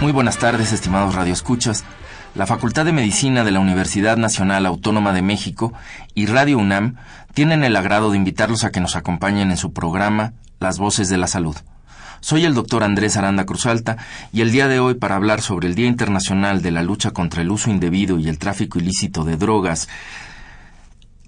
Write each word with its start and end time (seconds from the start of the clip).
Muy 0.00 0.12
buenas 0.12 0.38
tardes, 0.38 0.72
estimados 0.72 1.14
radioescuchas. 1.14 1.84
La 2.34 2.46
Facultad 2.46 2.84
de 2.84 2.92
Medicina 2.92 3.44
de 3.44 3.50
la 3.50 3.60
Universidad 3.60 4.16
Nacional 4.16 4.66
Autónoma 4.66 5.12
de 5.12 5.22
México 5.22 5.72
y 6.14 6.26
Radio 6.26 6.58
UNAM 6.58 6.96
tienen 7.34 7.64
el 7.64 7.74
agrado 7.76 8.10
de 8.10 8.18
invitarlos 8.18 8.64
a 8.64 8.70
que 8.70 8.80
nos 8.80 8.94
acompañen 8.94 9.50
en 9.50 9.56
su 9.56 9.72
programa 9.72 10.34
Las 10.60 10.78
Voces 10.78 11.08
de 11.08 11.16
la 11.16 11.26
Salud. 11.26 11.56
Soy 12.20 12.44
el 12.44 12.54
doctor 12.54 12.82
Andrés 12.82 13.16
Aranda 13.16 13.46
Cruzalta 13.46 13.96
y 14.32 14.40
el 14.40 14.52
día 14.52 14.68
de 14.68 14.80
hoy 14.80 14.94
para 14.94 15.16
hablar 15.16 15.40
sobre 15.40 15.68
el 15.68 15.74
Día 15.74 15.86
Internacional 15.86 16.60
de 16.62 16.72
la 16.72 16.82
Lucha 16.82 17.12
contra 17.12 17.42
el 17.42 17.50
Uso 17.50 17.70
Indebido 17.70 18.18
y 18.18 18.28
el 18.28 18.38
Tráfico 18.38 18.78
Ilícito 18.78 19.24
de 19.24 19.36
Drogas 19.36 19.88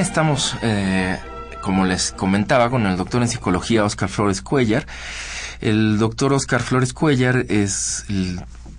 Estamos, 0.00 0.56
eh, 0.62 1.18
como 1.60 1.84
les 1.84 2.12
comentaba, 2.12 2.70
con 2.70 2.86
el 2.86 2.96
doctor 2.96 3.20
en 3.20 3.28
psicología 3.28 3.84
Oscar 3.84 4.08
Flores 4.08 4.40
Cuellar. 4.40 4.86
El 5.60 5.98
doctor 5.98 6.32
Oscar 6.32 6.62
Flores 6.62 6.92
Cuellar 6.94 7.44
es 7.48 8.06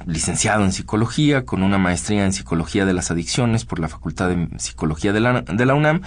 licenciado 0.06 0.66
en 0.66 0.72
psicología 0.72 1.46
con 1.46 1.62
una 1.62 1.78
maestría 1.78 2.26
en 2.26 2.34
psicología 2.34 2.86
de 2.86 2.94
las 2.94 3.12
adicciones 3.12 3.64
por 3.64 3.80
la 3.80 3.88
Facultad 3.88 4.30
de 4.30 4.48
Psicología 4.58 5.14
de 5.14 5.20
la, 5.20 5.42
de 5.42 5.66
la 5.66 5.76
UNAM 5.76 6.02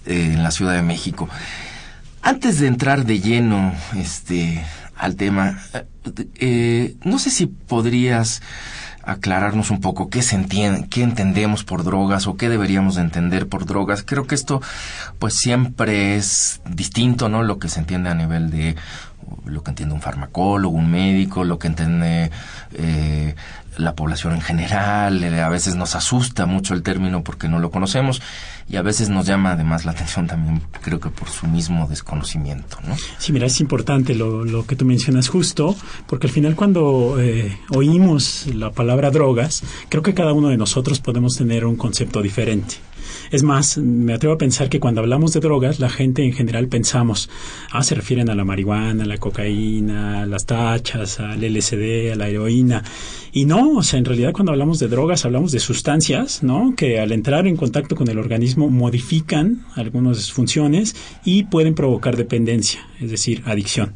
eh, 0.06 0.32
en 0.34 0.44
la 0.44 0.52
Ciudad 0.52 0.74
de 0.74 0.82
México. 0.82 1.30
Antes 2.22 2.60
de 2.60 2.68
entrar 2.68 3.06
de 3.06 3.20
lleno 3.20 3.74
este, 3.96 4.64
al 4.96 5.16
tema, 5.16 5.60
eh, 6.36 6.96
no 7.04 7.20
sé 7.20 7.30
si 7.30 7.48
podrías 7.48 8.42
aclararnos 9.04 9.70
un 9.70 9.82
poco 9.82 10.10
qué 10.10 10.22
se 10.22 10.36
entiende, 10.36 10.88
qué 10.90 11.04
entendemos 11.04 11.64
por 11.64 11.84
drogas 11.84 12.26
o 12.26 12.38
qué 12.38 12.48
deberíamos 12.48 12.96
de 12.96 13.02
entender 13.02 13.48
por 13.48 13.66
drogas. 13.66 14.04
Creo 14.04 14.26
que 14.26 14.36
esto 14.36 14.62
pues 15.20 15.36
siempre 15.36 16.16
es 16.16 16.62
distinto, 16.70 17.28
¿no? 17.28 17.44
Lo 17.44 17.60
que 17.60 17.68
se 17.68 17.80
entiende 17.80 18.10
a 18.10 18.16
nivel 18.16 18.50
de 18.50 18.76
lo 19.46 19.64
que 19.64 19.72
entiende 19.72 19.96
un 19.96 20.02
farmacólogo, 20.02 20.76
un 20.76 20.90
médico, 20.90 21.44
lo 21.44 21.60
que 21.60 21.68
entiende 21.68 22.32
eh, 22.74 23.36
la 23.78 23.96
población 23.96 24.34
en 24.34 24.42
general. 24.42 25.24
Eh, 25.24 25.42
a 25.42 25.50
veces 25.50 25.76
nos 25.76 25.96
asusta 25.96 26.46
mucho 26.46 26.74
el 26.74 26.84
término 26.84 27.24
porque 27.24 27.48
no 27.48 27.60
lo 27.60 27.72
conocemos 27.72 28.22
y 28.70 28.78
a 28.78 28.82
veces 28.82 29.10
nos 29.10 29.26
llama 29.26 29.54
además 29.54 29.86
la 29.86 29.92
atención 29.92 30.28
también, 30.28 30.62
creo 30.82 31.00
que 31.00 31.10
por 31.10 31.30
su 31.30 31.48
mismo 31.48 31.88
desconocimiento. 31.88 32.78
¿no? 32.88 32.96
Sí, 33.18 33.34
mira, 33.34 33.48
es 33.48 33.60
importante 33.60 34.16
lo, 34.16 34.46
lo 34.46 34.66
que 34.66 34.76
tú 34.76 34.86
mencionas 34.86 35.28
justo, 35.28 35.76
porque 36.08 36.28
al 36.28 36.34
final 36.34 36.56
cuando 36.56 37.18
eh, 37.20 37.58
oímos 37.70 38.48
la 38.54 38.72
palabra 38.72 39.12
drogas, 39.12 39.64
creo 39.90 40.04
que 40.04 40.14
cada 40.14 40.34
uno 40.34 40.50
de 40.50 40.58
nosotros 40.58 41.00
podemos 41.00 41.36
tener 41.36 41.66
un 41.66 41.76
concepto 41.76 42.22
diferente. 42.22 42.76
Es 43.32 43.44
más, 43.44 43.78
me 43.78 44.14
atrevo 44.14 44.36
a 44.36 44.38
pensar 44.38 44.70
que 44.70 44.80
cuando 44.80 45.02
hablamos 45.02 45.34
de 45.34 45.40
drogas, 45.40 45.80
la 45.80 45.90
gente 45.90 46.24
en 46.24 46.34
general 46.34 46.68
pensamos, 46.68 47.30
ah, 47.72 47.84
se 47.84 47.96
refieren 47.96 48.30
a 48.30 48.36
la 48.36 48.44
marihuana, 48.44 49.04
a 49.04 49.08
la 49.08 49.18
cocaína, 49.18 50.24
a 50.24 50.26
las 50.26 50.46
tachas, 50.46 51.20
al 51.20 51.44
LSD, 51.44 52.12
a 52.12 52.16
la 52.16 52.28
heroína. 52.28 52.84
Y 53.32 53.46
no, 53.46 53.78
o 53.78 53.84
sea, 53.84 53.98
en 53.98 54.06
realidad 54.06 54.32
cuando 54.32 54.52
hablamos 54.52 54.80
de 54.80 54.88
drogas 54.88 55.26
hablamos 55.26 55.52
de 55.52 55.60
sustancias, 55.60 56.44
¿no? 56.44 56.76
Que 56.76 57.00
al 57.00 57.12
entrar 57.12 57.48
en 57.48 57.58
contacto 57.58 57.96
con 57.96 58.08
el 58.08 58.20
organismo 58.20 58.70
modifican 58.70 59.66
algunas 59.76 60.32
funciones 60.32 60.96
y 61.26 61.44
pueden 61.46 61.74
provocar 61.74 62.16
dependencia, 62.16 62.88
es 63.02 63.10
decir, 63.10 63.42
adicción. 63.46 63.94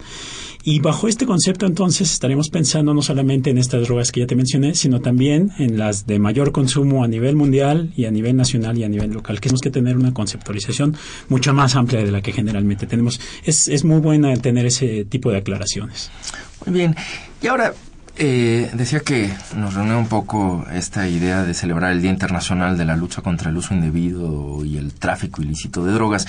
Y 0.70 0.82
bajo 0.82 1.08
este 1.08 1.26
concepto 1.26 1.66
entonces 1.66 2.12
estaremos 2.12 2.50
pensando 2.50 2.94
no 2.94 3.02
solamente 3.02 3.50
en 3.50 3.58
estas 3.58 3.84
drogas 3.84 4.12
que 4.12 4.20
ya 4.20 4.28
te 4.28 4.36
mencioné, 4.36 4.76
sino 4.76 5.00
también 5.00 5.54
en 5.60 5.78
las 5.78 6.06
de 6.06 6.20
mayor 6.20 6.52
consumo 6.52 7.06
a 7.06 7.08
nivel 7.08 7.38
mundial 7.38 7.94
y 7.96 8.04
a 8.04 8.12
nivel 8.12 8.36
nacional 8.36 8.78
y 8.78 8.84
a 8.84 8.90
nivel 8.90 9.12
local, 9.12 9.38
que 9.38 9.44
tenemos 9.44 9.62
que 9.62 9.72
tener 9.72 9.96
una 9.96 10.14
conceptualización 10.14 10.98
mucho 11.30 11.54
más 11.54 11.78
amplia 11.78 12.04
de 12.04 12.12
la 12.12 12.22
que 12.22 12.34
generalmente 12.34 12.86
tenemos. 12.86 13.22
Es, 13.46 13.70
es 13.70 13.86
muy 13.86 14.02
buena 14.02 14.36
tener 14.36 14.66
ese 14.66 15.06
tipo 15.06 15.32
de 15.32 15.38
aclaraciones. 15.38 16.12
Muy 16.66 16.78
bien. 16.78 16.98
Y 17.42 17.48
ahora, 17.48 17.74
Eh, 18.20 18.72
decía 18.74 19.02
que 19.02 19.32
nos 19.56 19.76
reúne 19.76 19.96
un 19.96 20.08
poco 20.08 20.66
esta 20.74 21.08
idea 21.08 21.44
de 21.44 21.54
celebrar 21.54 21.92
el 21.92 22.02
Día 22.02 22.10
Internacional 22.10 22.76
de 22.76 22.86
la 22.86 22.96
Lucha 22.96 23.22
contra 23.22 23.52
el 23.52 23.58
Uso 23.58 23.76
Indebido 23.76 24.66
y 24.66 24.78
el 24.78 24.94
Tráfico 24.96 25.44
Ilícito 25.44 25.86
de 25.86 25.94
Drogas. 25.94 26.26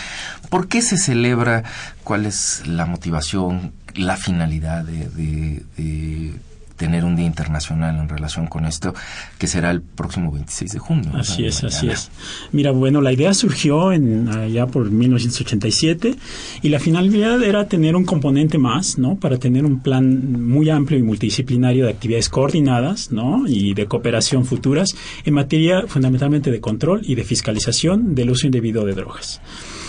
¿Por 0.51 0.69
qué 0.69 0.83
se 0.83 0.99
celebra? 0.99 1.65
¿Cuál 2.05 2.27
es 2.27 2.67
la 2.67 2.85
motivación, 2.85 3.73
la 3.95 4.19
finalidad 4.19 4.85
de, 4.85 5.09
de, 5.09 5.63
de 5.79 6.35
tener 6.79 7.05
un 7.05 7.17
día 7.17 7.27
internacional 7.27 7.99
en 7.99 8.09
relación 8.09 8.47
con 8.47 8.65
esto, 8.65 8.95
que 9.37 9.47
será 9.47 9.71
el 9.71 9.83
próximo 9.83 10.33
26 10.33 10.73
de 10.73 10.79
junio. 10.79 11.11
Así 11.15 11.45
es, 11.45 11.63
así 11.65 11.91
es. 11.91 12.11
Mira, 12.53 12.71
bueno, 12.71 13.03
la 13.03 13.13
idea 13.13 13.35
surgió 13.35 13.93
en 13.93 14.29
allá 14.29 14.67
por 14.67 14.91
1987 14.91 16.15
y 16.63 16.69
la 16.71 16.79
finalidad 16.79 17.43
era 17.43 17.69
tener 17.69 17.97
un 17.97 18.05
componente 18.05 18.57
más, 18.57 18.97
¿no? 18.97 19.17
Para 19.17 19.39
tener 19.39 19.65
un 19.65 19.81
plan 19.81 20.41
muy 20.41 20.71
amplio 20.71 20.99
y 20.99 21.03
multidisciplinario 21.03 21.85
de 21.85 21.91
actividades 21.91 22.29
coordinadas, 22.29 23.11
¿no? 23.11 23.47
Y 23.47 23.75
de 23.75 23.87
cooperación 23.87 24.45
futuras 24.45 24.95
en 25.25 25.35
materia 25.35 25.85
fundamentalmente 25.89 26.51
de 26.51 26.61
control 26.61 27.03
y 27.05 27.17
de 27.17 27.25
fiscalización 27.25 28.15
del 28.15 28.31
uso 28.31 28.47
indebido 28.47 28.87
de 28.87 28.95
drogas. 28.95 29.41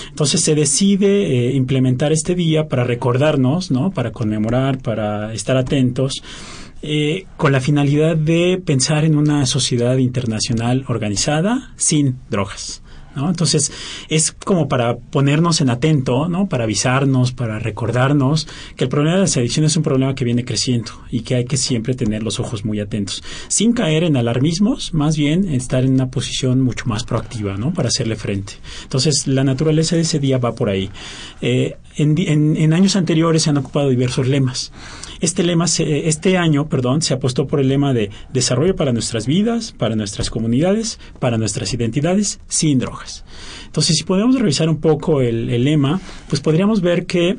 Entonces 0.09 0.41
se 0.41 0.55
decide 0.55 1.49
eh, 1.49 1.55
implementar 1.55 2.11
este 2.11 2.33
día 2.33 2.67
para 2.67 2.83
recordarnos, 2.83 3.69
¿no? 3.69 3.91
Para 3.91 4.11
conmemorar, 4.11 4.79
para 4.79 5.33
estar 5.33 5.55
atentos 5.55 6.23
eh, 6.81 7.25
con 7.37 7.51
la 7.51 7.61
finalidad 7.61 8.15
de 8.15 8.61
pensar 8.63 9.03
en 9.03 9.15
una 9.15 9.45
sociedad 9.45 9.97
internacional 9.97 10.85
organizada 10.87 11.73
sin 11.75 12.19
drogas. 12.29 12.81
¿no? 13.15 13.29
Entonces, 13.29 13.71
es 14.07 14.31
como 14.31 14.67
para 14.67 14.97
ponernos 14.97 15.61
en 15.61 15.69
atento, 15.69 16.29
¿no? 16.29 16.47
Para 16.47 16.63
avisarnos, 16.65 17.31
para 17.31 17.59
recordarnos 17.59 18.47
que 18.75 18.85
el 18.85 18.89
problema 18.89 19.15
de 19.15 19.21
las 19.21 19.35
adicciones 19.37 19.71
es 19.71 19.77
un 19.77 19.83
problema 19.83 20.15
que 20.15 20.25
viene 20.25 20.45
creciendo 20.45 20.91
y 21.09 21.21
que 21.21 21.35
hay 21.35 21.45
que 21.45 21.57
siempre 21.57 21.95
tener 21.95 22.23
los 22.23 22.39
ojos 22.39 22.65
muy 22.65 22.79
atentos, 22.79 23.23
sin 23.47 23.73
caer 23.73 24.03
en 24.03 24.15
alarmismos, 24.15 24.93
más 24.93 25.17
bien 25.17 25.49
estar 25.49 25.83
en 25.83 25.93
una 25.93 26.09
posición 26.09 26.61
mucho 26.61 26.85
más 26.85 27.03
proactiva, 27.03 27.57
¿no? 27.57 27.73
Para 27.73 27.89
hacerle 27.89 28.15
frente. 28.15 28.53
Entonces, 28.83 29.27
la 29.27 29.43
naturaleza 29.43 29.95
de 29.95 30.03
ese 30.03 30.19
día 30.19 30.37
va 30.37 30.53
por 30.53 30.69
ahí. 30.69 30.89
Eh, 31.41 31.75
en, 31.97 32.17
en 32.55 32.73
años 32.73 32.95
anteriores 32.95 33.43
se 33.43 33.49
han 33.49 33.57
ocupado 33.57 33.89
diversos 33.89 34.27
lemas. 34.27 34.71
Este 35.19 35.43
lema, 35.43 35.65
este 35.65 36.37
año, 36.37 36.67
perdón, 36.69 37.01
se 37.01 37.13
apostó 37.13 37.45
por 37.47 37.59
el 37.59 37.67
lema 37.67 37.93
de 37.93 38.09
desarrollo 38.31 38.75
para 38.75 38.93
nuestras 38.93 39.25
vidas, 39.25 39.73
para 39.77 39.95
nuestras 39.95 40.29
comunidades, 40.29 40.99
para 41.19 41.37
nuestras 41.37 41.73
identidades, 41.73 42.39
sin 42.47 42.79
drogas. 42.79 43.25
Entonces, 43.65 43.97
si 43.97 44.03
podemos 44.03 44.39
revisar 44.39 44.69
un 44.69 44.77
poco 44.77 45.21
el, 45.21 45.49
el 45.49 45.63
lema, 45.63 45.99
pues 46.27 46.41
podríamos 46.41 46.81
ver 46.81 47.05
que 47.05 47.37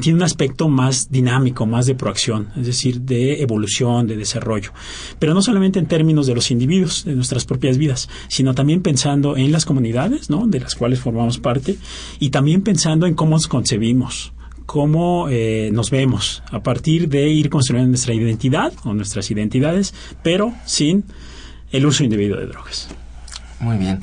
tiene 0.00 0.18
un 0.18 0.22
aspecto 0.22 0.68
más 0.68 1.10
dinámico, 1.10 1.66
más 1.66 1.86
de 1.86 1.94
proacción, 1.94 2.48
es 2.56 2.66
decir, 2.66 3.00
de 3.00 3.40
evolución, 3.42 4.06
de 4.06 4.16
desarrollo. 4.16 4.72
Pero 5.18 5.34
no 5.34 5.42
solamente 5.42 5.78
en 5.78 5.86
términos 5.86 6.26
de 6.26 6.34
los 6.34 6.50
individuos, 6.50 7.04
de 7.04 7.14
nuestras 7.14 7.44
propias 7.44 7.78
vidas, 7.78 8.08
sino 8.28 8.54
también 8.54 8.82
pensando 8.82 9.36
en 9.36 9.50
las 9.50 9.64
comunidades, 9.64 10.30
¿no? 10.30 10.46
De 10.46 10.60
las 10.60 10.74
cuales 10.74 11.00
formamos 11.00 11.38
parte, 11.38 11.78
y 12.18 12.30
también 12.30 12.62
pensando 12.62 13.06
en 13.06 13.14
cómo 13.14 13.32
nos 13.32 13.48
concebimos, 13.48 14.32
cómo 14.68 15.30
eh, 15.30 15.70
nos 15.72 15.90
vemos 15.90 16.42
a 16.52 16.60
partir 16.60 17.08
de 17.08 17.26
ir 17.26 17.48
construyendo 17.48 17.88
nuestra 17.88 18.12
identidad 18.12 18.70
o 18.84 18.92
nuestras 18.92 19.30
identidades, 19.30 19.94
pero 20.22 20.52
sin 20.66 21.04
el 21.72 21.86
uso 21.86 22.04
indebido 22.04 22.36
de 22.36 22.48
drogas. 22.48 22.86
Muy 23.60 23.78
bien. 23.78 24.02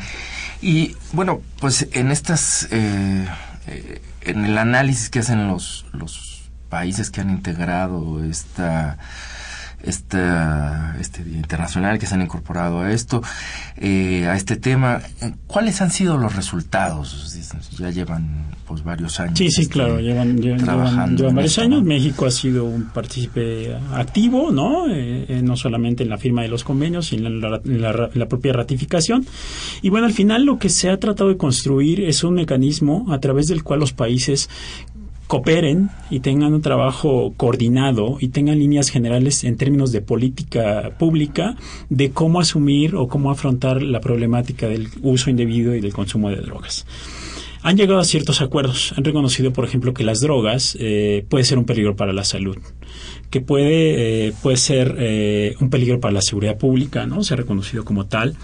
Y 0.64 0.96
bueno, 1.14 1.44
pues 1.60 1.88
en 1.92 2.10
estas, 2.10 2.68
eh, 2.72 3.28
eh, 3.68 4.02
en 4.22 4.44
el 4.44 4.58
análisis 4.58 5.12
que 5.12 5.20
hacen 5.20 5.48
los, 5.48 5.86
los 5.94 6.50
países 6.68 7.12
que 7.12 7.22
han 7.22 7.30
integrado 7.30 8.24
esta 8.24 8.98
este 9.86 11.24
Día 11.24 11.38
Internacional 11.38 12.00
que 12.00 12.06
se 12.06 12.16
han 12.16 12.22
incorporado 12.22 12.82
a 12.82 12.92
esto, 12.92 13.22
eh, 13.78 14.26
a 14.28 14.36
este 14.36 14.56
tema. 14.56 15.02
¿Cuáles 15.48 15.82
han 15.82 15.92
sido 15.92 16.18
los 16.18 16.36
resultados? 16.36 17.34
Ya 17.78 17.90
llevan 17.90 18.46
pues 18.68 18.84
varios 18.84 19.20
años. 19.20 19.38
Sí, 19.38 19.52
sí, 19.52 19.62
este, 19.64 19.74
claro, 19.74 20.00
llevan, 20.00 20.38
llevan, 20.38 21.16
llevan 21.16 21.36
varios 21.36 21.58
años. 21.60 21.84
México 21.84 22.26
ha 22.26 22.32
sido 22.32 22.66
un 22.66 22.86
partícipe 22.86 23.76
activo, 23.94 24.52
¿no? 24.52 24.88
Eh, 24.90 25.26
eh, 25.28 25.42
no 25.44 25.56
solamente 25.56 26.04
en 26.04 26.10
la 26.10 26.18
firma 26.18 26.42
de 26.42 26.48
los 26.48 26.64
convenios, 26.64 27.08
sino 27.08 27.28
en 27.28 27.42
la, 27.42 27.62
en 27.64 28.20
la 28.20 28.28
propia 28.28 28.54
ratificación. 28.54 29.26
Y 29.82 29.90
bueno, 29.90 30.08
al 30.08 30.14
final 30.14 30.46
lo 30.46 30.58
que 30.58 30.70
se 30.70 30.90
ha 30.90 31.00
tratado 31.00 31.30
de 31.30 31.38
construir 31.38 32.02
es 32.02 32.24
un 32.24 32.36
mecanismo 32.36 33.06
a 33.14 33.20
través 33.20 33.48
del 33.48 33.64
cual 33.64 33.80
los 33.80 33.94
países 33.94 34.50
cooperen 35.28 35.90
y 36.10 36.20
tengan 36.20 36.54
un 36.54 36.62
trabajo 36.62 37.34
coordinado 37.36 38.18
y 38.20 38.30
tengan 38.30 38.60
líneas 38.60 38.90
generales 38.90 39.44
en 39.44 39.58
términos 39.58 39.92
de 39.92 40.02
política 40.02 40.92
pública 41.00 41.56
de 41.90 42.12
cómo 42.12 42.40
asumir 42.40 42.96
o 42.96 43.08
cómo 43.08 43.32
afrontar 43.32 43.82
la 43.82 44.02
problemática 44.02 44.68
del 44.68 44.90
uso 45.02 45.30
indebido 45.30 45.76
y 45.76 45.82
del 45.82 45.94
consumo 45.94 46.30
de 46.30 46.38
drogas. 46.38 46.86
Han 47.64 47.78
llegado 47.78 48.00
a 48.00 48.04
ciertos 48.04 48.42
acuerdos. 48.42 48.94
Han 48.96 49.04
reconocido, 49.04 49.52
por 49.52 49.66
ejemplo, 49.66 49.92
que 49.92 50.04
las 50.04 50.20
drogas 50.20 50.78
eh, 50.80 51.26
puede 51.30 51.46
ser 51.46 51.58
un 51.58 51.66
peligro 51.66 51.96
para 51.96 52.14
la 52.14 52.24
salud, 52.24 52.58
que 53.32 53.42
puede, 53.42 54.28
eh, 54.28 54.34
puede 54.44 54.58
ser 54.58 54.96
eh, 55.00 55.56
un 55.60 55.72
peligro 55.72 56.00
para 56.00 56.14
la 56.14 56.22
seguridad 56.22 56.60
pública, 56.60 57.08
¿no? 57.08 57.24
Se 57.24 57.34
ha 57.34 57.38
reconocido 57.38 57.84
como 57.84 58.06
tal 58.06 58.36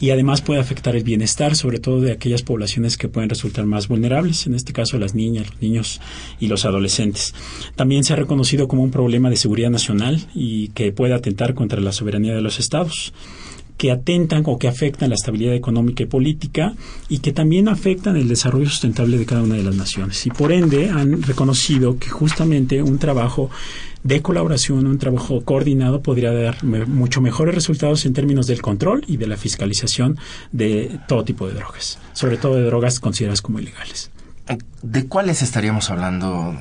y 0.00 0.10
además 0.10 0.40
puede 0.40 0.60
afectar 0.60 0.96
el 0.96 1.04
bienestar, 1.04 1.54
sobre 1.54 1.78
todo 1.78 2.00
de 2.00 2.12
aquellas 2.12 2.42
poblaciones 2.42 2.96
que 2.96 3.08
pueden 3.08 3.28
resultar 3.28 3.66
más 3.66 3.86
vulnerables, 3.86 4.46
en 4.46 4.54
este 4.54 4.72
caso 4.72 4.98
las 4.98 5.14
niñas, 5.14 5.50
los 5.50 5.60
niños 5.60 6.00
y 6.40 6.46
los 6.46 6.64
adolescentes. 6.64 7.34
También 7.76 8.02
se 8.02 8.14
ha 8.14 8.16
reconocido 8.16 8.66
como 8.66 8.82
un 8.82 8.90
problema 8.90 9.28
de 9.28 9.36
seguridad 9.36 9.70
nacional 9.70 10.26
y 10.34 10.68
que 10.68 10.90
puede 10.92 11.14
atentar 11.14 11.54
contra 11.54 11.80
la 11.80 11.92
soberanía 11.92 12.34
de 12.34 12.40
los 12.40 12.58
estados 12.58 13.12
que 13.80 13.90
atentan 13.90 14.42
o 14.44 14.58
que 14.58 14.68
afectan 14.68 15.08
la 15.08 15.14
estabilidad 15.14 15.54
económica 15.54 16.02
y 16.02 16.06
política 16.06 16.74
y 17.08 17.20
que 17.20 17.32
también 17.32 17.66
afectan 17.66 18.14
el 18.18 18.28
desarrollo 18.28 18.68
sustentable 18.68 19.16
de 19.16 19.24
cada 19.24 19.42
una 19.42 19.54
de 19.54 19.62
las 19.62 19.74
naciones. 19.74 20.26
Y 20.26 20.30
por 20.30 20.52
ende 20.52 20.90
han 20.90 21.22
reconocido 21.22 21.98
que 21.98 22.10
justamente 22.10 22.82
un 22.82 22.98
trabajo 22.98 23.48
de 24.02 24.20
colaboración, 24.20 24.86
un 24.86 24.98
trabajo 24.98 25.40
coordinado 25.46 26.02
podría 26.02 26.30
dar 26.30 26.62
mucho 26.62 27.22
mejores 27.22 27.54
resultados 27.54 28.04
en 28.04 28.12
términos 28.12 28.46
del 28.46 28.60
control 28.60 29.02
y 29.06 29.16
de 29.16 29.26
la 29.26 29.38
fiscalización 29.38 30.18
de 30.52 31.00
todo 31.08 31.24
tipo 31.24 31.48
de 31.48 31.54
drogas, 31.54 31.98
sobre 32.12 32.36
todo 32.36 32.56
de 32.56 32.64
drogas 32.64 33.00
consideradas 33.00 33.40
como 33.40 33.60
ilegales. 33.60 34.10
¿De 34.82 35.06
cuáles 35.06 35.40
estaríamos 35.40 35.88
hablando 35.88 36.54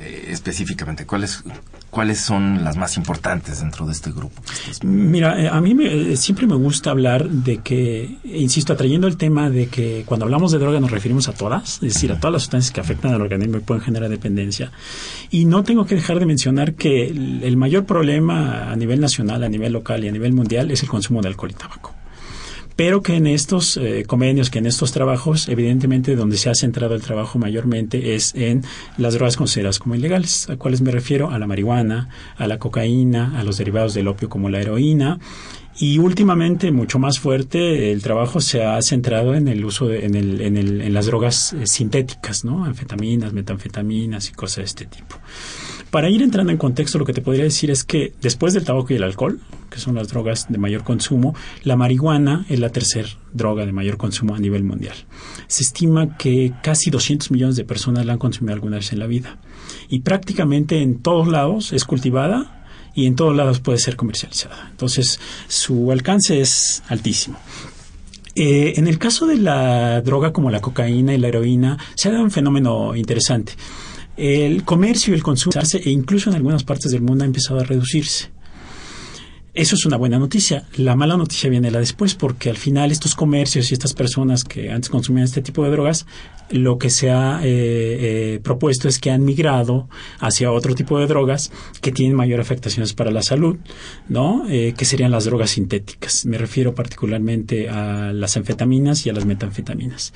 eh, 0.00 0.26
específicamente? 0.28 1.06
¿Cuáles, 1.06 1.42
¿Cuáles 1.90 2.20
son 2.20 2.62
las 2.62 2.76
más 2.76 2.96
importantes 2.96 3.60
dentro 3.60 3.84
de 3.84 3.92
este 3.92 4.12
grupo? 4.12 4.40
Mira, 4.84 5.42
eh, 5.42 5.48
a 5.48 5.60
mí 5.60 5.74
me, 5.74 6.12
eh, 6.12 6.16
siempre 6.16 6.46
me 6.46 6.54
gusta 6.54 6.90
hablar 6.90 7.28
de 7.28 7.58
que, 7.58 8.16
insisto, 8.24 8.72
atrayendo 8.72 9.08
el 9.08 9.16
tema 9.16 9.50
de 9.50 9.66
que 9.66 10.04
cuando 10.06 10.24
hablamos 10.24 10.52
de 10.52 10.58
droga 10.58 10.78
nos 10.78 10.92
referimos 10.92 11.28
a 11.28 11.32
todas, 11.32 11.74
es 11.82 11.94
decir, 11.94 12.12
a 12.12 12.20
todas 12.20 12.32
las 12.32 12.42
sustancias 12.42 12.72
que 12.72 12.80
afectan 12.80 13.12
al 13.12 13.20
organismo 13.20 13.56
y 13.56 13.60
pueden 13.60 13.82
generar 13.82 14.08
dependencia. 14.08 14.70
Y 15.30 15.46
no 15.46 15.64
tengo 15.64 15.84
que 15.84 15.96
dejar 15.96 16.20
de 16.20 16.26
mencionar 16.26 16.74
que 16.74 17.08
el 17.08 17.56
mayor 17.56 17.86
problema 17.86 18.70
a 18.70 18.76
nivel 18.76 19.00
nacional, 19.00 19.42
a 19.42 19.48
nivel 19.48 19.72
local 19.72 20.04
y 20.04 20.08
a 20.08 20.12
nivel 20.12 20.32
mundial 20.32 20.70
es 20.70 20.82
el 20.84 20.88
consumo 20.88 21.20
de 21.22 21.28
alcohol 21.28 21.50
y 21.50 21.54
tabaco 21.54 21.99
pero 22.80 23.02
que 23.02 23.14
en 23.14 23.26
estos 23.26 23.76
eh, 23.76 24.04
convenios, 24.06 24.48
que 24.48 24.58
en 24.58 24.64
estos 24.64 24.90
trabajos, 24.90 25.50
evidentemente 25.50 26.16
donde 26.16 26.38
se 26.38 26.48
ha 26.48 26.54
centrado 26.54 26.94
el 26.94 27.02
trabajo 27.02 27.38
mayormente 27.38 28.14
es 28.14 28.34
en 28.34 28.64
las 28.96 29.12
drogas 29.12 29.36
consideradas 29.36 29.78
como 29.78 29.96
ilegales, 29.96 30.48
a 30.48 30.56
cuáles 30.56 30.80
me 30.80 30.90
refiero 30.90 31.30
a 31.30 31.38
la 31.38 31.46
marihuana, 31.46 32.08
a 32.38 32.46
la 32.46 32.58
cocaína, 32.58 33.38
a 33.38 33.44
los 33.44 33.58
derivados 33.58 33.92
del 33.92 34.08
opio 34.08 34.30
como 34.30 34.48
la 34.48 34.62
heroína 34.62 35.18
y 35.80 35.98
últimamente, 35.98 36.72
mucho 36.72 36.98
más 36.98 37.18
fuerte, 37.18 37.90
el 37.90 38.02
trabajo 38.02 38.42
se 38.42 38.64
ha 38.64 38.80
centrado 38.82 39.34
en 39.34 39.48
el 39.48 39.64
uso, 39.64 39.86
de, 39.86 40.04
en, 40.04 40.14
el, 40.14 40.40
en, 40.42 40.58
el, 40.58 40.82
en 40.82 40.92
las 40.92 41.06
drogas 41.06 41.54
eh, 41.54 41.66
sintéticas, 41.66 42.44
¿no? 42.44 42.66
Anfetaminas, 42.66 43.32
metanfetaminas 43.32 44.28
y 44.28 44.32
cosas 44.32 44.56
de 44.56 44.64
este 44.64 44.84
tipo. 44.84 45.16
Para 45.90 46.08
ir 46.08 46.22
entrando 46.22 46.52
en 46.52 46.58
contexto, 46.58 46.98
lo 46.98 47.04
que 47.04 47.12
te 47.12 47.20
podría 47.20 47.42
decir 47.42 47.70
es 47.70 47.82
que 47.82 48.12
después 48.22 48.54
del 48.54 48.64
tabaco 48.64 48.92
y 48.92 48.96
el 48.96 49.02
alcohol, 49.02 49.40
que 49.70 49.80
son 49.80 49.96
las 49.96 50.08
drogas 50.08 50.46
de 50.48 50.56
mayor 50.56 50.84
consumo, 50.84 51.34
la 51.64 51.74
marihuana 51.74 52.46
es 52.48 52.60
la 52.60 52.70
tercera 52.70 53.08
droga 53.32 53.66
de 53.66 53.72
mayor 53.72 53.96
consumo 53.96 54.36
a 54.36 54.38
nivel 54.38 54.62
mundial. 54.62 54.94
Se 55.48 55.62
estima 55.62 56.16
que 56.16 56.52
casi 56.62 56.90
200 56.90 57.32
millones 57.32 57.56
de 57.56 57.64
personas 57.64 58.06
la 58.06 58.12
han 58.12 58.18
consumido 58.18 58.54
alguna 58.54 58.76
vez 58.76 58.92
en 58.92 59.00
la 59.00 59.06
vida. 59.06 59.38
Y 59.88 60.00
prácticamente 60.00 60.80
en 60.80 61.00
todos 61.00 61.26
lados 61.26 61.72
es 61.72 61.84
cultivada 61.84 62.64
y 62.94 63.06
en 63.06 63.16
todos 63.16 63.36
lados 63.36 63.58
puede 63.58 63.78
ser 63.78 63.96
comercializada. 63.96 64.68
Entonces, 64.70 65.18
su 65.48 65.90
alcance 65.90 66.40
es 66.40 66.84
altísimo. 66.88 67.36
Eh, 68.36 68.74
en 68.76 68.86
el 68.86 68.98
caso 68.98 69.26
de 69.26 69.38
la 69.38 70.00
droga 70.02 70.32
como 70.32 70.50
la 70.50 70.60
cocaína 70.60 71.14
y 71.14 71.18
la 71.18 71.28
heroína, 71.28 71.78
se 71.96 72.08
ha 72.08 72.12
dado 72.12 72.22
un 72.22 72.30
fenómeno 72.30 72.94
interesante 72.94 73.54
el 74.20 74.64
comercio 74.64 75.12
y 75.12 75.16
el 75.16 75.22
consumo 75.22 75.54
e 75.60 75.90
incluso 75.90 76.30
en 76.30 76.36
algunas 76.36 76.64
partes 76.64 76.92
del 76.92 77.02
mundo 77.02 77.24
ha 77.24 77.26
empezado 77.26 77.60
a 77.60 77.64
reducirse. 77.64 78.30
Eso 79.52 79.74
es 79.74 79.84
una 79.84 79.96
buena 79.96 80.18
noticia. 80.18 80.64
La 80.76 80.94
mala 80.94 81.16
noticia 81.16 81.50
viene 81.50 81.72
la 81.72 81.80
después, 81.80 82.14
porque 82.14 82.50
al 82.50 82.56
final 82.56 82.92
estos 82.92 83.16
comercios 83.16 83.70
y 83.70 83.74
estas 83.74 83.94
personas 83.94 84.44
que 84.44 84.70
antes 84.70 84.88
consumían 84.88 85.24
este 85.24 85.42
tipo 85.42 85.64
de 85.64 85.70
drogas, 85.70 86.06
lo 86.50 86.78
que 86.78 86.88
se 86.88 87.10
ha 87.10 87.40
eh, 87.42 88.34
eh, 88.34 88.40
propuesto 88.44 88.86
es 88.86 89.00
que 89.00 89.10
han 89.10 89.24
migrado 89.24 89.88
hacia 90.20 90.52
otro 90.52 90.76
tipo 90.76 91.00
de 91.00 91.08
drogas 91.08 91.50
que 91.80 91.90
tienen 91.90 92.16
mayor 92.16 92.38
afectaciones 92.38 92.92
para 92.92 93.10
la 93.10 93.22
salud, 93.22 93.56
¿no? 94.08 94.44
Eh, 94.48 94.74
que 94.76 94.84
serían 94.84 95.10
las 95.10 95.24
drogas 95.24 95.50
sintéticas. 95.50 96.26
Me 96.26 96.38
refiero 96.38 96.72
particularmente 96.72 97.68
a 97.68 98.12
las 98.12 98.36
anfetaminas 98.36 99.04
y 99.06 99.10
a 99.10 99.14
las 99.14 99.24
metanfetaminas. 99.24 100.12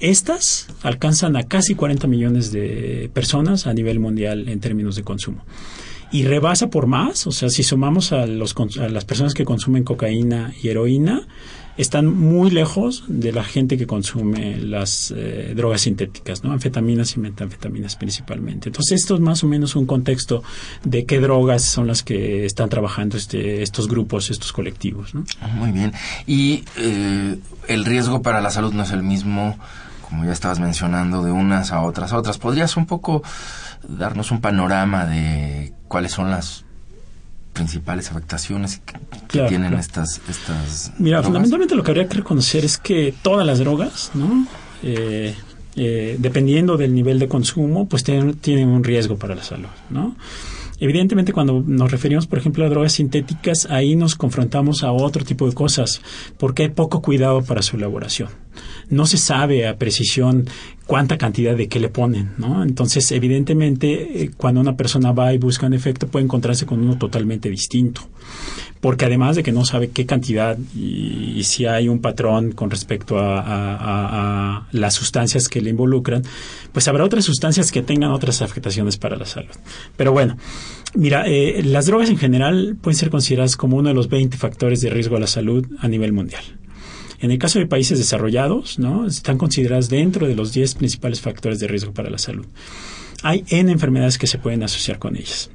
Estas 0.00 0.68
alcanzan 0.82 1.36
a 1.36 1.42
casi 1.44 1.74
40 1.74 2.06
millones 2.06 2.52
de 2.52 3.10
personas 3.12 3.66
a 3.66 3.74
nivel 3.74 4.00
mundial 4.00 4.48
en 4.48 4.60
términos 4.60 4.96
de 4.96 5.02
consumo 5.02 5.44
y 6.12 6.24
rebasa 6.24 6.70
por 6.70 6.86
más, 6.86 7.26
o 7.26 7.32
sea, 7.32 7.50
si 7.50 7.62
sumamos 7.62 8.12
a, 8.12 8.26
los, 8.26 8.54
a 8.80 8.88
las 8.88 9.04
personas 9.04 9.34
que 9.34 9.44
consumen 9.44 9.84
cocaína 9.84 10.52
y 10.60 10.68
heroína, 10.68 11.26
están 11.76 12.06
muy 12.06 12.50
lejos 12.50 13.04
de 13.06 13.32
la 13.32 13.44
gente 13.44 13.78
que 13.78 13.86
consume 13.86 14.58
las 14.58 15.14
eh, 15.16 15.54
drogas 15.56 15.82
sintéticas, 15.82 16.44
¿no? 16.44 16.52
Anfetaminas 16.52 17.16
y 17.16 17.20
metanfetaminas 17.20 17.96
principalmente. 17.96 18.68
Entonces, 18.68 19.00
esto 19.00 19.14
es 19.14 19.20
más 19.20 19.44
o 19.44 19.46
menos 19.46 19.76
un 19.76 19.86
contexto 19.86 20.42
de 20.84 21.06
qué 21.06 21.20
drogas 21.20 21.64
son 21.64 21.86
las 21.86 22.02
que 22.02 22.44
están 22.44 22.68
trabajando 22.68 23.16
este, 23.16 23.62
estos 23.62 23.88
grupos, 23.88 24.30
estos 24.30 24.52
colectivos, 24.52 25.14
¿no? 25.14 25.24
Muy 25.54 25.70
bien. 25.70 25.92
Y 26.26 26.64
eh, 26.76 27.38
el 27.68 27.84
riesgo 27.84 28.20
para 28.20 28.40
la 28.40 28.50
salud 28.50 28.74
no 28.74 28.82
es 28.82 28.90
el 28.90 29.02
mismo, 29.02 29.56
como 30.10 30.24
ya 30.24 30.32
estabas 30.32 30.60
mencionando, 30.60 31.22
de 31.22 31.32
unas 31.32 31.72
a 31.72 31.80
otras 31.82 32.12
a 32.12 32.18
otras. 32.18 32.36
¿Podrías 32.36 32.76
un 32.76 32.86
poco 32.86 33.22
darnos 33.88 34.30
un 34.30 34.40
panorama 34.40 35.06
de 35.06 35.72
cuáles 35.88 36.12
son 36.12 36.30
las 36.30 36.64
principales 37.52 38.10
afectaciones 38.10 38.80
que, 39.28 39.40
tienen 39.48 39.74
estas 39.74 40.20
estas 40.28 40.92
mira 40.98 41.20
fundamentalmente 41.20 41.74
lo 41.74 41.82
que 41.82 41.90
habría 41.90 42.08
que 42.08 42.14
reconocer 42.14 42.64
es 42.64 42.78
que 42.78 43.12
todas 43.22 43.44
las 43.44 43.58
drogas 43.58 44.12
no 44.14 44.46
eh, 44.84 45.34
eh, 45.74 46.16
dependiendo 46.18 46.76
del 46.76 46.94
nivel 46.94 47.18
de 47.18 47.26
consumo 47.26 47.88
pues 47.88 48.04
tienen, 48.04 48.34
tienen 48.34 48.68
un 48.68 48.84
riesgo 48.84 49.16
para 49.16 49.34
la 49.34 49.42
salud 49.42 49.68
no 49.90 50.14
Evidentemente, 50.80 51.34
cuando 51.34 51.62
nos 51.64 51.90
referimos, 51.90 52.26
por 52.26 52.38
ejemplo, 52.38 52.64
a 52.64 52.70
drogas 52.70 52.94
sintéticas, 52.94 53.66
ahí 53.70 53.96
nos 53.96 54.14
confrontamos 54.14 54.82
a 54.82 54.90
otro 54.90 55.26
tipo 55.26 55.46
de 55.46 55.52
cosas, 55.52 56.00
porque 56.38 56.62
hay 56.62 56.68
poco 56.70 57.02
cuidado 57.02 57.42
para 57.42 57.60
su 57.60 57.76
elaboración. 57.76 58.30
No 58.88 59.06
se 59.06 59.16
sabe 59.16 59.66
a 59.66 59.76
precisión 59.76 60.48
cuánta 60.90 61.18
cantidad 61.18 61.56
de 61.56 61.68
qué 61.68 61.78
le 61.78 61.88
ponen, 61.88 62.32
¿no? 62.36 62.64
Entonces, 62.64 63.12
evidentemente, 63.12 64.24
eh, 64.24 64.30
cuando 64.36 64.60
una 64.60 64.76
persona 64.76 65.12
va 65.12 65.32
y 65.32 65.38
busca 65.38 65.66
un 65.66 65.72
efecto, 65.72 66.08
puede 66.08 66.24
encontrarse 66.24 66.66
con 66.66 66.80
uno 66.80 66.98
totalmente 66.98 67.48
distinto. 67.48 68.00
Porque 68.80 69.04
además 69.04 69.36
de 69.36 69.44
que 69.44 69.52
no 69.52 69.64
sabe 69.64 69.90
qué 69.90 70.04
cantidad 70.04 70.58
y, 70.74 71.44
si 71.44 71.66
hay 71.66 71.88
un 71.88 72.00
patrón 72.00 72.50
con 72.50 72.70
respecto 72.70 73.18
a, 73.20 74.66
las 74.72 74.94
sustancias 74.94 75.48
que 75.48 75.60
le 75.60 75.70
involucran, 75.70 76.24
pues 76.72 76.88
habrá 76.88 77.04
otras 77.04 77.24
sustancias 77.24 77.70
que 77.70 77.82
tengan 77.82 78.10
otras 78.10 78.42
afectaciones 78.42 78.96
para 78.96 79.16
la 79.16 79.26
salud. 79.26 79.54
Pero 79.96 80.10
bueno, 80.10 80.38
mira, 80.96 81.24
eh, 81.28 81.62
las 81.62 81.86
drogas 81.86 82.10
en 82.10 82.18
general 82.18 82.76
pueden 82.80 82.98
ser 82.98 83.10
consideradas 83.10 83.56
como 83.56 83.76
uno 83.76 83.90
de 83.90 83.94
los 83.94 84.08
20 84.08 84.36
factores 84.36 84.80
de 84.80 84.90
riesgo 84.90 85.16
a 85.16 85.20
la 85.20 85.28
salud 85.28 85.64
a 85.78 85.86
nivel 85.86 86.12
mundial. 86.12 86.42
En 87.20 87.30
el 87.30 87.38
caso 87.38 87.58
de 87.58 87.66
países 87.66 87.98
desarrollados, 87.98 88.78
¿no? 88.78 89.06
están 89.06 89.38
consideradas 89.38 89.90
dentro 89.90 90.26
de 90.26 90.34
los 90.34 90.52
10 90.52 90.76
principales 90.76 91.20
factores 91.20 91.60
de 91.60 91.68
riesgo 91.68 91.92
para 91.92 92.10
la 92.10 92.18
salud. 92.18 92.46
Hay 93.22 93.44
N 93.48 93.70
enfermedades 93.70 94.16
que 94.16 94.26
se 94.26 94.38
pueden 94.38 94.62
asociar 94.62 94.98
con 94.98 95.16
ellas. 95.16 95.50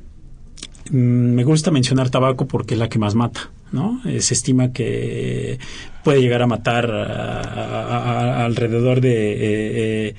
Mm, 0.92 1.34
me 1.34 1.44
gusta 1.44 1.72
mencionar 1.72 2.12
tabaco 2.12 2.48
porque 2.48 2.76
es 2.76 2.80
la 2.80 2.90
que 2.90 3.00
más 3.00 3.16
mata. 3.16 3.50
¿no? 3.72 4.02
Eh, 4.06 4.22
se 4.22 4.34
estima 4.34 4.72
que 4.72 5.60
puede 6.04 6.22
llegar 6.22 6.42
a 6.42 6.48
matar 6.48 6.92
alrededor 6.92 9.02
de 9.02 9.34
eh, 9.34 10.10
eh, 10.10 10.16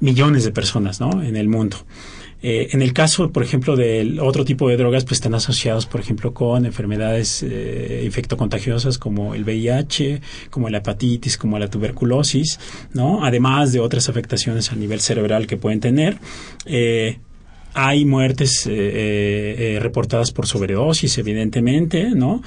millones 0.00 0.44
de 0.44 0.52
personas 0.52 1.00
en 1.00 1.36
el 1.36 1.48
mundo. 1.48 1.76
Eh, 2.42 2.68
en 2.72 2.80
el 2.80 2.92
caso, 2.92 3.30
por 3.30 3.42
ejemplo, 3.42 3.76
del 3.76 4.18
otro 4.18 4.44
tipo 4.44 4.68
de 4.68 4.76
drogas, 4.76 5.04
pues 5.04 5.18
están 5.18 5.34
asociados, 5.34 5.86
por 5.86 6.00
ejemplo, 6.00 6.32
con 6.32 6.64
enfermedades 6.64 7.42
eh, 7.42 8.02
infectocontagiosas 8.04 8.98
como 8.98 9.34
el 9.34 9.44
VIH, 9.44 10.20
como 10.48 10.70
la 10.70 10.78
hepatitis, 10.78 11.36
como 11.36 11.58
la 11.58 11.68
tuberculosis, 11.68 12.58
¿no? 12.94 13.24
Además 13.24 13.72
de 13.72 13.80
otras 13.80 14.08
afectaciones 14.08 14.72
a 14.72 14.76
nivel 14.76 15.00
cerebral 15.00 15.46
que 15.46 15.56
pueden 15.56 15.80
tener. 15.80 16.18
Eh, 16.64 17.18
hay 17.74 18.04
muertes 18.04 18.66
eh, 18.68 19.78
reportadas 19.80 20.32
por 20.32 20.46
sobredosis, 20.46 21.18
evidentemente, 21.18 22.10
¿no? 22.10 22.42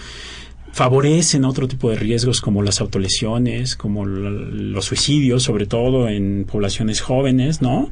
Favorecen 0.73 1.45
otro 1.45 1.67
tipo 1.67 1.91
de 1.91 1.97
riesgos 1.97 2.41
como 2.41 2.63
las 2.63 2.81
autolesiones, 2.81 3.75
como 3.75 4.05
los 4.05 4.85
suicidios, 4.85 5.43
sobre 5.43 5.67
todo 5.67 6.09
en 6.09 6.45
poblaciones 6.51 6.99
jóvenes, 6.99 7.61
¿no? 7.61 7.91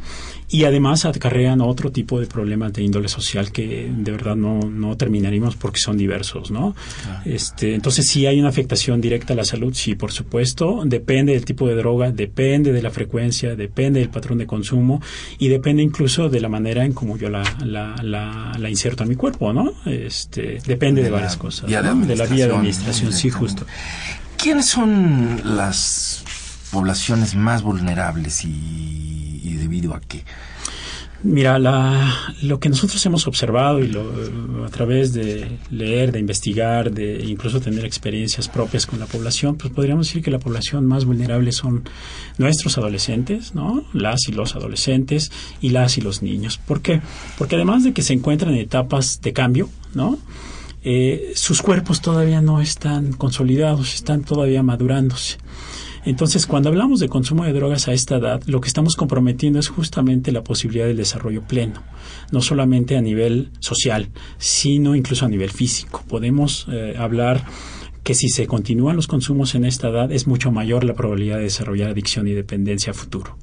Y 0.49 0.65
además 0.65 1.05
acarrean 1.05 1.61
otro 1.61 1.91
tipo 1.91 2.19
de 2.19 2.25
problemas 2.25 2.73
de 2.73 2.83
índole 2.83 3.07
social 3.07 3.51
que 3.51 3.89
de 3.95 4.11
verdad 4.11 4.35
no, 4.35 4.59
no 4.61 4.97
terminaríamos 4.97 5.55
porque 5.55 5.79
son 5.79 5.95
diversos, 5.95 6.49
¿no? 6.51 6.75
Este, 7.23 7.75
entonces, 7.75 8.07
si 8.07 8.25
hay 8.25 8.39
una 8.39 8.49
afectación 8.49 8.99
directa 8.99 9.33
a 9.33 9.35
la 9.35 9.45
salud, 9.45 9.73
sí, 9.73 9.95
por 9.95 10.11
supuesto. 10.11 10.81
Depende 10.83 11.33
del 11.33 11.45
tipo 11.45 11.67
de 11.67 11.75
droga, 11.75 12.11
depende 12.11 12.73
de 12.73 12.81
la 12.81 12.89
frecuencia, 12.89 13.55
depende 13.55 13.99
del 13.99 14.09
patrón 14.09 14.39
de 14.39 14.47
consumo 14.47 15.01
y 15.37 15.47
depende 15.47 15.83
incluso 15.83 16.29
de 16.29 16.41
la 16.41 16.49
manera 16.49 16.83
en 16.83 16.93
cómo 16.93 17.15
yo 17.15 17.29
la, 17.29 17.43
la, 17.63 17.95
la, 18.03 18.69
inserto 18.69 19.03
en 19.03 19.09
mi 19.09 19.15
cuerpo, 19.15 19.53
¿no? 19.53 19.71
Este, 19.85 20.59
depende 20.65 21.03
de, 21.03 21.11
varias 21.11 21.37
cosas. 21.37 21.69
De, 21.69 22.07
de 22.07 22.15
la 22.15 22.25
vía 22.25 22.47
de 22.47 22.70
sí, 22.73 23.29
justo. 23.29 23.65
¿Quiénes 24.37 24.65
son 24.65 25.41
las 25.43 26.23
poblaciones 26.71 27.35
más 27.35 27.61
vulnerables 27.61 28.43
y, 28.43 29.55
debido 29.59 29.93
a 29.93 30.01
qué? 30.01 30.23
Mira, 31.23 31.59
la, 31.59 32.33
lo 32.41 32.59
que 32.59 32.67
nosotros 32.67 33.05
hemos 33.05 33.27
observado 33.27 33.79
y 33.79 33.87
lo, 33.87 34.65
a 34.65 34.69
través 34.69 35.13
de 35.13 35.59
leer, 35.69 36.11
de 36.11 36.19
investigar, 36.19 36.91
de 36.91 37.23
incluso 37.23 37.61
tener 37.61 37.85
experiencias 37.85 38.47
propias 38.47 38.87
con 38.87 38.99
la 38.99 39.05
población, 39.05 39.55
pues 39.55 39.71
podríamos 39.71 40.07
decir 40.07 40.23
que 40.23 40.31
la 40.31 40.39
población 40.39 40.87
más 40.87 41.05
vulnerable 41.05 41.51
son 41.51 41.83
nuestros 42.39 42.79
adolescentes, 42.79 43.53
¿no? 43.53 43.85
Las 43.93 44.27
y 44.27 44.31
los 44.31 44.55
adolescentes 44.55 45.31
y 45.61 45.69
las 45.69 45.99
y 45.99 46.01
los 46.01 46.23
niños. 46.23 46.57
¿Por 46.57 46.81
qué? 46.81 47.01
Porque 47.37 47.55
además 47.55 47.83
de 47.83 47.93
que 47.93 48.01
se 48.01 48.13
encuentran 48.13 48.55
en 48.55 48.61
etapas 48.61 49.21
de 49.21 49.33
cambio, 49.33 49.69
¿no? 49.93 50.17
Eh, 50.83 51.31
sus 51.35 51.61
cuerpos 51.61 52.01
todavía 52.01 52.41
no 52.41 52.61
están 52.61 53.13
consolidados, 53.13 53.93
están 53.93 54.23
todavía 54.23 54.63
madurándose. 54.63 55.37
Entonces, 56.03 56.47
cuando 56.47 56.69
hablamos 56.69 56.99
de 56.99 57.09
consumo 57.09 57.45
de 57.45 57.53
drogas 57.53 57.87
a 57.87 57.93
esta 57.93 58.15
edad, 58.15 58.41
lo 58.47 58.59
que 58.59 58.67
estamos 58.67 58.95
comprometiendo 58.95 59.59
es 59.59 59.69
justamente 59.69 60.31
la 60.31 60.43
posibilidad 60.43 60.87
del 60.87 60.97
desarrollo 60.97 61.43
pleno, 61.43 61.83
no 62.31 62.41
solamente 62.41 62.97
a 62.97 63.01
nivel 63.01 63.51
social, 63.59 64.09
sino 64.39 64.95
incluso 64.95 65.25
a 65.25 65.29
nivel 65.29 65.51
físico. 65.51 66.03
Podemos 66.07 66.65
eh, 66.71 66.95
hablar 66.97 67.45
que 68.03 68.15
si 68.15 68.29
se 68.29 68.47
continúan 68.47 68.95
los 68.95 69.05
consumos 69.05 69.53
en 69.53 69.63
esta 69.63 69.89
edad, 69.89 70.11
es 70.11 70.25
mucho 70.25 70.51
mayor 70.51 70.83
la 70.83 70.95
probabilidad 70.95 71.37
de 71.37 71.43
desarrollar 71.43 71.91
adicción 71.91 72.27
y 72.27 72.31
dependencia 72.31 72.91
a 72.91 72.95
futuro. 72.95 73.37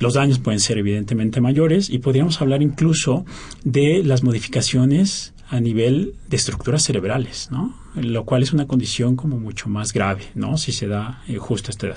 Los 0.00 0.14
daños 0.14 0.40
pueden 0.40 0.60
ser 0.60 0.78
evidentemente 0.78 1.40
mayores 1.40 1.88
y 1.88 1.98
podríamos 1.98 2.42
hablar 2.42 2.62
incluso 2.62 3.24
de 3.64 4.02
las 4.04 4.24
modificaciones 4.24 5.32
a 5.48 5.60
nivel 5.60 6.14
de 6.28 6.36
estructuras 6.36 6.82
cerebrales, 6.82 7.48
¿no? 7.50 7.74
Lo 7.94 8.24
cual 8.24 8.42
es 8.42 8.52
una 8.52 8.66
condición 8.66 9.16
como 9.16 9.38
mucho 9.38 9.68
más 9.68 9.92
grave, 9.92 10.24
¿no? 10.34 10.58
Si 10.58 10.72
se 10.72 10.86
da 10.88 11.22
eh, 11.28 11.36
justo 11.36 11.68
a 11.68 11.70
esta 11.70 11.86
edad. 11.86 11.96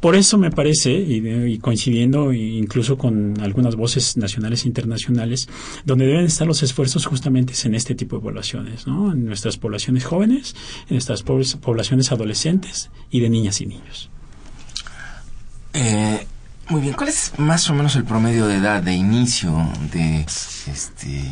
Por 0.00 0.14
eso 0.14 0.38
me 0.38 0.50
parece, 0.50 0.92
y, 0.92 1.58
coincidiendo 1.58 2.32
incluso 2.32 2.96
con 2.96 3.40
algunas 3.40 3.74
voces 3.74 4.16
nacionales 4.16 4.64
e 4.64 4.68
internacionales, 4.68 5.48
donde 5.84 6.06
deben 6.06 6.26
estar 6.26 6.46
los 6.46 6.62
esfuerzos 6.62 7.06
justamente 7.06 7.54
en 7.64 7.74
este 7.74 7.94
tipo 7.94 8.16
de 8.16 8.22
poblaciones, 8.22 8.86
¿no? 8.86 9.12
En 9.12 9.26
nuestras 9.26 9.56
poblaciones 9.56 10.04
jóvenes, 10.04 10.54
en 10.88 10.94
nuestras 10.94 11.22
poblaciones 11.22 12.12
adolescentes 12.12 12.90
y 13.10 13.20
de 13.20 13.28
niñas 13.28 13.60
y 13.60 13.66
niños. 13.66 14.10
Eh, 15.72 16.26
muy 16.68 16.80
bien, 16.80 16.94
¿cuál 16.94 17.08
es 17.10 17.32
más 17.38 17.68
o 17.68 17.74
menos 17.74 17.96
el 17.96 18.04
promedio 18.04 18.46
de 18.46 18.56
edad 18.56 18.82
de 18.82 18.94
inicio 18.94 19.52
de 19.92 20.20
este 20.20 21.22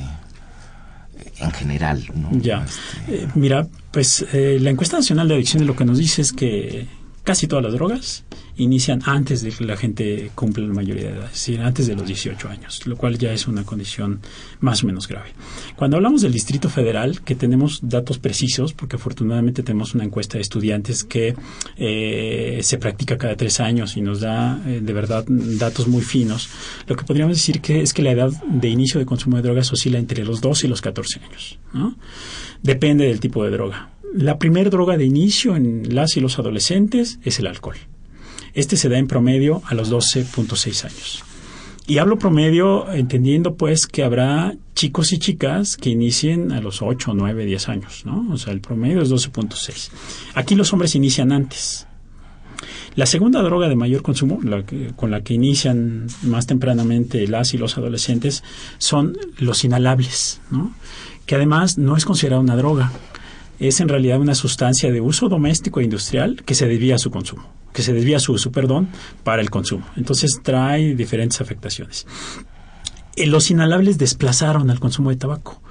en 1.38 1.50
general. 1.52 2.04
¿no? 2.14 2.30
Ya. 2.38 2.64
Este, 2.64 3.24
eh, 3.24 3.28
mira, 3.34 3.66
pues 3.90 4.24
eh, 4.32 4.58
la 4.60 4.70
encuesta 4.70 4.96
nacional 4.96 5.28
de 5.28 5.34
adicciones 5.34 5.66
lo 5.66 5.76
que 5.76 5.84
nos 5.84 5.98
dice 5.98 6.22
es 6.22 6.32
que 6.32 6.86
casi 7.22 7.46
todas 7.46 7.64
las 7.64 7.72
drogas 7.72 8.24
inician 8.56 9.00
antes 9.04 9.42
de 9.42 9.50
que 9.50 9.64
la 9.64 9.76
gente 9.76 10.30
cumpla 10.34 10.66
la 10.66 10.74
mayoría 10.74 11.04
de 11.04 11.10
edad, 11.10 11.24
es 11.26 11.32
decir, 11.32 11.60
antes 11.60 11.86
de 11.86 11.96
los 11.96 12.06
18 12.06 12.48
años, 12.48 12.86
lo 12.86 12.96
cual 12.96 13.18
ya 13.18 13.32
es 13.32 13.48
una 13.48 13.64
condición 13.64 14.20
más 14.60 14.82
o 14.84 14.86
menos 14.86 15.08
grave. 15.08 15.30
Cuando 15.76 15.96
hablamos 15.96 16.22
del 16.22 16.32
Distrito 16.32 16.68
Federal, 16.68 17.20
que 17.22 17.34
tenemos 17.34 17.80
datos 17.82 18.18
precisos, 18.18 18.72
porque 18.72 18.96
afortunadamente 18.96 19.62
tenemos 19.62 19.94
una 19.94 20.04
encuesta 20.04 20.38
de 20.38 20.42
estudiantes 20.42 21.04
que 21.04 21.34
eh, 21.76 22.60
se 22.62 22.78
practica 22.78 23.18
cada 23.18 23.36
tres 23.36 23.60
años 23.60 23.96
y 23.96 24.00
nos 24.00 24.20
da 24.20 24.60
eh, 24.66 24.80
de 24.80 24.92
verdad 24.92 25.24
datos 25.26 25.88
muy 25.88 26.02
finos, 26.02 26.48
lo 26.86 26.96
que 26.96 27.04
podríamos 27.04 27.36
decir 27.36 27.60
que 27.60 27.80
es 27.80 27.92
que 27.92 28.02
la 28.02 28.12
edad 28.12 28.30
de 28.44 28.68
inicio 28.68 29.00
de 29.00 29.06
consumo 29.06 29.36
de 29.36 29.42
drogas 29.42 29.72
oscila 29.72 29.98
entre 29.98 30.24
los 30.24 30.40
12 30.40 30.66
y 30.66 30.70
los 30.70 30.80
14 30.80 31.20
años. 31.20 31.58
Depende 32.62 33.06
del 33.06 33.20
tipo 33.20 33.44
de 33.44 33.50
droga 33.50 33.90
La 34.14 34.38
primera 34.38 34.70
droga 34.70 34.96
de 34.96 35.04
inicio 35.04 35.56
en 35.56 35.94
las 35.94 36.16
y 36.16 36.20
los 36.20 36.38
adolescentes 36.38 37.18
es 37.24 37.38
el 37.40 37.46
alcohol. 37.46 37.76
Este 38.54 38.76
se 38.76 38.88
da 38.88 38.98
en 38.98 39.06
promedio 39.08 39.62
a 39.66 39.74
los 39.74 39.90
12.6 39.92 40.84
años. 40.84 41.24
Y 41.86 41.98
hablo 41.98 42.18
promedio 42.18 42.90
entendiendo 42.92 43.56
pues 43.56 43.86
que 43.86 44.04
habrá 44.04 44.54
chicos 44.74 45.12
y 45.12 45.18
chicas 45.18 45.76
que 45.76 45.90
inicien 45.90 46.50
a 46.52 46.60
los 46.60 46.80
8, 46.80 47.12
9, 47.14 47.44
10 47.44 47.68
años, 47.68 48.02
¿no? 48.06 48.26
O 48.32 48.38
sea, 48.38 48.52
el 48.54 48.60
promedio 48.60 49.02
es 49.02 49.10
12.6. 49.10 49.90
Aquí 50.34 50.54
los 50.54 50.72
hombres 50.72 50.94
inician 50.94 51.30
antes. 51.30 51.86
La 52.96 53.06
segunda 53.06 53.42
droga 53.42 53.68
de 53.68 53.74
mayor 53.76 54.02
consumo, 54.02 54.38
la 54.42 54.64
que- 54.64 54.92
con 54.96 55.10
la 55.10 55.22
que 55.22 55.34
inician 55.34 56.06
más 56.22 56.46
tempranamente 56.46 57.26
las 57.26 57.52
y 57.52 57.58
los 57.58 57.76
adolescentes, 57.76 58.44
son 58.78 59.18
los 59.38 59.64
inhalables, 59.64 60.40
¿no? 60.50 60.72
que 61.26 61.34
además 61.34 61.76
no 61.78 61.96
es 61.96 62.04
considerada 62.04 62.40
una 62.40 62.54
droga, 62.56 62.92
es 63.60 63.80
en 63.80 63.88
realidad 63.88 64.20
una 64.20 64.34
sustancia 64.34 64.90
de 64.92 65.00
uso 65.00 65.28
doméstico 65.28 65.80
e 65.80 65.84
industrial 65.84 66.42
que 66.44 66.54
se 66.54 66.66
desvía 66.66 66.96
a 66.96 66.98
su 66.98 67.10
consumo, 67.10 67.48
que 67.72 67.82
se 67.82 67.92
desvía 67.92 68.18
su 68.18 68.32
uso, 68.32 68.50
perdón, 68.52 68.88
para 69.22 69.42
el 69.42 69.50
consumo. 69.50 69.86
Entonces 69.96 70.40
trae 70.42 70.94
diferentes 70.94 71.40
afectaciones. 71.40 72.06
Eh, 73.16 73.26
Los 73.26 73.50
inhalables 73.50 73.98
desplazaron 73.98 74.70
al 74.70 74.80
consumo 74.80 75.10
de 75.10 75.16
tabaco. 75.16 75.62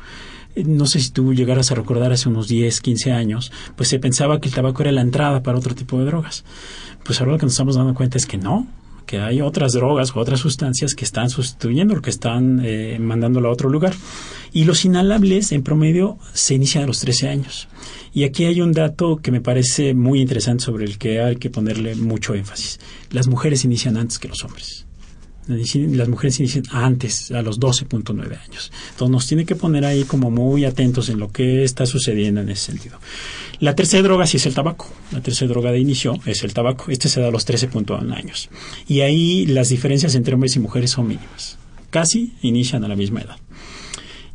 Eh, 0.56 0.64
No 0.64 0.86
sé 0.86 1.00
si 1.00 1.10
tú 1.12 1.34
llegaras 1.34 1.72
a 1.72 1.76
recordar 1.76 2.12
hace 2.14 2.30
unos 2.30 2.48
10, 2.48 2.80
15 2.82 3.12
años, 3.12 3.52
pues 3.76 3.90
se 3.90 4.00
pensaba 4.00 4.40
que 4.40 4.48
el 4.50 4.56
tabaco 4.56 4.82
era 4.84 4.92
la 4.92 5.02
entrada 5.02 5.44
para 5.44 5.58
otro 5.58 5.76
tipo 5.76 6.00
de 6.00 6.06
drogas. 6.06 6.44
Pues 7.04 7.20
ahora 7.20 7.34
lo 7.34 7.38
que 7.38 7.46
nos 7.46 7.54
estamos 7.54 7.76
dando 7.76 7.94
cuenta 7.94 8.18
es 8.18 8.26
que 8.26 8.38
no, 8.38 8.66
que 9.06 9.20
hay 9.20 9.42
otras 9.42 9.74
drogas 9.74 10.16
o 10.16 10.20
otras 10.20 10.40
sustancias 10.40 10.96
que 10.96 11.06
están 11.06 11.30
sustituyendo, 11.30 12.02
que 12.02 12.10
están 12.10 12.62
eh, 12.64 12.98
mandándolo 13.00 13.50
a 13.50 13.52
otro 13.52 13.70
lugar. 13.70 13.94
Y 14.52 14.66
los 14.66 14.86
inhalables, 14.86 15.52
en 15.52 15.64
promedio, 15.64 16.18
se 16.34 16.54
inician 16.54 16.84
a 16.84 16.88
los 16.88 17.00
13 17.00 17.30
años. 17.30 17.68
Y 18.14 18.24
aquí 18.24 18.46
hay 18.46 18.62
un 18.62 18.72
dato 18.72 19.18
que 19.18 19.32
me 19.32 19.42
parece 19.42 19.94
muy 19.94 20.22
interesante 20.22 20.64
sobre 20.64 20.86
el 20.86 20.98
que 20.98 21.22
hay 21.22 21.38
que 21.38 21.50
ponerle 21.50 21.96
mucho 21.96 22.36
énfasis. 22.36 22.80
Las 23.10 23.28
mujeres 23.28 23.66
inician 23.66 23.98
antes 23.98 24.20
que 24.20 24.28
los 24.28 24.44
hombres. 24.44 24.83
Las 25.48 26.08
mujeres 26.08 26.40
inician 26.40 26.64
antes, 26.72 27.32
a 27.32 27.42
los 27.42 27.60
12.9 27.60 28.20
años. 28.20 28.72
Entonces 28.92 29.12
nos 29.12 29.28
tiene 29.28 29.46
que 29.46 29.56
poner 29.56 29.86
ahí 29.86 30.04
como 30.06 30.32
muy 30.32 30.66
atentos 30.66 31.10
en 31.10 31.20
lo 31.20 31.32
que 31.32 31.64
está 31.64 31.86
sucediendo 31.86 32.42
en 32.42 32.50
ese 32.50 32.72
sentido. 32.72 32.98
La 33.60 33.76
tercera 33.76 34.04
droga 34.04 34.26
sí 34.26 34.38
es 34.38 34.46
el 34.46 34.54
tabaco. 34.54 34.88
La 35.12 35.22
tercera 35.22 35.50
droga 35.50 35.72
de 35.72 35.80
inicio 35.80 36.20
es 36.26 36.44
el 36.44 36.54
tabaco. 36.54 36.92
Este 36.92 37.10
se 37.10 37.22
da 37.22 37.28
a 37.28 37.32
los 37.32 37.48
13.1 37.48 38.14
años. 38.16 38.50
Y 38.88 39.02
ahí 39.02 39.46
las 39.46 39.70
diferencias 39.70 40.16
entre 40.16 40.34
hombres 40.34 40.56
y 40.56 40.60
mujeres 40.60 40.92
son 40.92 41.08
mínimas. 41.08 41.58
Casi 41.90 42.34
inician 42.42 42.84
a 42.84 42.88
la 42.88 42.96
misma 42.96 43.22
edad. 43.22 43.38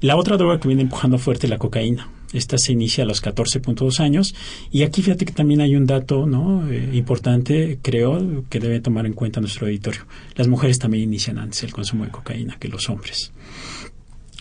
La 0.01 0.17
otra 0.17 0.37
droga 0.37 0.61
que 0.61 0.69
viene 0.69 0.83
empujando 0.83 1.19
fuerte 1.19 1.47
es 1.47 1.51
la 1.51 1.59
cocaína. 1.59 2.09
Esta 2.33 2.59
se 2.59 2.73
inicia 2.73 3.05
a 3.05 3.07
los 3.07 3.23
14.2 3.23 4.01
años. 4.01 4.35
Y 4.71 4.83
aquí 4.83 5.03
fíjate 5.03 5.25
que 5.25 5.33
también 5.33 5.61
hay 5.61 5.77
un 5.77 5.87
dato 5.87 6.27
¿no? 6.27 6.71
Eh, 6.71 6.91
importante, 6.93 7.79
creo, 7.83 8.45
que 8.49 8.61
debe 8.61 8.81
tomar 8.81 9.07
en 9.07 9.15
cuenta 9.15 9.41
nuestro 9.41 9.67
auditorio. 9.67 10.03
Las 10.35 10.49
mujeres 10.49 10.79
también 10.79 11.05
inician 11.05 11.39
antes 11.39 11.63
el 11.63 11.73
consumo 11.73 12.05
de 12.05 12.11
cocaína 12.11 12.57
que 12.59 12.69
los 12.69 12.89
hombres. 12.89 13.33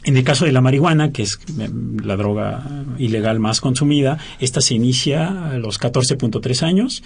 En 0.04 0.16
el 0.16 0.24
caso 0.24 0.46
de 0.46 0.54
la 0.54 0.62
marihuana, 0.62 1.12
que 1.12 1.24
es 1.24 1.38
eh, 1.60 1.70
la 2.02 2.16
droga 2.16 2.86
ilegal 2.98 3.40
más 3.40 3.60
consumida, 3.60 4.18
esta 4.40 4.62
se 4.62 4.74
inicia 4.74 5.50
a 5.50 5.58
los 5.58 5.82
14.3 5.82 6.64
años 6.64 7.04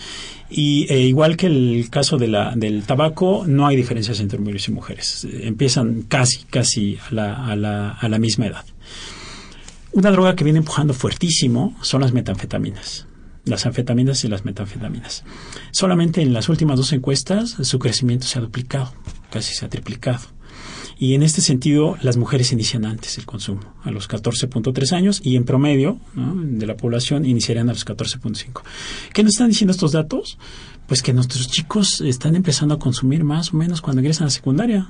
y 0.51 0.85
eh, 0.87 0.99
igual 0.99 1.35
que 1.35 1.47
el 1.47 1.87
caso 1.89 2.17
de 2.17 2.27
la, 2.27 2.53
del 2.55 2.83
tabaco, 2.83 3.43
no 3.47 3.65
hay 3.65 3.75
diferencias 3.75 4.19
entre 4.19 4.37
hombres 4.37 4.67
y 4.67 4.71
mujeres. 4.71 5.27
Empiezan 5.41 6.03
casi, 6.03 6.43
casi 6.43 6.99
a 7.09 7.13
la, 7.15 7.45
a 7.47 7.55
la, 7.55 7.89
a 7.89 8.07
la 8.07 8.19
misma 8.19 8.45
edad. 8.45 8.65
Una 9.93 10.11
droga 10.11 10.35
que 10.35 10.45
viene 10.45 10.59
empujando 10.59 10.93
fuertísimo 10.93 11.75
son 11.81 12.01
las 12.01 12.13
metanfetaminas. 12.13 13.07
Las 13.43 13.65
anfetaminas 13.65 14.23
y 14.23 14.29
las 14.29 14.45
metanfetaminas. 14.45 15.25
Solamente 15.71 16.21
en 16.21 16.33
las 16.33 16.47
últimas 16.47 16.77
dos 16.77 16.93
encuestas 16.93 17.57
su 17.61 17.77
crecimiento 17.77 18.25
se 18.25 18.39
ha 18.39 18.41
duplicado, 18.41 18.93
casi 19.29 19.53
se 19.53 19.65
ha 19.65 19.69
triplicado. 19.69 20.21
Y 20.97 21.15
en 21.15 21.23
este 21.23 21.41
sentido, 21.41 21.97
las 22.03 22.15
mujeres 22.15 22.53
inician 22.53 22.85
antes 22.85 23.17
el 23.17 23.25
consumo, 23.25 23.61
a 23.83 23.91
los 23.91 24.07
14.3 24.07 24.93
años, 24.93 25.19
y 25.23 25.35
en 25.35 25.45
promedio 25.45 25.99
de 26.13 26.65
la 26.67 26.77
población 26.77 27.25
iniciarían 27.25 27.69
a 27.69 27.73
los 27.73 27.85
14.5. 27.85 28.61
¿Qué 29.11 29.23
nos 29.23 29.33
están 29.33 29.49
diciendo 29.49 29.71
estos 29.71 29.93
datos? 29.93 30.37
Pues 30.87 31.01
que 31.01 31.11
nuestros 31.11 31.47
chicos 31.49 32.01
están 32.01 32.35
empezando 32.35 32.75
a 32.75 32.79
consumir 32.79 33.23
más 33.23 33.53
o 33.53 33.57
menos 33.57 33.81
cuando 33.81 34.01
ingresan 34.01 34.23
a 34.23 34.27
la 34.27 34.31
secundaria, 34.31 34.89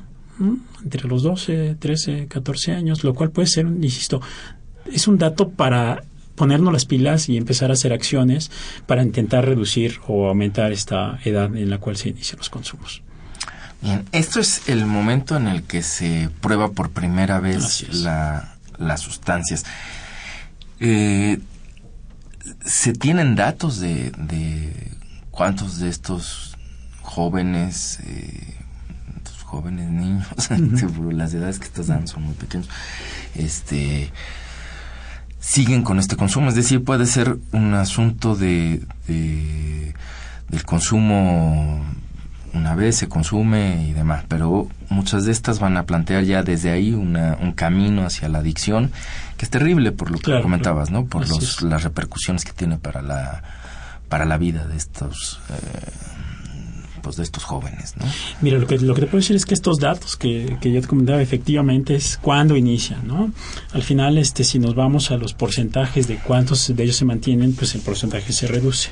entre 0.84 1.08
los 1.08 1.24
12, 1.24 1.78
13, 1.80 2.28
14 2.28 2.72
años, 2.74 3.04
lo 3.04 3.14
cual 3.14 3.32
puede 3.32 3.48
ser, 3.48 3.66
insisto, 3.68 4.22
es 4.94 5.08
un 5.08 5.18
dato 5.18 5.50
para 5.50 6.04
ponernos 6.36 6.74
las 6.74 6.86
pilas 6.86 7.30
y 7.30 7.38
empezar 7.38 7.70
a 7.70 7.74
hacer 7.74 7.94
acciones 7.94 8.52
para 8.88 9.04
intentar 9.04 9.46
reducir 9.46 10.00
o 10.08 10.28
aumentar 10.28 10.72
esta 10.72 11.20
edad 11.24 11.56
en 11.56 11.70
la 11.70 11.78
cual 11.78 11.98
se 11.98 12.10
inician 12.10 12.38
los 12.38 12.50
consumos. 12.50 13.04
Bien, 13.82 14.06
esto 14.12 14.40
es 14.40 14.70
el 14.70 14.86
momento 14.86 15.36
en 15.38 15.48
el 15.48 15.64
que 15.64 15.82
se 15.82 16.30
prueba 16.42 16.72
por 16.72 16.92
primera 16.92 17.40
vez 17.40 17.88
la, 17.94 18.56
las 18.78 19.02
sustancias. 19.02 19.66
Eh, 20.80 21.40
¿Se 22.66 22.94
tienen 22.94 23.36
datos 23.36 23.80
de, 23.80 24.12
de, 24.18 24.92
cuántos 25.32 25.80
de 25.80 25.90
estos 25.90 26.58
jóvenes, 27.02 28.00
eh, 28.04 28.56
estos 29.18 29.44
jóvenes 29.44 29.90
niños, 29.90 30.28
seguro 30.80 31.12
las 31.12 31.34
edades 31.34 31.60
que 31.60 31.66
estás 31.66 31.88
dando 31.88 32.08
son 32.08 32.24
muy 32.24 32.36
pequeños, 32.36 32.70
este, 33.36 34.12
siguen 35.42 35.84
con 35.84 36.00
este 36.00 36.16
consumo? 36.16 36.48
Es 36.48 36.56
decir, 36.56 36.84
puede 36.86 37.06
ser 37.06 37.38
un 37.52 37.74
asunto 37.74 38.36
de, 38.38 38.82
de 39.08 39.94
del 40.48 40.64
consumo 40.66 41.84
una 42.54 42.76
vez 42.76 42.98
se 42.98 43.08
consume 43.08 43.88
y 43.88 43.94
demás, 43.94 44.26
pero 44.28 44.68
muchas 44.90 45.24
de 45.24 45.32
estas 45.32 45.60
van 45.60 45.78
a 45.78 45.86
plantear 45.86 46.24
ya 46.26 46.44
desde 46.44 46.70
ahí 46.70 46.92
una, 46.94 47.38
un 47.42 47.54
camino 47.54 48.06
hacia 48.06 48.28
la 48.28 48.40
adicción 48.40 48.92
que 49.38 49.46
es 49.46 49.50
terrible 49.50 49.94
por 49.94 50.12
lo 50.12 50.18
que 50.18 50.26
Claro, 50.26 50.42
comentabas. 50.42 50.92
¿no? 50.92 51.06
Por 51.06 51.28
los, 51.30 51.62
las 51.62 51.84
repercusiones 51.84 52.44
que 52.44 52.52
tiene 52.52 52.78
para 52.78 53.02
la 53.02 53.42
para 54.10 54.26
la 54.26 54.38
vida 54.38 54.68
de 54.68 54.76
estos 54.76 55.40
eh, 55.50 55.92
de 57.02 57.24
estos 57.24 57.44
jóvenes, 57.44 57.96
¿no? 57.98 58.06
Mira, 58.42 58.58
lo 58.58 58.68
que, 58.68 58.78
lo 58.78 58.94
que 58.94 59.02
te 59.02 59.08
puedo 59.08 59.22
decir 59.22 59.36
es 59.36 59.46
que 59.46 59.54
estos 59.54 59.80
datos 59.80 60.16
que, 60.16 60.58
que 60.62 60.72
yo 60.72 60.82
te 60.82 60.88
comentaba 60.88 61.22
efectivamente 61.22 61.96
es 61.96 62.18
cuándo 62.22 62.56
inician, 62.56 63.08
¿no? 63.08 63.32
Al 63.74 63.84
final, 63.84 64.18
este, 64.18 64.44
si 64.44 64.60
nos 64.60 64.76
vamos 64.76 65.12
a 65.12 65.18
los 65.18 65.34
porcentajes 65.34 66.08
de 66.08 66.18
cuántos 66.18 66.74
de 66.74 66.84
ellos 66.84 66.96
se 66.96 67.06
mantienen, 67.06 67.54
pues 67.54 67.76
el 67.76 67.82
porcentaje 67.82 68.32
se 68.32 68.48
reduce. 68.48 68.90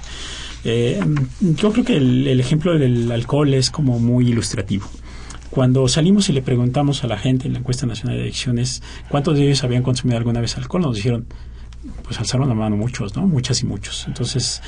Eh, 0.65 0.99
yo 1.39 1.71
creo 1.71 1.85
que 1.85 1.97
el, 1.97 2.27
el 2.27 2.39
ejemplo 2.39 2.77
del 2.77 3.11
alcohol 3.11 3.53
es 3.53 3.69
como 3.69 3.99
muy 3.99 4.27
ilustrativo. 4.27 4.87
Cuando 5.51 5.87
salimos 5.87 6.29
y 6.29 6.33
le 6.33 6.41
preguntamos 6.41 7.03
a 7.03 7.07
la 7.07 7.17
gente 7.17 7.47
en 7.47 7.53
la 7.53 7.59
encuesta 7.59 7.85
nacional 7.85 8.17
de 8.17 8.23
adicciones 8.23 8.83
cuántos 9.07 9.35
de 9.35 9.45
ellos 9.45 9.63
habían 9.63 9.83
consumido 9.83 10.17
alguna 10.17 10.41
vez 10.41 10.57
alcohol, 10.57 10.81
nos 10.81 10.95
dijeron, 10.97 11.25
pues 12.03 12.19
alzaron 12.19 12.49
la 12.49 12.55
mano 12.55 12.75
muchos, 12.75 13.15
¿no? 13.15 13.25
Muchas 13.25 13.61
y 13.61 13.65
muchos. 13.65 14.05
Entonces, 14.07 14.61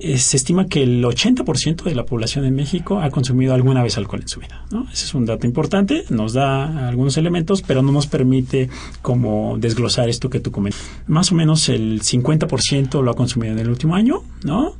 eh, 0.00 0.18
se 0.18 0.36
estima 0.36 0.66
que 0.66 0.82
el 0.82 1.04
80% 1.04 1.84
de 1.84 1.94
la 1.94 2.04
población 2.04 2.44
en 2.44 2.54
México 2.54 3.00
ha 3.00 3.10
consumido 3.10 3.54
alguna 3.54 3.82
vez 3.82 3.96
alcohol 3.96 4.22
en 4.22 4.28
su 4.28 4.40
vida, 4.40 4.66
¿no? 4.72 4.88
Ese 4.92 5.04
es 5.04 5.14
un 5.14 5.24
dato 5.24 5.46
importante, 5.46 6.04
nos 6.10 6.32
da 6.32 6.88
algunos 6.88 7.16
elementos, 7.16 7.62
pero 7.62 7.80
no 7.80 7.92
nos 7.92 8.08
permite 8.08 8.68
como 9.02 9.56
desglosar 9.58 10.08
esto 10.08 10.30
que 10.30 10.40
tú 10.40 10.50
comentas. 10.50 10.80
Más 11.06 11.30
o 11.30 11.36
menos 11.36 11.68
el 11.68 12.02
50% 12.02 13.02
lo 13.02 13.10
ha 13.10 13.14
consumido 13.14 13.52
en 13.52 13.60
el 13.60 13.68
último 13.68 13.94
año, 13.94 14.22
¿no? 14.42 14.74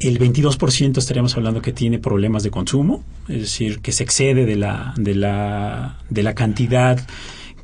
El 0.00 0.18
22% 0.18 0.98
estaríamos 0.98 1.36
hablando 1.36 1.62
que 1.62 1.72
tiene 1.72 2.00
problemas 2.00 2.42
de 2.42 2.50
consumo, 2.50 3.04
es 3.28 3.40
decir, 3.42 3.78
que 3.78 3.92
se 3.92 4.02
excede 4.02 4.46
de 4.46 4.56
la, 4.56 4.94
de 4.96 5.14
la, 5.14 5.98
de 6.10 6.24
la 6.24 6.34
cantidad 6.34 6.98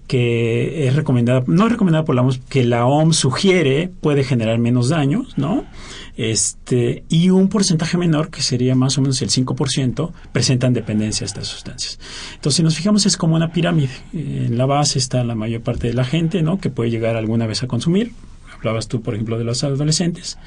que 0.09 0.89
es 0.89 0.97
recomendada, 0.97 1.45
no 1.47 1.67
es 1.67 1.73
recomendada 1.73 2.05
por 2.05 2.15
la 2.15 2.23
OMS, 2.23 2.41
que 2.49 2.65
la 2.65 2.87
OMS 2.87 3.17
sugiere 3.17 3.91
puede 4.01 4.25
generar 4.25 4.59
menos 4.59 4.89
daños, 4.89 5.37
¿no? 5.37 5.65
Este, 6.17 7.05
y 7.09 7.31
un 7.31 7.49
porcentaje 7.49 7.99
menor, 7.99 8.31
que 8.31 8.43
sería 8.43 8.75
más 8.75 8.99
o 8.99 9.03
menos 9.03 9.23
el 9.23 9.29
5%, 9.29 10.11
presentan 10.33 10.73
dependencia 10.73 11.25
a 11.25 11.27
estas 11.27 11.47
sustancias. 11.47 12.01
Entonces, 12.35 12.57
si 12.57 12.63
nos 12.63 12.75
fijamos, 12.75 13.07
es 13.07 13.17
como 13.17 13.37
una 13.37 13.53
pirámide. 13.53 13.93
En 14.13 14.59
la 14.59 14.67
base 14.67 14.99
está 14.99 15.23
la 15.23 15.37
mayor 15.37 15.61
parte 15.61 15.89
de 15.89 15.95
la 15.95 16.05
gente, 16.05 16.43
¿no? 16.43 16.59
Que 16.59 16.71
puede 16.71 16.91
llegar 16.91 17.15
alguna 17.15 17.47
vez 17.47 17.63
a 17.63 17.69
consumir. 17.69 18.13
Hablabas 18.57 18.89
tú, 18.89 19.03
por 19.03 19.15
ejemplo, 19.15 19.39
de 19.39 19.45
los 19.45 19.63
adolescentes 19.63 20.39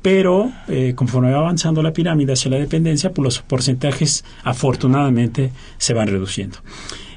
pero 0.00 0.52
eh, 0.68 0.92
conforme 0.94 1.32
va 1.32 1.38
avanzando 1.38 1.82
la 1.82 1.92
pirámide 1.92 2.34
hacia 2.34 2.52
la 2.52 2.58
dependencia, 2.58 3.12
pues 3.12 3.24
los 3.24 3.38
porcentajes 3.40 4.24
afortunadamente 4.44 5.50
se 5.76 5.92
van 5.92 6.06
reduciendo. 6.06 6.58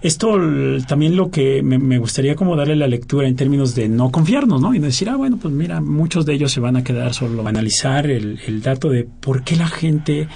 Esto 0.01 0.35
también 0.87 1.15
lo 1.15 1.29
que 1.29 1.61
me, 1.61 1.97
gustaría 1.97 2.35
como 2.35 2.55
darle 2.55 2.75
la 2.75 2.87
lectura 2.87 3.27
en 3.27 3.35
términos 3.35 3.75
de 3.75 3.87
no 3.87 4.11
confiarnos, 4.11 4.59
¿no? 4.59 4.73
Y 4.73 4.79
decir, 4.79 5.09
ah, 5.09 5.15
bueno, 5.15 5.37
pues 5.41 5.53
mira, 5.53 5.79
muchos 5.79 6.25
de 6.25 6.33
ellos 6.33 6.51
se 6.51 6.59
van 6.59 6.75
a 6.75 6.83
quedar 6.83 7.13
solo 7.13 7.45
a 7.45 7.49
analizar 7.49 8.09
el, 8.09 8.39
el 8.47 8.61
dato 8.61 8.89
de 8.89 9.03
por 9.03 9.43
qué 9.43 9.55
la 9.55 9.67
gente 9.67 10.27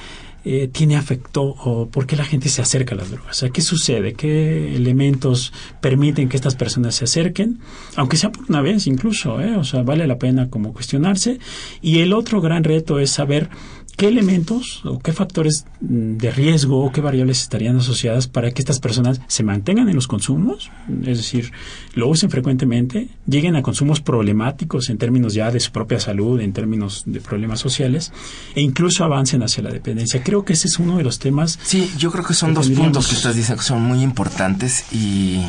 eh, 0.48 0.70
tiene 0.72 0.96
afecto 0.96 1.42
o 1.42 1.88
por 1.88 2.06
qué 2.06 2.16
la 2.16 2.24
gente 2.24 2.50
se 2.50 2.62
acerca 2.62 2.94
a 2.94 3.00
las 3.00 3.10
drogas. 3.10 3.32
O 3.32 3.40
sea, 3.40 3.50
¿qué 3.50 3.62
sucede? 3.62 4.14
¿Qué 4.14 4.76
elementos 4.76 5.52
permiten 5.82 6.30
que 6.30 6.38
estas 6.38 6.54
personas 6.54 6.94
se 6.94 7.06
acerquen? 7.06 7.58
Aunque 7.96 8.16
sea 8.16 8.32
por 8.32 8.46
una 8.48 8.62
vez 8.62 8.86
incluso, 8.86 9.42
¿eh? 9.42 9.56
O 9.56 9.64
sea, 9.64 9.82
vale 9.82 10.06
la 10.06 10.20
pena 10.20 10.52
como 10.52 10.72
cuestionarse. 10.72 11.40
Y 11.82 12.02
el 12.02 12.14
otro 12.14 12.42
gran 12.42 12.64
reto 12.64 13.00
es 13.00 13.10
saber 13.10 13.50
¿Qué 13.98 14.10
elementos 14.10 14.82
o 14.84 15.00
qué 15.00 15.14
factores 15.14 15.66
de 15.80 16.30
riesgo 16.32 16.84
o 16.84 16.92
qué 16.92 17.00
variables 17.00 17.42
estarían 17.42 17.78
asociadas 17.78 18.28
para 18.28 18.52
que 18.52 18.62
estas 18.62 18.80
personas 18.80 19.22
se 19.28 19.44
mantengan 19.44 19.88
en 19.88 19.96
los 19.96 20.08
consumos? 20.08 20.70
Es 21.06 21.18
decir, 21.18 21.54
lo 21.94 22.10
usen 22.10 22.30
frecuentemente, 22.30 23.08
lleguen 23.26 23.56
a 23.56 23.62
consumos 23.62 24.02
problemáticos 24.02 24.90
en 24.90 24.98
términos 24.98 25.34
ya 25.34 25.50
de 25.50 25.62
su 25.62 25.72
propia 25.72 26.00
salud, 26.00 26.42
en 26.42 26.52
términos 26.52 27.04
de 27.06 27.22
problemas 27.22 27.60
sociales, 27.62 28.12
e 28.54 28.62
incluso 28.62 29.06
avancen 29.06 29.44
hacia 29.44 29.64
la 29.64 29.72
dependencia. 29.72 30.22
Creo 30.24 30.44
que 30.44 30.54
ese 30.54 30.68
es 30.68 30.78
uno 30.78 30.98
de 30.98 31.04
los 31.04 31.20
temas. 31.20 31.58
Sí, 31.64 31.90
yo 31.98 32.12
creo 32.12 32.26
que 32.26 32.34
son 32.34 32.54
dos 32.54 32.70
puntos 32.70 33.08
que 33.08 33.16
estás 33.16 33.36
diciendo 33.36 33.62
que 33.62 33.68
son 33.68 33.82
muy 33.82 34.02
importantes 34.02 34.92
y 34.92 35.42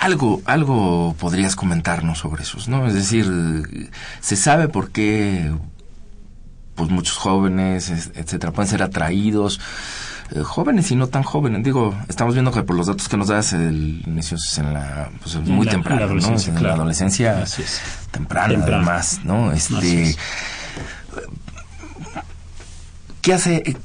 algo, 0.00 0.40
algo 0.46 1.14
podrías 1.18 1.54
comentarnos 1.54 2.18
sobre 2.18 2.44
esos, 2.44 2.68
¿no? 2.68 2.86
Es 2.86 2.94
decir, 2.94 3.26
se 4.20 4.36
sabe 4.36 4.68
por 4.68 4.90
qué 4.90 5.52
pues 6.74 6.90
muchos 6.90 7.16
jóvenes, 7.16 7.90
etcétera, 7.90 8.52
pueden 8.52 8.70
ser 8.70 8.82
atraídos, 8.82 9.60
eh, 10.34 10.40
jóvenes 10.42 10.90
y 10.90 10.96
no 10.96 11.08
tan 11.08 11.22
jóvenes. 11.22 11.62
Digo, 11.62 11.94
estamos 12.08 12.34
viendo 12.34 12.52
que 12.52 12.62
por 12.62 12.76
los 12.76 12.86
datos 12.86 13.08
que 13.08 13.16
nos 13.16 13.28
das, 13.28 13.52
el 13.52 14.02
inicio 14.06 14.36
es 14.36 14.58
en 14.58 14.72
la, 14.72 15.10
pues 15.20 15.36
muy 15.36 15.66
temprano, 15.66 16.06
¿no? 16.06 16.36
En 16.38 16.62
la 16.62 16.74
adolescencia 16.74 17.44
temprana, 18.10 18.58
además, 18.62 19.20
¿no? 19.24 19.52
Este, 19.52 20.16
¿qué 23.20 23.34
hace, 23.34 23.76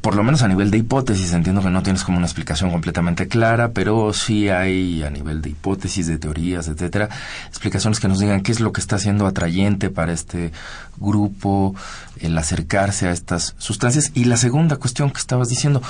por 0.00 0.16
lo 0.16 0.22
menos 0.22 0.42
a 0.42 0.48
nivel 0.48 0.70
de 0.70 0.78
hipótesis, 0.78 1.32
entiendo 1.34 1.62
que 1.62 1.68
no 1.68 1.82
tienes 1.82 2.04
como 2.04 2.16
una 2.16 2.26
explicación 2.26 2.70
completamente 2.70 3.28
clara, 3.28 3.72
pero 3.72 4.14
sí 4.14 4.48
hay 4.48 5.02
a 5.02 5.10
nivel 5.10 5.42
de 5.42 5.50
hipótesis, 5.50 6.06
de 6.06 6.16
teorías, 6.16 6.68
etcétera, 6.68 7.10
explicaciones 7.48 8.00
que 8.00 8.08
nos 8.08 8.18
digan 8.18 8.42
qué 8.42 8.52
es 8.52 8.60
lo 8.60 8.72
que 8.72 8.80
está 8.80 8.98
siendo 8.98 9.26
atrayente 9.26 9.90
para 9.90 10.12
este 10.12 10.52
grupo, 10.96 11.74
el 12.18 12.36
acercarse 12.38 13.08
a 13.08 13.10
estas 13.10 13.54
sustancias. 13.58 14.10
Y 14.14 14.24
la 14.24 14.38
segunda 14.38 14.76
cuestión 14.76 15.10
que 15.10 15.18
estabas 15.18 15.50
diciendo, 15.50 15.82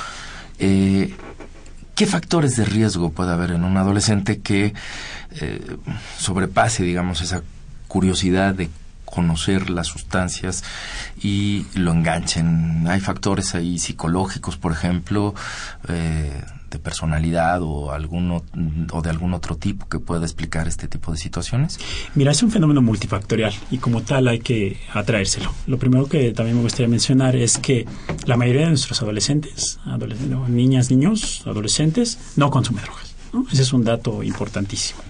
eh, 0.58 1.14
¿qué 1.94 2.06
factores 2.06 2.56
de 2.56 2.64
riesgo 2.64 3.10
puede 3.10 3.32
haber 3.32 3.52
en 3.52 3.62
un 3.62 3.76
adolescente 3.76 4.40
que 4.40 4.74
eh, 5.40 5.76
sobrepase, 6.18 6.82
digamos, 6.82 7.20
esa 7.20 7.42
curiosidad 7.86 8.54
de 8.54 8.70
conocer 9.10 9.70
las 9.70 9.88
sustancias 9.88 10.64
y 11.22 11.66
lo 11.74 11.92
enganchen. 11.92 12.86
Hay 12.88 13.00
factores 13.00 13.54
ahí 13.54 13.78
psicológicos, 13.78 14.56
por 14.56 14.72
ejemplo, 14.72 15.34
eh, 15.88 16.42
de 16.70 16.78
personalidad 16.78 17.62
o 17.62 17.90
alguno 17.90 18.44
o 18.92 19.02
de 19.02 19.10
algún 19.10 19.34
otro 19.34 19.56
tipo 19.56 19.88
que 19.88 19.98
pueda 19.98 20.24
explicar 20.24 20.68
este 20.68 20.88
tipo 20.88 21.12
de 21.12 21.18
situaciones? 21.18 21.78
Mira, 22.14 22.30
es 22.30 22.42
un 22.42 22.50
fenómeno 22.50 22.80
multifactorial 22.80 23.52
y 23.70 23.78
como 23.78 24.02
tal 24.02 24.28
hay 24.28 24.38
que 24.38 24.78
atraérselo. 24.92 25.52
Lo 25.66 25.78
primero 25.78 26.06
que 26.06 26.32
también 26.32 26.56
me 26.56 26.62
gustaría 26.62 26.88
mencionar 26.88 27.36
es 27.36 27.58
que 27.58 27.86
la 28.24 28.36
mayoría 28.36 28.62
de 28.62 28.68
nuestros 28.68 29.02
adolescentes, 29.02 29.80
niñas, 30.48 30.90
niños, 30.90 31.42
adolescentes, 31.46 32.18
no 32.36 32.50
consumen 32.50 32.84
drogas. 32.84 33.14
Ese 33.52 33.62
es 33.62 33.72
un 33.72 33.84
dato 33.84 34.22
importantísimo. 34.22 35.00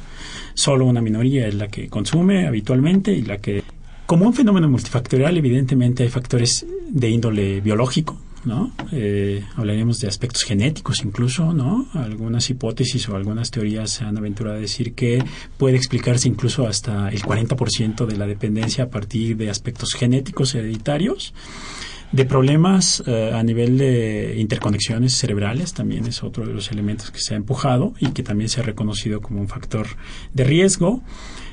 Solo 0.55 0.85
una 0.87 1.01
minoría 1.01 1.47
es 1.47 1.55
la 1.55 1.69
que 1.69 1.89
consume 1.89 2.47
habitualmente 2.47 3.13
y 3.13 3.23
la 3.23 3.39
que 3.39 3.63
como 4.11 4.27
un 4.27 4.35
fenómeno 4.35 4.68
multifactorial, 4.68 5.37
evidentemente 5.37 6.03
hay 6.03 6.09
factores 6.09 6.66
de 6.88 7.09
índole 7.09 7.61
biológico, 7.61 8.18
¿no? 8.44 8.73
Eh, 8.90 9.44
hablaríamos 9.55 10.01
de 10.01 10.09
aspectos 10.09 10.42
genéticos 10.42 11.05
incluso, 11.05 11.55
¿no? 11.55 11.87
Algunas 11.94 12.51
hipótesis 12.51 13.09
o 13.09 13.14
algunas 13.14 13.53
teorías 13.53 13.90
se 13.90 14.03
han 14.03 14.18
aventurado 14.18 14.57
a 14.57 14.61
decir 14.61 14.94
que 14.94 15.23
puede 15.57 15.77
explicarse 15.77 16.27
incluso 16.27 16.66
hasta 16.66 17.09
el 17.11 17.23
40% 17.23 18.05
de 18.05 18.16
la 18.16 18.27
dependencia 18.27 18.83
a 18.83 18.88
partir 18.88 19.37
de 19.37 19.49
aspectos 19.49 19.94
genéticos 19.94 20.57
hereditarios. 20.57 21.33
De 22.11 22.25
problemas 22.25 23.05
eh, 23.07 23.31
a 23.33 23.44
nivel 23.44 23.79
de 23.79 24.35
interconexiones 24.40 25.12
cerebrales 25.12 25.73
también 25.73 26.07
es 26.07 26.25
otro 26.25 26.44
de 26.44 26.53
los 26.53 26.73
elementos 26.73 27.12
que 27.12 27.20
se 27.20 27.35
ha 27.35 27.37
empujado 27.37 27.94
y 28.01 28.09
que 28.09 28.25
también 28.25 28.51
se 28.51 28.59
ha 28.59 28.64
reconocido 28.64 29.20
como 29.20 29.40
un 29.40 29.46
factor 29.46 29.87
de 30.35 30.42
riesgo. 30.42 31.01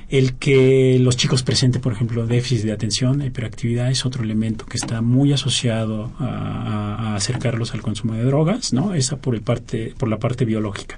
El 0.09 0.35
que 0.35 0.97
los 1.01 1.17
chicos 1.17 1.43
presenten, 1.43 1.81
por 1.81 1.91
ejemplo, 1.91 2.25
déficit 2.25 2.65
de 2.65 2.71
atención, 2.71 3.21
hiperactividad, 3.21 3.91
es 3.91 4.05
otro 4.05 4.23
elemento 4.23 4.65
que 4.65 4.77
está 4.77 5.01
muy 5.01 5.33
asociado 5.33 6.13
a, 6.17 7.15
acercarlos 7.15 7.73
al 7.73 7.81
consumo 7.81 8.13
de 8.13 8.23
drogas, 8.23 8.71
¿no? 8.71 8.93
Esa 8.93 9.17
por, 9.17 9.35
el 9.35 9.41
parte, 9.41 9.93
por 9.97 10.07
la 10.07 10.17
parte 10.17 10.45
biológica. 10.45 10.97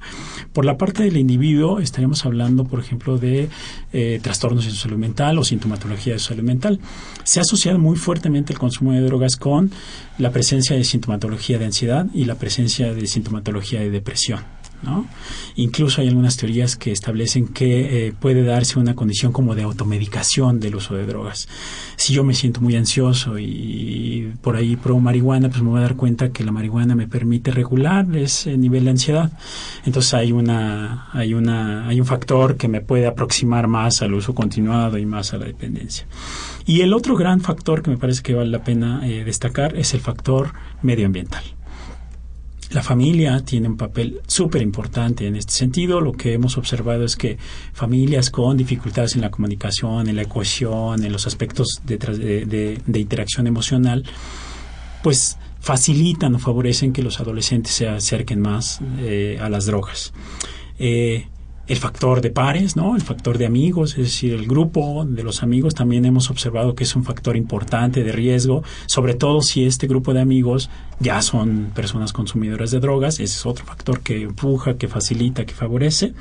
Por 0.53 0.63
la 0.63 0.77
parte 0.77 1.03
del 1.03 1.17
individuo, 1.17 1.79
estaríamos 1.79 2.23
hablando, 2.25 2.65
por 2.65 2.79
ejemplo, 2.79 3.17
de 3.17 3.49
eh, 3.93 4.19
trastornos 4.21 4.65
en 4.65 4.71
su 4.71 4.77
salud 4.77 4.97
mental 4.97 5.39
o 5.39 5.43
sintomatología 5.43 6.13
de 6.13 6.19
su 6.19 6.27
salud 6.27 6.43
mental. 6.43 6.79
Se 7.23 7.39
ha 7.39 7.41
asociado 7.41 7.79
muy 7.79 7.97
fuertemente 7.97 8.53
el 8.53 8.59
consumo 8.59 8.91
de 8.91 9.01
drogas 9.01 9.37
con 9.37 9.71
la 10.19 10.31
presencia 10.31 10.75
de 10.75 10.83
sintomatología 10.83 11.57
de 11.57 11.65
ansiedad 11.65 12.05
y 12.13 12.25
la 12.25 12.35
presencia 12.35 12.93
de 12.93 13.07
sintomatología 13.07 13.79
de 13.79 13.89
depresión. 13.89 14.58
¿No? 14.83 15.07
Incluso 15.55 16.01
hay 16.01 16.07
algunas 16.07 16.37
teorías 16.37 16.75
que 16.75 16.91
establecen 16.91 17.47
que 17.47 18.07
eh, 18.07 18.13
puede 18.13 18.43
darse 18.43 18.79
una 18.79 18.95
condición 18.95 19.31
como 19.31 19.55
de 19.55 19.63
automedicación 19.63 20.59
del 20.59 20.75
uso 20.75 20.95
de 20.95 21.05
drogas. 21.05 21.47
Si 21.95 22.13
yo 22.13 22.23
me 22.23 22.33
siento 22.33 22.61
muy 22.61 22.75
ansioso 22.75 23.37
y 23.39 24.33
por 24.41 24.55
ahí 24.55 24.75
pruebo 24.75 24.99
marihuana, 24.99 25.49
pues 25.49 25.61
me 25.61 25.69
voy 25.69 25.79
a 25.79 25.83
dar 25.83 25.95
cuenta 25.95 26.29
que 26.29 26.43
la 26.43 26.51
marihuana 26.51 26.95
me 26.95 27.07
permite 27.07 27.51
regular 27.51 28.05
ese 28.15 28.57
nivel 28.57 28.85
de 28.85 28.91
ansiedad. 28.91 29.31
Entonces 29.85 30.13
hay 30.13 30.31
una, 30.31 31.09
hay 31.11 31.33
una, 31.33 31.87
hay 31.87 31.99
un 31.99 32.05
factor 32.05 32.57
que 32.57 32.67
me 32.67 32.81
puede 32.81 33.07
aproximar 33.07 33.67
más 33.67 34.01
al 34.01 34.13
uso 34.13 34.33
continuado 34.33 34.97
y 34.97 35.05
más 35.05 35.33
a 35.33 35.37
la 35.37 35.45
dependencia. 35.45 36.05
Y 36.65 36.81
el 36.81 36.93
otro 36.93 37.15
gran 37.15 37.41
factor 37.41 37.81
que 37.81 37.89
me 37.89 37.97
parece 37.97 38.21
que 38.21 38.33
vale 38.33 38.49
la 38.49 38.63
pena 38.63 39.01
eh, 39.07 39.23
destacar 39.23 39.75
es 39.75 39.93
el 39.93 40.01
factor 40.01 40.53
medioambiental. 40.81 41.43
La 42.71 42.83
familia 42.83 43.39
tiene 43.39 43.67
un 43.67 43.77
papel 43.77 44.21
súper 44.27 44.61
importante 44.61 45.25
en 45.25 45.35
este 45.35 45.53
sentido. 45.53 46.01
Lo 46.01 46.13
que 46.13 46.33
hemos 46.33 46.57
observado 46.57 47.03
es 47.03 47.15
que 47.15 47.37
familias 47.73 48.29
con 48.29 48.57
dificultades 48.57 49.15
en 49.15 49.21
la 49.21 49.31
comunicación, 49.31 50.07
en 50.07 50.15
la 50.15 50.25
cohesión, 50.25 51.03
en 51.03 51.11
los 51.11 51.25
aspectos 51.25 51.81
de, 51.83 52.79
interacción 52.93 53.47
emocional, 53.47 54.03
pues 55.01 55.37
facilitan 55.59 56.35
o 56.35 56.39
favorecen 56.39 56.93
que 56.93 57.01
los 57.01 57.19
adolescentes 57.19 57.73
se 57.73 57.87
acerquen 57.87 58.39
más 58.39 58.81
eh, 58.99 59.39
a 59.41 59.49
las 59.49 59.65
drogas. 59.65 60.13
Eh, 60.77 61.27
el 61.69 61.77
factor 61.77 62.19
de 62.19 62.31
pares, 62.31 62.75
¿no? 62.75 62.95
El 62.95 63.03
factor 63.03 63.37
de 63.37 63.45
amigos, 63.45 63.91
es 63.91 64.05
decir, 64.05 64.33
el 64.33 64.47
grupo 64.47 65.05
de 65.07 65.23
los 65.23 65.43
amigos 65.43 65.75
también 65.75 66.03
hemos 66.03 66.31
observado 66.31 66.73
que 66.73 66.83
es 66.83 66.95
un 66.95 67.03
factor 67.03 67.37
importante 67.37 68.03
de 68.03 68.11
riesgo, 68.11 68.63
sobre 68.87 69.13
todo 69.13 69.41
si 69.41 69.65
este 69.65 69.85
grupo 69.85 70.15
de 70.15 70.19
amigos 70.19 70.71
ya 70.99 71.21
son 71.21 71.71
personas 71.75 72.11
consumidoras 72.11 72.71
de 72.71 72.79
drogas, 72.79 73.19
ese 73.19 73.25
es 73.25 73.45
otro 73.45 73.65
factor 73.65 74.01
que 74.01 74.23
empuja, 74.23 74.77
que 74.77 74.87
facilita, 74.87 75.45
que 75.45 75.53
favorece. 75.53 76.13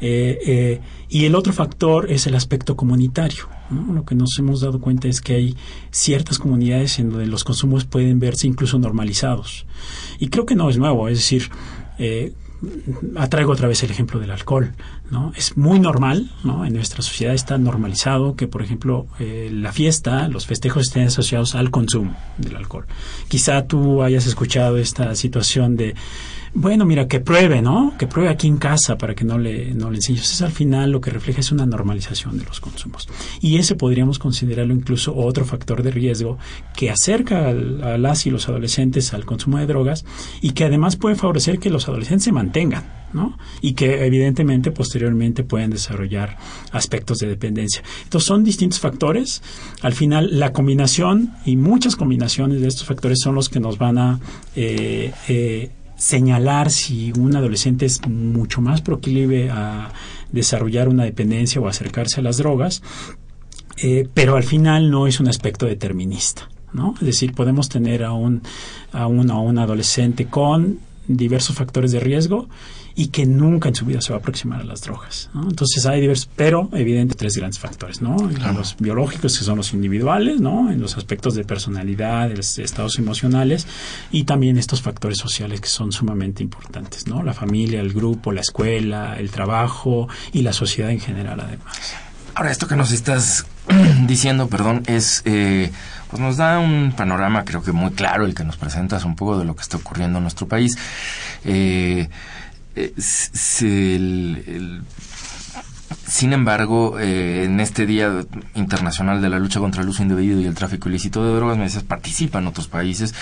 Eh, 0.00 0.38
eh, 0.46 0.80
y 1.08 1.24
el 1.24 1.34
otro 1.34 1.52
factor 1.52 2.10
es 2.10 2.28
el 2.28 2.36
aspecto 2.36 2.76
comunitario. 2.76 3.48
Lo 3.92 4.04
que 4.04 4.14
nos 4.14 4.38
hemos 4.38 4.60
dado 4.60 4.80
cuenta 4.80 5.08
es 5.08 5.20
que 5.20 5.34
hay 5.34 5.56
ciertas 5.90 6.38
comunidades 6.38 7.00
en 7.00 7.10
donde 7.10 7.26
los 7.26 7.42
consumos 7.42 7.86
pueden 7.86 8.20
verse 8.20 8.46
incluso 8.46 8.78
normalizados. 8.78 9.66
Y 10.20 10.28
creo 10.28 10.46
que 10.46 10.54
no 10.54 10.70
es 10.70 10.78
nuevo, 10.78 11.08
es 11.08 11.18
decir, 11.18 11.50
eh, 11.98 12.34
atraigo 13.16 13.52
otra 13.52 13.68
vez 13.68 13.82
el 13.82 13.90
ejemplo 13.90 14.18
del 14.18 14.30
alcohol, 14.30 14.74
¿no? 15.10 15.32
Es 15.36 15.56
muy 15.56 15.78
normal, 15.78 16.30
¿no? 16.44 16.64
En 16.64 16.74
nuestra 16.74 17.02
sociedad 17.02 17.34
está 17.34 17.58
normalizado 17.58 18.34
que, 18.34 18.48
por 18.48 18.62
ejemplo, 18.62 19.06
eh, 19.18 19.50
la 19.52 19.72
fiesta, 19.72 20.28
los 20.28 20.46
festejos 20.46 20.88
estén 20.88 21.08
asociados 21.08 21.54
al 21.54 21.70
consumo 21.70 22.16
del 22.38 22.56
alcohol. 22.56 22.86
Quizá 23.28 23.66
tú 23.66 24.02
hayas 24.02 24.26
escuchado 24.26 24.78
esta 24.78 25.14
situación 25.14 25.76
de 25.76 25.94
bueno, 26.58 26.86
mira, 26.86 27.06
que 27.06 27.20
pruebe, 27.20 27.60
¿no? 27.60 27.92
Que 27.98 28.06
pruebe 28.06 28.30
aquí 28.30 28.46
en 28.46 28.56
casa 28.56 28.96
para 28.96 29.14
que 29.14 29.24
no 29.24 29.36
le, 29.36 29.74
no 29.74 29.90
le 29.90 29.96
enseñes. 29.96 30.22
Entonces, 30.22 30.42
al 30.42 30.52
final 30.52 30.90
lo 30.90 31.02
que 31.02 31.10
refleja 31.10 31.40
es 31.40 31.52
una 31.52 31.66
normalización 31.66 32.38
de 32.38 32.44
los 32.44 32.60
consumos. 32.60 33.08
Y 33.42 33.58
ese 33.58 33.74
podríamos 33.74 34.18
considerarlo 34.18 34.72
incluso 34.72 35.14
otro 35.14 35.44
factor 35.44 35.82
de 35.82 35.90
riesgo 35.90 36.38
que 36.74 36.90
acerca 36.90 37.48
a 37.48 37.52
las 37.98 38.26
y 38.26 38.30
los 38.30 38.48
adolescentes 38.48 39.12
al 39.12 39.26
consumo 39.26 39.58
de 39.58 39.66
drogas 39.66 40.06
y 40.40 40.52
que 40.52 40.64
además 40.64 40.96
puede 40.96 41.14
favorecer 41.14 41.58
que 41.58 41.68
los 41.68 41.88
adolescentes 41.88 42.24
se 42.24 42.32
mantengan, 42.32 42.84
¿no? 43.12 43.36
Y 43.60 43.74
que 43.74 44.06
evidentemente 44.06 44.70
posteriormente 44.70 45.44
pueden 45.44 45.68
desarrollar 45.68 46.38
aspectos 46.72 47.18
de 47.18 47.26
dependencia. 47.26 47.82
Entonces, 48.04 48.26
son 48.26 48.44
distintos 48.44 48.80
factores. 48.80 49.42
Al 49.82 49.92
final, 49.92 50.38
la 50.40 50.54
combinación 50.54 51.34
y 51.44 51.56
muchas 51.56 51.96
combinaciones 51.96 52.62
de 52.62 52.68
estos 52.68 52.86
factores 52.86 53.20
son 53.20 53.34
los 53.34 53.50
que 53.50 53.60
nos 53.60 53.76
van 53.76 53.98
a 53.98 54.20
eh, 54.54 55.12
eh, 55.28 55.70
señalar 55.96 56.70
si 56.70 57.12
un 57.12 57.34
adolescente 57.36 57.86
es 57.86 58.06
mucho 58.06 58.60
más 58.60 58.82
proclive 58.82 59.50
a 59.50 59.92
desarrollar 60.32 60.88
una 60.88 61.04
dependencia 61.04 61.60
o 61.60 61.68
acercarse 61.68 62.20
a 62.20 62.22
las 62.22 62.38
drogas, 62.38 62.82
eh, 63.78 64.08
pero 64.14 64.36
al 64.36 64.44
final 64.44 64.90
no 64.90 65.06
es 65.06 65.20
un 65.20 65.28
aspecto 65.28 65.66
determinista. 65.66 66.48
¿no? 66.72 66.94
Es 67.00 67.06
decir, 67.06 67.32
podemos 67.32 67.68
tener 67.68 68.04
a 68.04 68.12
un, 68.12 68.42
a 68.92 69.06
un, 69.06 69.30
a 69.30 69.38
un 69.38 69.58
adolescente 69.58 70.26
con 70.26 70.78
diversos 71.08 71.56
factores 71.56 71.92
de 71.92 72.00
riesgo 72.00 72.48
y 72.98 73.08
que 73.08 73.26
nunca 73.26 73.68
en 73.68 73.74
su 73.74 73.84
vida 73.84 74.00
se 74.00 74.10
va 74.12 74.16
a 74.16 74.20
aproximar 74.20 74.62
a 74.62 74.64
las 74.64 74.80
drogas. 74.80 75.28
¿no? 75.34 75.42
Entonces 75.42 75.84
hay 75.84 76.00
diversos, 76.00 76.30
pero 76.34 76.70
evidentemente 76.72 77.14
tres 77.14 77.36
grandes 77.36 77.58
factores, 77.58 78.00
¿no? 78.00 78.16
Los 78.54 78.76
biológicos 78.78 79.38
que 79.38 79.44
son 79.44 79.58
los 79.58 79.74
individuales, 79.74 80.40
¿no? 80.40 80.70
En 80.72 80.80
los 80.80 80.96
aspectos 80.96 81.34
de 81.34 81.44
personalidad, 81.44 82.30
de 82.30 82.36
los 82.36 82.58
estados 82.58 82.98
emocionales 82.98 83.66
y 84.10 84.24
también 84.24 84.56
estos 84.56 84.80
factores 84.80 85.18
sociales 85.18 85.60
que 85.60 85.68
son 85.68 85.92
sumamente 85.92 86.42
importantes, 86.42 87.06
¿no? 87.06 87.22
La 87.22 87.34
familia, 87.34 87.80
el 87.82 87.92
grupo, 87.92 88.32
la 88.32 88.40
escuela, 88.40 89.16
el 89.18 89.30
trabajo 89.30 90.08
y 90.32 90.40
la 90.40 90.54
sociedad 90.54 90.90
en 90.90 91.00
general 91.00 91.40
además. 91.40 91.76
Ahora, 92.34 92.50
esto 92.50 92.66
que 92.66 92.76
nos 92.76 92.92
estás 92.92 93.46
diciendo, 94.06 94.48
perdón, 94.48 94.84
es... 94.86 95.20
Eh, 95.26 95.70
pues 96.10 96.22
nos 96.22 96.36
da 96.36 96.60
un 96.60 96.92
panorama 96.96 97.44
creo 97.44 97.62
que 97.64 97.72
muy 97.72 97.90
claro 97.90 98.26
el 98.26 98.34
que 98.34 98.44
nos 98.44 98.56
presentas 98.56 99.04
un 99.04 99.16
poco 99.16 99.38
de 99.38 99.44
lo 99.44 99.56
que 99.56 99.62
está 99.62 99.76
ocurriendo 99.76 100.18
en 100.18 100.22
nuestro 100.22 100.46
país. 100.46 100.78
Eh, 101.44 102.08
eh, 102.76 102.92
sin 106.06 106.32
embargo, 106.32 106.98
eh, 106.98 107.44
en 107.44 107.58
este 107.60 107.86
Día 107.86 108.24
Internacional 108.54 109.20
de 109.20 109.28
la 109.28 109.38
Lucha 109.38 109.60
contra 109.60 109.82
el 109.82 109.88
Uso 109.88 110.02
Indebido 110.02 110.40
y 110.40 110.46
el 110.46 110.54
Tráfico 110.54 110.88
Ilícito 110.88 111.24
de 111.24 111.34
Drogas, 111.34 111.58
me 111.58 111.64
dices, 111.64 111.82
participan 111.82 112.46
otros 112.46 112.68
países. 112.68 113.14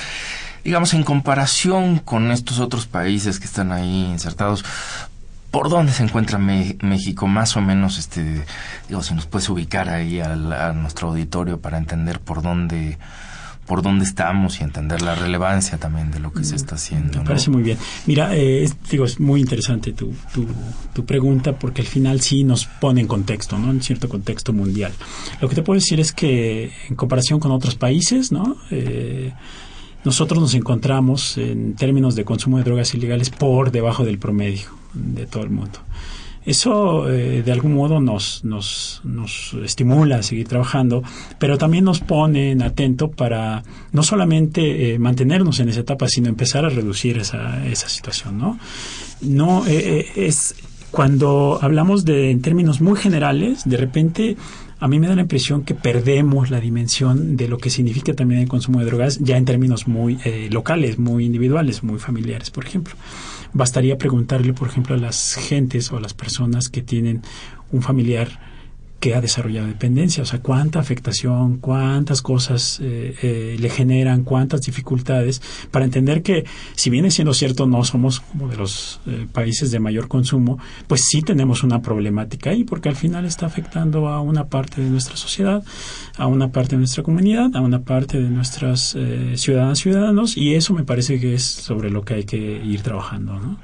Digamos, 0.65 0.93
en 0.95 1.03
comparación 1.03 1.99
con 1.99 2.31
estos 2.31 2.59
otros 2.59 2.87
países 2.87 3.39
que 3.39 3.47
están 3.47 3.71
ahí 3.73 4.07
insertados, 4.11 4.65
¿por 5.51 5.69
dónde 5.69 5.93
se 5.93 6.03
encuentra 6.03 6.39
México? 6.39 7.27
Más 7.27 7.57
o 7.57 7.61
menos, 7.61 7.99
este, 7.99 8.45
digo, 8.89 9.03
si 9.03 9.15
nos 9.15 9.27
puedes 9.27 9.49
ubicar 9.49 9.89
ahí 9.89 10.21
a 10.21 10.73
nuestro 10.73 11.09
auditorio 11.09 11.61
para 11.61 11.79
entender 11.79 12.19
por 12.19 12.43
dónde 12.43 12.99
por 13.67 13.83
dónde 13.83 14.05
estamos 14.05 14.61
y 14.61 14.65
entender 14.65 15.03
la 15.03 15.15
relevancia 15.15 15.79
también 15.79 16.11
de 16.11 16.21
lo 16.21 16.33
que 16.33 16.45
se 16.45 16.57
está 16.57 16.75
haciendo. 16.75 17.19
Me 17.19 17.25
parece 17.25 17.51
muy 17.51 17.63
bien. 17.63 17.79
Mira, 18.07 18.35
eh, 18.37 18.65
es, 18.65 18.77
digo, 18.91 19.05
es 19.05 19.21
muy 19.21 19.41
interesante 19.41 19.93
tu, 19.93 20.13
tu, 20.33 20.47
tu, 20.93 21.05
pregunta 21.05 21.59
porque 21.59 21.81
al 21.83 21.89
final 21.89 22.21
sí 22.21 22.45
nos 22.45 22.67
pone 22.67 23.01
en 23.01 23.07
contexto, 23.07 23.59
¿no? 23.59 23.71
En 23.71 23.83
cierto 23.83 24.09
contexto 24.09 24.53
mundial. 24.53 24.93
Lo 25.41 25.49
que 25.49 25.55
te 25.55 25.63
puedo 25.63 25.79
decir 25.79 26.01
es 26.01 26.13
que 26.13 26.73
en 26.89 26.97
comparación 26.97 27.41
con 27.41 27.51
otros 27.53 27.75
países, 27.75 28.33
¿no? 28.33 28.57
Eh, 28.71 29.33
nosotros 30.05 30.41
nos 30.41 30.55
encontramos 30.55 31.39
en 31.39 31.75
términos 31.75 32.15
de 32.15 32.25
consumo 32.25 32.59
de 32.59 32.65
drogas 32.65 32.93
ilegales 32.95 33.31
por 33.31 33.71
debajo 33.71 34.05
del 34.05 34.19
promedio 34.19 34.69
de 34.93 35.27
todo 35.27 35.43
el 35.43 35.51
mundo. 35.51 35.81
Eso 36.47 37.11
eh, 37.11 37.43
de 37.43 37.53
algún 37.53 37.75
modo 37.75 38.01
nos, 38.01 38.45
nos, 38.45 39.01
nos 39.03 39.57
estimula 39.65 40.17
a 40.17 40.23
seguir 40.23 40.47
trabajando, 40.47 41.03
pero 41.39 41.57
también 41.57 41.85
nos 41.85 42.01
pone 42.01 42.51
en 42.51 42.63
atento 42.63 43.11
para 43.11 43.63
no 43.93 44.03
solamente 44.03 44.93
eh, 44.93 44.99
mantenernos 44.99 45.61
en 45.61 45.71
esa 45.71 45.81
etapa, 45.81 46.07
sino 46.07 46.29
empezar 46.29 46.67
a 46.67 46.69
reducir 46.69 47.17
esa, 47.17 47.67
esa 47.67 47.89
situación, 47.89 48.39
¿no? 48.39 48.59
No, 49.23 49.67
eh, 49.67 50.07
es 50.17 50.55
cuando 50.91 51.59
hablamos 51.63 52.05
de 52.05 52.31
en 52.31 52.43
términos 52.43 52.81
muy 52.83 52.99
generales, 52.99 53.63
de 53.65 53.79
repente 53.79 54.37
a 54.81 54.87
mí 54.87 54.99
me 54.99 55.09
da 55.09 55.15
la 55.15 55.23
impresión 55.23 55.63
que 55.63 55.75
perdemos 55.75 56.51
la 56.51 56.61
dimensión 56.61 57.39
de 57.39 57.49
lo 57.49 57.57
que 57.57 57.71
significa 57.71 58.13
también 58.13 58.43
el 58.43 58.49
consumo 58.49 58.81
de 58.81 58.87
drogas 58.87 59.19
ya 59.21 59.39
en 59.39 59.47
términos 59.47 59.89
muy 59.89 60.19
locales, 60.51 60.99
muy 60.99 61.25
individuales, 61.25 61.83
muy 61.83 61.99
familiares, 61.99 62.51
por 62.51 62.67
ejemplo. 62.67 62.95
Bastaría 63.55 63.97
preguntarle, 63.97 64.53
por 64.53 64.69
ejemplo, 64.69 64.97
a 64.97 64.99
las 64.99 65.37
gentes 65.37 65.93
o 65.93 65.97
a 65.97 66.01
las 66.01 66.13
personas 66.13 66.69
que 66.69 66.83
tienen 66.83 67.23
un 67.71 67.83
familiar 67.83 68.29
que 69.05 69.15
ha 69.15 69.21
desarrollado 69.21 69.67
dependencia, 69.67 70.23
o 70.23 70.27
sea, 70.27 70.41
cuánta 70.41 70.81
afectación, 70.81 71.59
cuántas 71.59 72.23
cosas 72.23 72.81
eh, 72.81 73.15
eh, 73.21 73.57
le 73.61 73.69
generan, 73.69 74.25
cuántas 74.25 74.63
dificultades, 74.63 75.43
para 75.71 75.85
entender 75.85 76.23
que, 76.23 76.47
si 76.75 76.89
viene 76.89 77.11
siendo 77.11 77.35
cierto, 77.35 77.67
no 77.67 77.85
somos 77.85 78.21
como 78.21 78.49
de 78.49 78.57
los 78.57 79.01
eh, 79.07 79.27
países 79.31 79.71
de 79.71 79.79
mayor 79.79 80.09
consumo, 80.09 80.59
pues 80.87 81.03
sí 81.05 81.21
tenemos 81.21 81.63
una 81.63 81.83
problemática 81.83 82.49
ahí, 82.49 82.65
porque 82.65 82.89
al 82.89 82.97
final 82.97 83.27
está 83.27 83.45
afectando 83.45 84.09
a 84.09 84.23
una 84.23 84.47
parte 84.47 84.81
de 84.81 84.89
nuestra 84.89 85.19
sociedad, 85.19 85.63
a 86.17 86.27
una 86.27 86.51
parte 86.51 86.77
de 86.77 86.79
nuestra 86.79 87.03
comunidad, 87.03 87.55
a 87.57 87.61
una 87.61 87.81
parte 87.81 88.19
de 88.19 88.31
nuestras 88.31 88.97
ciudadanas 89.35 89.81
ciudadanos, 89.81 90.35
y 90.39 90.55
eso 90.55 90.73
me 90.73 90.85
parece 90.85 91.21
que 91.21 91.35
es 91.35 91.43
sobre 91.45 91.91
lo 91.91 92.07
que 92.07 92.15
hay 92.15 92.25
que 92.25 92.39
ir 92.39 92.81
trabajando, 92.81 93.35
¿no? 93.35 93.59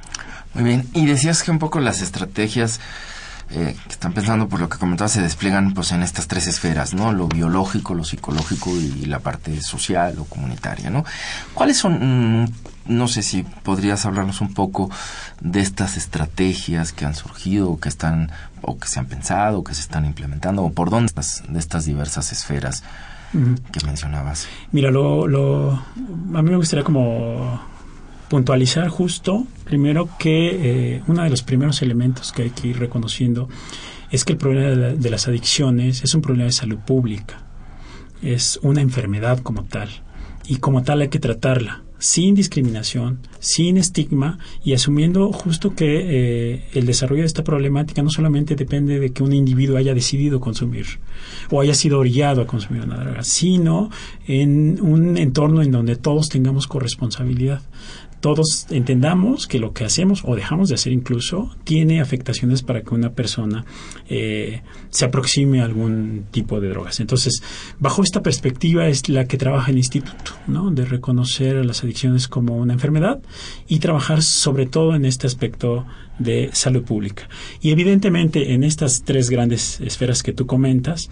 Muy 0.52 0.64
bien, 0.64 0.84
y 0.92 1.06
decías 1.06 1.42
que 1.42 1.50
un 1.50 1.58
poco 1.58 1.80
las 1.80 2.02
estrategias 2.02 2.78
eh, 3.52 3.76
que 3.84 3.92
están 3.92 4.12
pensando 4.12 4.48
por 4.48 4.60
lo 4.60 4.68
que 4.68 4.78
comentaba 4.78 5.08
se 5.08 5.20
despliegan 5.20 5.74
pues 5.74 5.90
en 5.90 6.04
estas 6.04 6.28
tres 6.28 6.46
esferas 6.46 6.94
no 6.94 7.12
lo 7.12 7.26
biológico 7.26 7.94
lo 7.94 8.04
psicológico 8.04 8.70
y 8.76 9.06
la 9.06 9.18
parte 9.18 9.60
social 9.60 10.16
o 10.20 10.24
comunitaria 10.24 10.88
no 10.88 11.04
cuáles 11.52 11.76
son 11.76 12.44
mm, 12.44 12.48
no 12.86 13.08
sé 13.08 13.22
si 13.22 13.42
podrías 13.42 14.06
hablarnos 14.06 14.40
un 14.40 14.54
poco 14.54 14.88
de 15.40 15.58
estas 15.58 15.96
estrategias 15.96 16.92
que 16.92 17.04
han 17.04 17.16
surgido 17.16 17.80
que 17.80 17.88
están 17.88 18.30
o 18.62 18.78
que 18.78 18.86
se 18.86 19.00
han 19.00 19.06
pensado 19.06 19.64
que 19.64 19.74
se 19.74 19.80
están 19.80 20.04
implementando 20.04 20.62
o 20.62 20.72
por 20.72 20.88
dónde 20.88 21.06
estas, 21.06 21.42
de 21.48 21.58
estas 21.58 21.84
diversas 21.86 22.30
esferas 22.30 22.84
que 23.32 23.84
mencionabas 23.84 24.46
mira 24.70 24.92
lo, 24.92 25.26
lo 25.26 25.72
a 25.72 26.42
mí 26.42 26.50
me 26.50 26.56
gustaría 26.56 26.84
como 26.84 27.60
puntualizar 28.30 28.88
justo, 28.88 29.44
primero, 29.64 30.08
que 30.16 30.94
eh, 30.94 31.02
uno 31.08 31.24
de 31.24 31.30
los 31.30 31.42
primeros 31.42 31.82
elementos 31.82 32.32
que 32.32 32.42
hay 32.42 32.50
que 32.50 32.68
ir 32.68 32.78
reconociendo 32.78 33.48
es 34.12 34.24
que 34.24 34.32
el 34.32 34.38
problema 34.38 34.68
de, 34.94 35.10
las 35.10 35.26
adicciones 35.26 36.04
es 36.04 36.14
un 36.14 36.22
problema 36.22 36.44
de 36.44 36.52
salud 36.52 36.78
pública, 36.78 37.42
es 38.22 38.60
una 38.62 38.82
enfermedad 38.82 39.40
como 39.40 39.64
tal, 39.64 39.88
y 40.46 40.56
como 40.56 40.84
tal 40.84 41.00
hay 41.02 41.08
que 41.08 41.18
tratarla 41.18 41.82
sin 41.98 42.34
discriminación, 42.34 43.18
sin 43.40 43.76
estigma 43.76 44.38
y 44.64 44.72
asumiendo 44.74 45.32
justo 45.32 45.74
que 45.74 46.54
eh, 46.54 46.64
el 46.72 46.86
desarrollo 46.86 47.22
de 47.22 47.26
esta 47.26 47.44
problemática 47.44 48.00
no 48.02 48.10
solamente 48.10 48.54
depende 48.54 48.98
de 48.98 49.12
que 49.12 49.22
un 49.22 49.32
individuo 49.32 49.76
haya 49.76 49.92
decidido 49.92 50.40
consumir 50.40 50.86
o 51.50 51.60
haya 51.60 51.74
sido 51.74 51.98
orillado 51.98 52.40
a 52.40 52.46
consumir 52.46 52.84
una 52.84 52.96
droga, 52.96 53.22
sino 53.22 53.90
en 54.26 54.80
un 54.80 55.18
entorno 55.18 55.62
en 55.62 55.72
donde 55.72 55.96
todos 55.96 56.30
tengamos 56.30 56.66
corresponsabilidad 56.66 57.60
todos 58.20 58.66
entendamos 58.70 59.46
que 59.46 59.58
lo 59.58 59.72
que 59.72 59.84
hacemos 59.84 60.22
o 60.24 60.36
dejamos 60.36 60.68
de 60.68 60.74
hacer 60.74 60.92
incluso 60.92 61.54
tiene 61.64 62.00
afectaciones 62.00 62.62
para 62.62 62.82
que 62.82 62.94
una 62.94 63.12
persona 63.12 63.64
eh, 64.08 64.62
se 64.90 65.04
aproxime 65.04 65.60
a 65.60 65.64
algún 65.64 66.26
tipo 66.30 66.60
de 66.60 66.68
drogas. 66.68 67.00
Entonces, 67.00 67.42
bajo 67.78 68.02
esta 68.02 68.22
perspectiva 68.22 68.88
es 68.88 69.08
la 69.08 69.26
que 69.26 69.38
trabaja 69.38 69.70
el 69.70 69.78
instituto, 69.78 70.32
¿no? 70.46 70.70
De 70.70 70.84
reconocer 70.84 71.64
las 71.64 71.82
adicciones 71.82 72.28
como 72.28 72.56
una 72.56 72.74
enfermedad 72.74 73.20
y 73.66 73.78
trabajar 73.78 74.22
sobre 74.22 74.66
todo 74.66 74.94
en 74.94 75.04
este 75.04 75.26
aspecto 75.26 75.86
de 76.18 76.50
salud 76.52 76.84
pública. 76.84 77.28
Y 77.60 77.70
evidentemente 77.70 78.52
en 78.52 78.64
estas 78.64 79.02
tres 79.02 79.30
grandes 79.30 79.80
esferas 79.80 80.22
que 80.22 80.32
tú 80.32 80.46
comentas, 80.46 81.08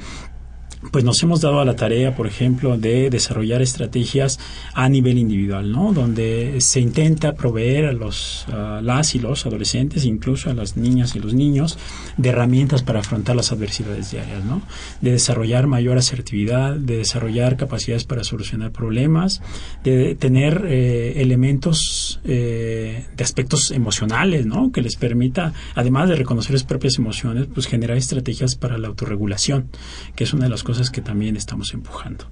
pues 0.93 1.05
nos 1.05 1.23
hemos 1.23 1.41
dado 1.41 1.61
a 1.61 1.65
la 1.65 1.77
tarea, 1.77 2.15
por 2.15 2.27
ejemplo, 2.27 2.79
de 2.79 3.11
desarrollar 3.11 3.63
estrategias 3.63 4.39
a 4.75 4.89
nivel 4.89 5.19
individual, 5.19 5.71
¿no? 5.73 5.93
Donde 5.93 6.61
se 6.61 6.81
intenta 6.81 7.35
proveer 7.35 7.87
a 7.87 7.93
los 7.93 8.47
las 8.83 9.15
y 9.15 9.19
los 9.19 9.47
adolescentes, 9.47 10.05
incluso 10.05 10.51
a 10.51 10.55
las 10.55 10.77
niñas 10.77 11.15
y 11.17 11.21
los 11.21 11.35
niños, 11.35 11.79
de 12.17 12.29
herramientas 12.31 12.83
para 12.83 13.01
afrontar 13.01 13.37
las 13.37 13.53
adversidades 13.53 14.11
diarias, 14.11 14.45
¿no? 14.45 14.63
De 15.01 15.13
desarrollar 15.13 15.67
mayor 15.67 15.99
asertividad, 15.99 16.77
de 16.77 16.99
desarrollar 16.99 17.57
capacidades 17.57 18.05
para 18.05 18.25
solucionar 18.25 18.73
problemas, 18.73 19.43
de 19.85 20.15
tener 20.15 20.65
eh, 20.69 21.21
elementos 21.21 22.21
eh, 22.25 23.07
de 23.17 23.25
aspectos 23.25 23.71
emocionales, 23.71 24.47
¿no? 24.47 24.73
Que 24.73 24.83
les 24.83 24.97
permita, 24.97 25.53
además 25.75 26.09
de 26.09 26.17
reconocer 26.17 26.53
sus 26.53 26.65
propias 26.65 26.99
emociones, 26.99 27.47
pues 27.53 27.67
generar 27.67 27.97
estrategias 27.97 28.57
para 28.57 28.79
la 28.79 28.89
autorregulación, 28.89 29.71
que 30.15 30.25
es 30.25 30.33
una 30.33 30.45
de 30.45 30.51
las 30.51 30.63
cosas 30.69 30.91
que 30.91 31.01
también 31.01 31.35
estamos 31.35 31.73
empujando. 31.73 32.27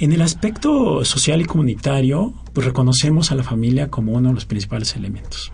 En 0.00 0.10
el 0.10 0.20
aspecto 0.20 1.04
social 1.04 1.40
y 1.40 1.44
comunitario, 1.44 2.34
pues 2.52 2.66
reconocemos 2.66 3.30
a 3.30 3.36
la 3.36 3.44
familia 3.44 3.88
como 3.88 4.14
uno 4.14 4.30
de 4.30 4.34
los 4.34 4.46
principales 4.46 4.96
elementos. 4.96 5.52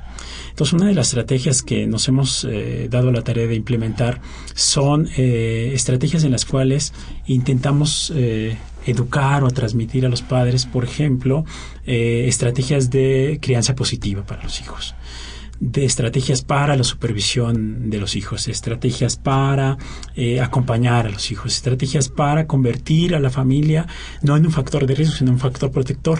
Entonces, 0.48 0.72
una 0.72 0.86
de 0.86 0.94
las 0.94 1.08
estrategias 1.08 1.60
que 1.60 1.86
nos 1.86 2.08
hemos 2.08 2.46
eh, 2.48 2.88
dado 2.90 3.12
la 3.12 3.20
tarea 3.20 3.46
de 3.46 3.56
implementar 3.56 4.22
son 4.54 5.06
eh, 5.18 5.72
estrategias 5.74 6.24
en 6.24 6.32
las 6.32 6.46
cuales 6.46 6.94
intentamos 7.26 8.10
eh, 8.16 8.56
educar 8.86 9.44
o 9.44 9.50
transmitir 9.50 10.06
a 10.06 10.08
los 10.08 10.22
padres, 10.22 10.64
por 10.64 10.84
ejemplo, 10.84 11.44
estrategias 11.84 12.88
de 12.88 13.38
crianza 13.42 13.74
positiva 13.74 14.24
para 14.24 14.44
los 14.44 14.62
hijos 14.62 14.94
de 15.60 15.84
estrategias 15.84 16.42
para 16.42 16.76
la 16.76 16.84
supervisión 16.84 17.90
de 17.90 17.98
los 17.98 18.16
hijos, 18.16 18.48
estrategias 18.48 19.16
para 19.16 19.78
eh, 20.14 20.40
acompañar 20.40 21.06
a 21.06 21.10
los 21.10 21.30
hijos, 21.30 21.54
estrategias 21.54 22.08
para 22.08 22.46
convertir 22.46 23.14
a 23.14 23.20
la 23.20 23.30
familia 23.30 23.86
no 24.22 24.36
en 24.36 24.46
un 24.46 24.52
factor 24.52 24.86
de 24.86 24.94
riesgo, 24.94 25.16
sino 25.16 25.30
en 25.30 25.34
un 25.34 25.40
factor 25.40 25.70
protector. 25.70 26.18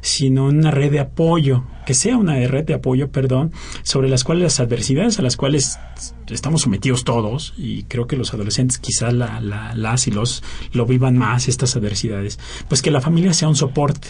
sino 0.00 0.46
una 0.46 0.70
red 0.70 0.92
de 0.92 1.00
apoyo, 1.00 1.64
que 1.86 1.94
sea 1.94 2.16
una 2.16 2.34
red 2.46 2.64
de 2.64 2.74
apoyo, 2.74 3.10
perdón, 3.10 3.52
sobre 3.82 4.08
las 4.08 4.24
cuales 4.24 4.42
las 4.42 4.60
adversidades 4.60 5.18
a 5.18 5.22
las 5.22 5.36
cuales 5.36 5.78
estamos 6.28 6.62
sometidos 6.62 7.04
todos, 7.04 7.54
y 7.56 7.84
creo 7.84 8.06
que 8.06 8.16
los 8.16 8.34
adolescentes 8.34 8.78
quizás 8.78 9.12
la, 9.12 9.40
la, 9.40 9.74
las 9.74 10.06
y 10.06 10.10
los 10.10 10.42
lo 10.72 10.86
vivan 10.86 11.16
más, 11.16 11.48
estas 11.48 11.76
adversidades, 11.76 12.38
pues 12.68 12.82
que 12.82 12.90
la 12.90 13.00
familia 13.00 13.32
sea 13.32 13.48
un 13.48 13.56
soporte, 13.56 14.08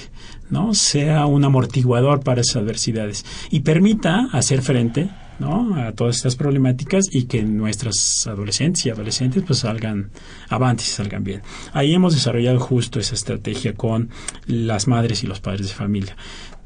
¿no? 0.51 0.75
Sea 0.75 1.27
un 1.27 1.45
amortiguador 1.45 2.21
para 2.21 2.41
esas 2.41 2.57
adversidades 2.57 3.25
y 3.51 3.61
permita 3.61 4.29
hacer 4.33 4.63
frente 4.63 5.09
¿no? 5.39 5.77
a 5.77 5.93
todas 5.93 6.17
estas 6.17 6.37
problemáticas 6.37 7.07
y 7.11 7.25
que 7.25 7.43
nuestras 7.43 8.27
adolescentes 8.27 8.87
y 8.87 8.91
adolescentes 8.91 9.43
pues 9.47 9.61
salgan 9.61 10.11
avantes 10.49 10.89
y 10.89 10.91
salgan 10.93 11.25
bien. 11.25 11.43
Ahí 11.73 11.95
hemos 11.95 12.15
desarrollado 12.15 12.61
justo 12.61 13.01
esa 13.01 13.15
estrategia 13.15 13.75
con 13.75 14.11
las 14.47 14.87
madres 14.87 15.25
y 15.25 15.27
los 15.27 15.41
padres 15.41 15.69
de 15.69 15.75
familia. 15.75 16.17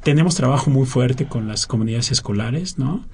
Tenemos 0.03 0.37
trabajo 0.37 0.71
muy 0.71 0.87
fuerte 0.87 1.27
con 1.27 1.49
las 1.49 1.67
comunidades 1.67 2.13
escolares, 2.13 2.79
¿no? 2.79 3.05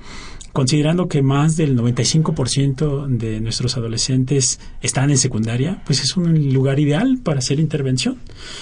Considerando 0.55 1.09
que 1.09 1.21
más 1.21 1.57
del 1.57 1.77
95% 1.77 3.09
de 3.09 3.41
nuestros 3.41 3.77
adolescentes 3.77 4.61
están 4.83 5.11
en 5.11 5.19
secundaria, 5.19 5.83
pues 5.85 6.01
es 6.01 6.17
un 6.17 6.55
lugar 6.55 6.79
ideal 6.79 7.19
para 7.23 7.41
hacer 7.41 7.59
intervención. 7.59 8.19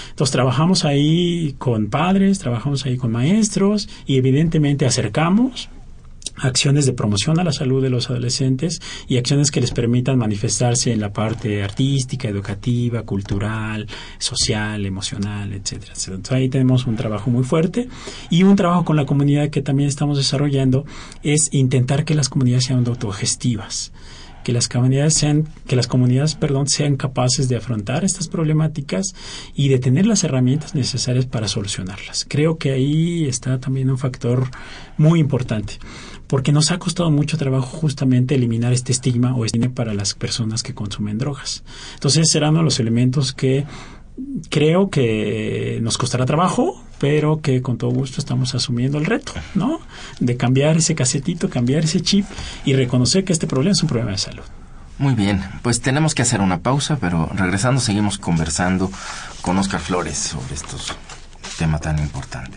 Entonces 0.08 0.32
trabajamos 0.32 0.86
ahí 0.86 1.54
con 1.58 1.90
padres, 1.90 2.38
trabajamos 2.38 2.86
ahí 2.86 2.96
con 2.96 3.12
maestros 3.12 3.90
y 4.06 4.16
evidentemente 4.16 4.86
acercamos 4.86 5.68
acciones 6.42 6.86
de 6.86 6.92
promoción 6.92 7.38
a 7.40 7.44
la 7.44 7.52
salud 7.52 7.82
de 7.82 7.90
los 7.90 8.10
adolescentes 8.10 8.80
y 9.08 9.16
acciones 9.16 9.50
que 9.50 9.60
les 9.60 9.70
permitan 9.70 10.18
manifestarse 10.18 10.92
en 10.92 11.00
la 11.00 11.12
parte 11.12 11.62
artística, 11.62 12.28
educativa, 12.28 13.02
cultural, 13.02 13.86
social, 14.18 14.84
emocional, 14.84 15.52
etcétera. 15.52 15.92
Entonces 15.94 16.32
ahí 16.32 16.48
tenemos 16.48 16.86
un 16.86 16.96
trabajo 16.96 17.30
muy 17.30 17.44
fuerte 17.44 17.88
y 18.30 18.42
un 18.42 18.56
trabajo 18.56 18.84
con 18.84 18.96
la 18.96 19.06
comunidad 19.06 19.50
que 19.50 19.62
también 19.62 19.88
estamos 19.88 20.18
desarrollando 20.18 20.84
es 21.22 21.48
intentar 21.52 22.04
que 22.04 22.14
las 22.14 22.28
comunidades 22.28 22.64
sean 22.64 22.86
autogestivas 22.86 23.92
que 24.42 24.52
las 24.52 24.68
comunidades 24.68 25.14
sean 25.14 25.48
que 25.66 25.76
las 25.76 25.86
comunidades 25.86 26.34
perdón 26.34 26.68
sean 26.68 26.96
capaces 26.96 27.48
de 27.48 27.56
afrontar 27.56 28.04
estas 28.04 28.28
problemáticas 28.28 29.14
y 29.54 29.68
de 29.68 29.78
tener 29.78 30.06
las 30.06 30.24
herramientas 30.24 30.74
necesarias 30.74 31.26
para 31.26 31.48
solucionarlas. 31.48 32.26
Creo 32.28 32.58
que 32.58 32.72
ahí 32.72 33.26
está 33.26 33.60
también 33.60 33.90
un 33.90 33.98
factor 33.98 34.50
muy 34.96 35.20
importante 35.20 35.74
porque 36.32 36.50
nos 36.50 36.70
ha 36.70 36.78
costado 36.78 37.10
mucho 37.10 37.36
trabajo 37.36 37.66
justamente 37.66 38.36
eliminar 38.36 38.72
este 38.72 38.90
estigma 38.90 39.34
o 39.34 39.44
estigma 39.44 39.68
para 39.74 39.92
las 39.92 40.14
personas 40.14 40.62
que 40.62 40.72
consumen 40.72 41.18
drogas. 41.18 41.62
Entonces 41.92 42.30
serán 42.30 42.54
los 42.54 42.80
elementos 42.80 43.34
que 43.34 43.66
creo 44.48 44.88
que 44.88 45.78
nos 45.82 45.98
costará 45.98 46.24
trabajo, 46.24 46.82
pero 46.98 47.42
que 47.42 47.60
con 47.60 47.76
todo 47.76 47.90
gusto 47.90 48.18
estamos 48.18 48.54
asumiendo 48.54 48.96
el 48.96 49.04
reto, 49.04 49.34
¿no? 49.54 49.78
De 50.20 50.38
cambiar 50.38 50.78
ese 50.78 50.94
casetito, 50.94 51.50
cambiar 51.50 51.84
ese 51.84 52.00
chip 52.00 52.24
y 52.64 52.72
reconocer 52.72 53.24
que 53.24 53.34
este 53.34 53.46
problema 53.46 53.72
es 53.72 53.82
un 53.82 53.90
problema 53.90 54.12
de 54.12 54.18
salud. 54.18 54.44
Muy 54.96 55.12
bien, 55.12 55.42
pues 55.60 55.82
tenemos 55.82 56.14
que 56.14 56.22
hacer 56.22 56.40
una 56.40 56.60
pausa, 56.60 56.96
pero 56.96 57.28
regresando 57.34 57.78
seguimos 57.78 58.16
conversando 58.16 58.90
con 59.42 59.58
Oscar 59.58 59.80
Flores 59.80 60.16
sobre 60.16 60.54
estos 60.54 60.94
tema 61.58 61.78
tan 61.78 61.98
importante. 61.98 62.56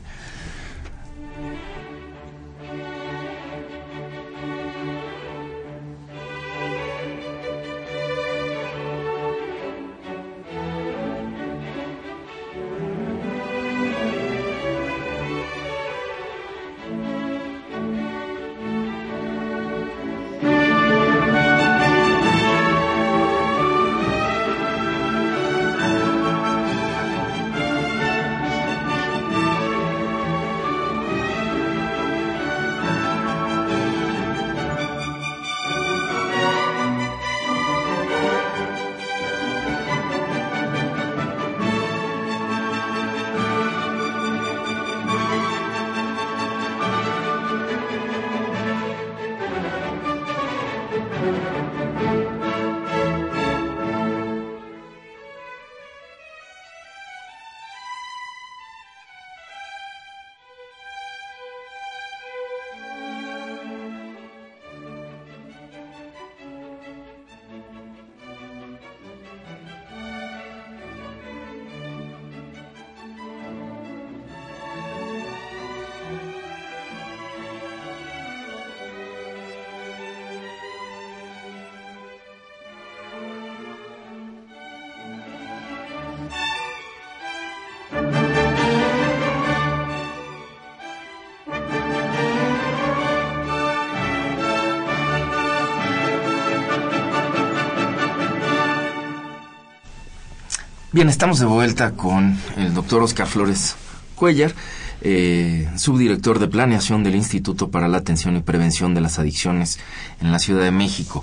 Bien, 100.95 101.09
estamos 101.09 101.39
de 101.39 101.45
vuelta 101.45 101.91
con 101.91 102.37
el 102.55 102.73
doctor 102.73 103.03
Oscar 103.03 103.27
Flores 103.27 103.75
Cuellar, 104.15 104.53
eh, 105.01 105.69
subdirector 105.75 106.39
de 106.39 106.47
planeación 106.47 107.03
del 107.03 107.15
Instituto 107.15 107.69
para 107.69 107.89
la 107.89 107.97
Atención 107.97 108.37
y 108.37 108.39
Prevención 108.39 108.93
de 108.93 109.01
las 109.01 109.19
Adicciones 109.19 109.77
en 110.21 110.31
la 110.31 110.39
Ciudad 110.39 110.63
de 110.63 110.71
México. 110.71 111.21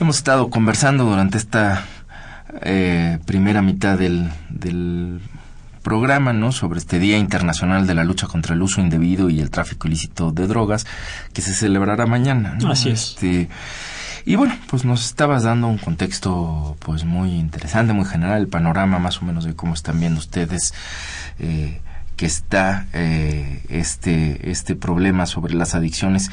Hemos 0.00 0.18
estado 0.18 0.50
conversando 0.50 1.04
durante 1.04 1.38
esta 1.38 1.86
eh, 2.60 3.20
primera 3.24 3.62
mitad 3.62 3.96
del, 3.96 4.30
del 4.50 5.22
programa, 5.80 6.34
¿no? 6.34 6.52
Sobre 6.52 6.78
este 6.78 6.98
Día 6.98 7.16
Internacional 7.16 7.86
de 7.86 7.94
la 7.94 8.04
Lucha 8.04 8.26
contra 8.26 8.54
el 8.54 8.60
Uso 8.60 8.82
Indebido 8.82 9.30
y 9.30 9.40
el 9.40 9.48
Tráfico 9.48 9.88
Ilícito 9.88 10.30
de 10.30 10.46
Drogas, 10.46 10.86
que 11.32 11.40
se 11.40 11.54
celebrará 11.54 12.04
mañana. 12.04 12.58
¿no? 12.60 12.72
Así 12.72 12.90
es. 12.90 13.14
Este, 13.14 13.48
y 14.24 14.36
bueno, 14.36 14.56
pues 14.68 14.84
nos 14.84 15.04
estabas 15.04 15.42
dando 15.42 15.68
un 15.68 15.78
contexto 15.78 16.76
pues 16.80 17.04
muy 17.04 17.32
interesante, 17.32 17.92
muy 17.92 18.06
general, 18.06 18.40
el 18.40 18.48
panorama 18.48 18.98
más 18.98 19.20
o 19.20 19.24
menos 19.24 19.44
de 19.44 19.54
cómo 19.54 19.74
están 19.74 20.00
viendo 20.00 20.18
ustedes 20.18 20.72
eh, 21.38 21.80
que 22.16 22.26
está 22.26 22.86
eh, 22.92 23.62
este, 23.68 24.50
este 24.50 24.76
problema 24.76 25.26
sobre 25.26 25.54
las 25.54 25.74
adicciones 25.74 26.30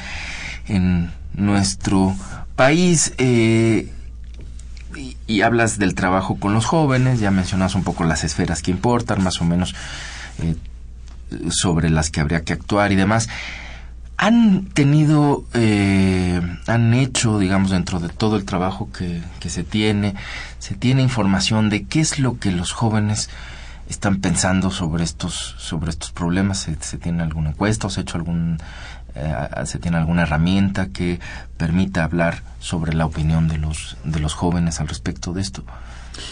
en 0.68 1.10
nuestro 1.34 2.14
país. 2.56 3.14
Eh, 3.18 3.90
y, 4.96 5.16
y, 5.26 5.40
hablas 5.40 5.78
del 5.78 5.94
trabajo 5.94 6.38
con 6.38 6.52
los 6.52 6.66
jóvenes, 6.66 7.18
ya 7.18 7.30
mencionas 7.30 7.74
un 7.74 7.82
poco 7.82 8.04
las 8.04 8.24
esferas 8.24 8.60
que 8.60 8.70
importan, 8.70 9.24
más 9.24 9.40
o 9.40 9.44
menos 9.44 9.74
eh, 10.42 10.54
sobre 11.50 11.88
las 11.88 12.10
que 12.10 12.20
habría 12.20 12.42
que 12.42 12.52
actuar 12.52 12.92
y 12.92 12.96
demás 12.96 13.28
han 14.22 14.66
tenido, 14.66 15.44
eh, 15.52 16.40
han 16.68 16.94
hecho, 16.94 17.40
digamos, 17.40 17.72
dentro 17.72 17.98
de 17.98 18.08
todo 18.08 18.36
el 18.36 18.44
trabajo 18.44 18.88
que, 18.92 19.20
que, 19.40 19.50
se 19.50 19.64
tiene, 19.64 20.14
se 20.60 20.76
tiene 20.76 21.02
información 21.02 21.70
de 21.70 21.86
qué 21.86 21.98
es 21.98 22.20
lo 22.20 22.38
que 22.38 22.52
los 22.52 22.70
jóvenes 22.70 23.30
están 23.88 24.20
pensando 24.20 24.70
sobre 24.70 25.02
estos, 25.02 25.56
sobre 25.58 25.90
estos 25.90 26.12
problemas. 26.12 26.68
¿Se, 26.78 26.98
tiene 26.98 27.24
alguna 27.24 27.50
encuesta 27.50 27.88
o 27.88 27.90
se 27.90 27.98
ha 27.98 28.02
hecho 28.04 28.16
algún, 28.16 28.58
eh, 29.16 29.34
se 29.64 29.80
tiene 29.80 29.96
alguna 29.96 30.22
herramienta 30.22 30.90
que 30.90 31.18
permita 31.56 32.04
hablar 32.04 32.44
sobre 32.60 32.94
la 32.94 33.06
opinión 33.06 33.48
de 33.48 33.58
los, 33.58 33.96
de 34.04 34.20
los 34.20 34.34
jóvenes 34.34 34.78
al 34.78 34.86
respecto 34.86 35.32
de 35.32 35.40
esto? 35.40 35.64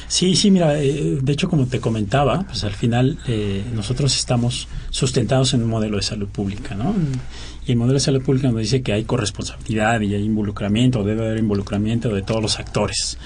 Sí, 0.08 0.36
sí, 0.36 0.50
mira, 0.50 0.78
eh, 0.80 1.18
de 1.20 1.32
hecho, 1.32 1.48
como 1.48 1.66
te 1.66 1.80
comentaba, 1.80 2.42
pues 2.42 2.64
al 2.64 2.72
final 2.72 3.18
eh, 3.26 3.64
nosotros 3.74 4.16
estamos 4.16 4.68
sustentados 4.90 5.54
en 5.54 5.62
un 5.62 5.70
modelo 5.70 5.96
de 5.96 6.02
salud 6.02 6.28
pública, 6.28 6.74
¿no? 6.74 6.94
Y 7.66 7.72
el 7.72 7.78
modelo 7.78 7.94
de 7.94 8.00
salud 8.00 8.22
pública 8.22 8.48
nos 8.48 8.60
dice 8.60 8.82
que 8.82 8.92
hay 8.92 9.04
corresponsabilidad 9.04 10.00
y 10.00 10.14
hay 10.14 10.24
involucramiento, 10.24 11.04
debe 11.04 11.26
haber 11.26 11.38
involucramiento 11.38 12.08
de 12.08 12.22
todos 12.22 12.42
los 12.42 12.58
actores 12.58 13.18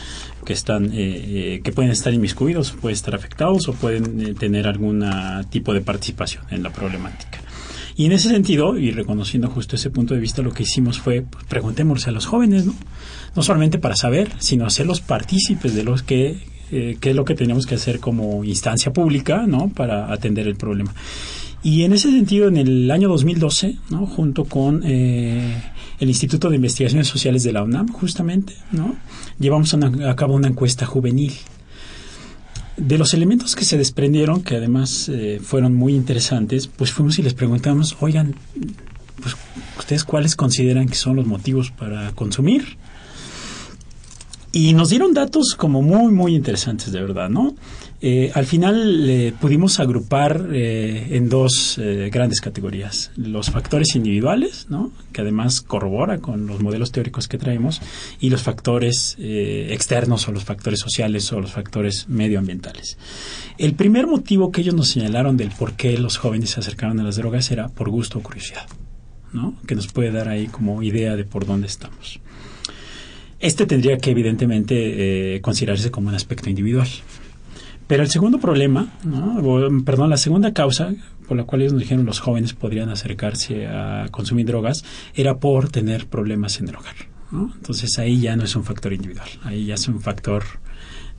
que 0.45 0.53
están, 0.53 0.87
eh, 0.87 0.93
eh, 0.95 1.61
que 1.63 1.73
pueden 1.73 1.91
estar 1.91 2.13
inmiscuidos, 2.13 2.73
pueden 2.73 2.95
estar 2.95 3.15
afectados 3.15 3.69
o 3.69 3.73
pueden 3.73 4.21
eh, 4.21 4.35
tener 4.35 4.67
algún 4.67 5.05
tipo 5.51 5.73
de 5.73 5.81
participación 5.81 6.45
en 6.51 6.63
la 6.63 6.71
problemática. 6.71 7.41
Y 7.97 8.07
en 8.07 8.13
ese 8.13 8.29
sentido, 8.29 8.77
y 8.77 8.91
reconociendo 8.91 9.49
justo 9.49 9.77
ese 9.77 9.89
punto 9.89 10.15
de 10.15 10.21
vista, 10.21 10.43
lo 10.43 10.53
que 10.53 10.65
hicimos 10.65 10.99
fue 10.99 11.23
pues, 11.23 11.45
preguntémosle 11.45 12.11
a 12.11 12.13
los 12.13 12.27
jóvenes, 12.27 12.67
¿no? 12.67 12.75
No 13.37 13.43
solamente 13.43 13.79
para 13.79 13.95
saber, 13.95 14.33
sino 14.39 14.67
hacerlos 14.67 15.01
partícipes 15.01 15.75
de 15.75 15.85
los 15.85 16.03
que 16.03 16.55
eh, 16.71 16.97
qué 17.01 17.11
es 17.11 17.17
lo 17.17 17.25
que 17.25 17.35
tenemos 17.35 17.67
que 17.67 17.77
hacer 17.77 18.01
como 18.01 18.43
instancia 18.43 18.93
pública, 18.93 19.47
¿no? 19.47 19.69
Para 19.69 20.13
atender 20.13 20.49
el 20.49 20.57
problema. 20.57 20.93
Y 21.65 21.85
en 21.85 21.95
ese 21.95 22.11
sentido, 22.11 22.47
en 22.47 22.59
el 22.59 22.91
año 22.91 23.09
2012, 23.09 23.79
¿no? 23.89 24.07
junto 24.07 24.45
con 24.45 24.83
eh, 24.85 25.63
el 25.99 26.09
Instituto 26.11 26.51
de 26.51 26.57
Investigaciones 26.57 27.09
Sociales 27.09 27.43
de 27.43 27.55
la 27.55 27.63
UNAM, 27.63 27.89
justamente, 27.89 28.55
¿no? 28.71 28.95
llevamos 29.39 29.73
a 29.73 30.15
cabo 30.15 30.35
una 30.35 30.49
encuesta 30.49 30.85
juvenil. 30.85 31.33
De 32.77 32.99
los 32.99 33.15
elementos 33.15 33.57
que 33.57 33.65
se 33.65 33.79
desprendieron, 33.79 34.43
que 34.43 34.57
además 34.57 35.09
eh, 35.09 35.41
fueron 35.43 35.75
muy 35.75 35.95
interesantes, 35.95 36.67
pues 36.67 36.93
fuimos 36.93 37.19
y 37.19 37.23
les 37.23 37.33
preguntamos, 37.33 37.97
oigan, 38.01 38.35
pues, 39.23 39.35
¿ustedes 39.79 40.05
cuáles 40.05 40.37
consideran 40.37 40.87
que 40.87 40.97
son 40.97 41.17
los 41.17 41.27
motivos 41.27 41.71
para 41.71 42.13
consumir? 42.13 42.77
Y 44.53 44.75
nos 44.75 44.91
dieron 44.91 45.15
datos 45.15 45.55
como 45.57 45.81
muy, 45.81 46.13
muy 46.13 46.35
interesantes, 46.35 46.93
de 46.93 47.01
verdad, 47.01 47.31
¿no? 47.31 47.55
Eh, 48.01 48.31
al 48.35 48.45
final 48.45 49.09
eh, 49.09 49.33
pudimos 49.41 49.81
agrupar 49.81 50.49
eh, 50.53 51.09
en 51.13 51.29
dos 51.29 51.81
grandes 52.11 52.41
categorías. 52.41 53.11
Los 53.17 53.51
factores 53.51 53.95
individuales, 53.95 54.67
que 55.13 55.21
además 55.23 55.61
corrobora 55.61 56.19
con 56.19 56.47
los 56.47 56.61
modelos 56.61 56.93
teóricos 56.93 57.29
que 57.29 57.39
traemos, 57.39 57.81
y 58.21 58.31
los 58.31 58.43
factores 58.43 59.17
externos 59.19 60.29
o 60.29 60.33
los 60.33 60.45
factores 60.45 60.81
sociales 60.81 61.33
o 61.33 61.41
los 61.41 61.53
factores 61.53 62.09
medioambientales. 62.09 62.99
El 63.59 63.75
primer 63.75 64.07
motivo 64.07 64.51
que 64.51 64.61
ellos 64.61 64.75
nos 64.75 64.89
señalaron 64.89 65.37
del 65.37 65.51
por 65.51 65.73
qué 65.75 65.97
los 65.99 66.19
jóvenes 66.19 66.51
se 66.51 66.61
acercaron 66.61 67.01
a 67.01 67.05
las 67.05 67.17
drogas 67.17 67.51
era 67.51 67.69
por 67.69 67.89
gusto 67.91 68.19
o 68.19 68.23
curiosidad, 68.23 68.67
¿no? 69.33 69.55
que 69.67 69.75
nos 69.75 69.87
puede 69.89 70.11
dar 70.11 70.29
ahí 70.29 70.47
como 70.49 70.83
idea 70.83 71.17
de 71.17 71.25
por 71.25 71.47
dónde 71.47 71.69
estamos. 71.69 72.21
Este 73.41 73.67
tendría 73.67 73.99
que 73.99 74.11
evidentemente 74.11 75.41
considerarse 75.43 75.91
como 75.91 76.09
un 76.09 76.15
aspecto 76.15 76.49
individual. 76.49 76.89
Pero 77.87 78.03
el 78.03 78.09
segundo 78.09 78.39
problema, 78.39 78.89
perdón, 79.85 80.11
la 80.11 80.17
segunda 80.17 80.53
causa 80.53 80.95
por 81.27 81.37
la 81.37 81.45
cual 81.45 81.63
ellos 81.63 81.73
nos 81.73 81.83
dijeron 81.83 82.07
los 82.07 82.21
jóvenes 82.21 82.53
podrían 82.53 82.89
acercarse 82.91 83.67
a 83.67 84.09
consumir 84.11 84.47
drogas 84.47 84.85
era 85.15 85.39
por 85.39 85.69
tener 85.71 86.07
problemas 86.07 86.61
en 86.61 86.69
el 86.69 86.77
hogar. 86.77 86.95
Entonces 87.33 87.99
ahí 87.99 88.21
ya 88.21 88.37
no 88.37 88.45
es 88.45 88.55
un 88.55 88.65
factor 88.65 88.93
individual, 88.93 89.29
ahí 89.43 89.67
ya 89.67 89.75
es 89.75 89.89
un 89.89 90.01
factor 90.01 90.45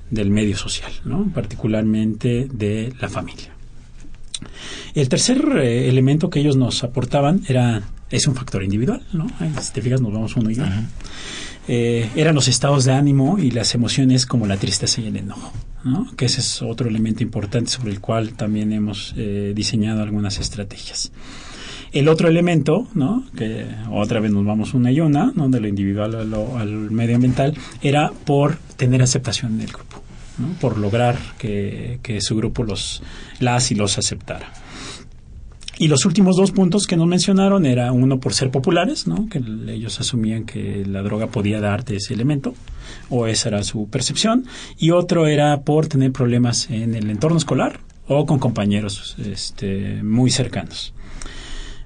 del 0.10 0.30
medio 0.30 0.56
social, 0.56 0.92
¿no? 1.04 1.30
particularmente 1.34 2.48
de 2.52 2.94
la 3.02 3.10
familia. 3.10 3.52
El 4.94 5.10
tercer 5.10 5.44
eh, 5.58 5.90
elemento 5.90 6.30
que 6.30 6.40
ellos 6.40 6.56
nos 6.56 6.84
aportaban 6.84 7.42
era 7.48 7.82
es 8.10 8.28
un 8.28 8.36
factor 8.36 8.64
individual, 8.64 9.04
¿no? 9.12 9.28
si 9.60 9.74
te 9.74 9.82
fijas 9.82 10.00
nos 10.00 10.14
vamos 10.14 10.36
uno 10.38 10.50
y 10.52 10.60
uno. 10.60 10.88
Eh, 11.68 12.10
eran 12.16 12.36
los 12.36 12.48
estados 12.48 12.86
de 12.86 12.94
ánimo 12.94 13.40
y 13.40 13.50
las 13.52 13.74
emociones 13.74 14.26
como 14.26 14.46
la 14.46 14.58
tristeza 14.58 15.02
y 15.02 15.08
el 15.08 15.18
enojo, 15.18 15.52
¿no? 15.84 16.08
que 16.16 16.26
ese 16.26 16.42
es 16.42 16.62
otro 16.62 16.88
elemento 16.88 17.24
importante 17.24 17.72
sobre 17.72 17.92
el 17.92 18.00
cual 18.00 18.34
también 18.34 18.72
hemos 18.72 19.16
eh, 19.18 19.54
diseñado 19.56 20.04
algunas 20.04 20.40
estrategias. 20.40 21.12
El 21.92 22.08
otro 22.08 22.28
elemento, 22.28 22.88
¿no? 22.94 23.24
que 23.36 23.66
otra 23.92 24.20
vez 24.20 24.32
nos 24.32 24.46
vamos 24.46 24.74
una 24.76 24.92
y 24.92 25.00
una, 25.00 25.32
¿no? 25.36 25.50
de 25.50 25.60
lo 25.60 25.68
individual 25.68 26.16
a 26.16 26.24
lo, 26.24 26.58
al 26.58 26.92
medioambiental, 26.92 27.58
era 27.82 28.12
por 28.12 28.58
tener 28.78 29.02
aceptación 29.02 29.56
en 29.56 29.62
el 29.62 29.72
grupo, 29.72 30.04
por 30.62 30.78
lograr 30.78 31.18
que, 31.40 32.00
que 32.04 32.22
su 32.22 32.36
grupo 32.36 32.64
los, 32.64 33.02
las 33.40 33.72
y 33.72 33.76
los 33.76 33.98
aceptara. 33.98 34.65
Y 35.78 35.88
los 35.90 36.06
últimos 36.06 36.38
dos 36.38 36.52
puntos 36.52 36.88
que 36.88 36.96
nos 36.96 37.08
mencionaron 37.08 37.66
era 37.66 37.92
uno 37.92 38.20
por 38.20 38.34
ser 38.34 38.50
populares, 38.50 39.08
¿no? 39.08 39.28
que 39.28 39.40
ellos 39.68 40.00
asumían 40.00 40.46
que 40.46 40.86
la 40.86 41.02
droga 41.02 41.28
podía 41.28 41.60
darte 41.60 41.98
ese 41.98 42.14
elemento, 42.14 42.54
o 43.10 43.28
esa 43.28 43.50
era 43.50 43.64
su 43.64 43.88
percepción, 43.90 44.46
y 44.78 44.92
otro 44.92 45.28
era 45.28 45.62
por 45.62 45.88
tener 45.88 46.12
problemas 46.12 46.70
en 46.70 46.96
el 46.96 47.10
entorno 47.10 47.38
escolar 47.38 47.80
o 48.08 48.26
con 48.26 48.40
compañeros 48.40 49.16
este, 49.20 50.02
muy 50.02 50.32
cercanos. 50.32 50.94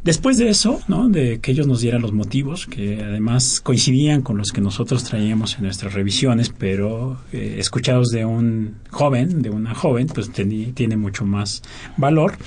Después 0.04 0.38
de 0.38 0.50
eso, 0.50 0.80
¿no? 0.88 1.10
de 1.10 1.40
que 1.40 1.52
ellos 1.52 1.68
nos 1.68 1.82
dieran 1.82 2.02
los 2.02 2.14
motivos, 2.14 2.68
que 2.68 3.04
además 3.04 3.60
coincidían 3.60 4.22
con 4.22 4.38
los 4.38 4.52
que 4.52 4.62
nosotros 4.62 5.04
traíamos 5.04 5.56
en 5.56 5.64
nuestras 5.64 5.94
revisiones, 5.94 6.54
pero 6.58 7.20
eh, 7.34 7.56
escuchados 7.58 8.08
de 8.10 8.24
un 8.24 8.76
joven, 8.90 9.42
de 9.42 9.50
una 9.50 9.76
joven, 9.76 10.08
pues 10.08 10.32
tiene 10.32 10.96
mucho 10.96 11.26
más 11.26 11.64
valor 11.98 12.38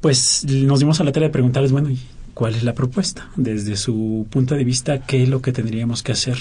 pues 0.00 0.44
nos 0.44 0.80
dimos 0.80 1.00
a 1.00 1.04
la 1.04 1.12
tarea 1.12 1.28
de 1.28 1.32
preguntarles, 1.32 1.72
bueno, 1.72 1.90
¿y 1.90 2.00
cuál 2.34 2.54
es 2.54 2.62
la 2.62 2.74
propuesta? 2.74 3.30
Desde 3.36 3.76
su 3.76 4.26
punto 4.30 4.54
de 4.54 4.64
vista, 4.64 5.00
¿qué 5.00 5.22
es 5.22 5.28
lo 5.28 5.42
que 5.42 5.52
tendríamos 5.52 6.02
que 6.02 6.12
hacer 6.12 6.38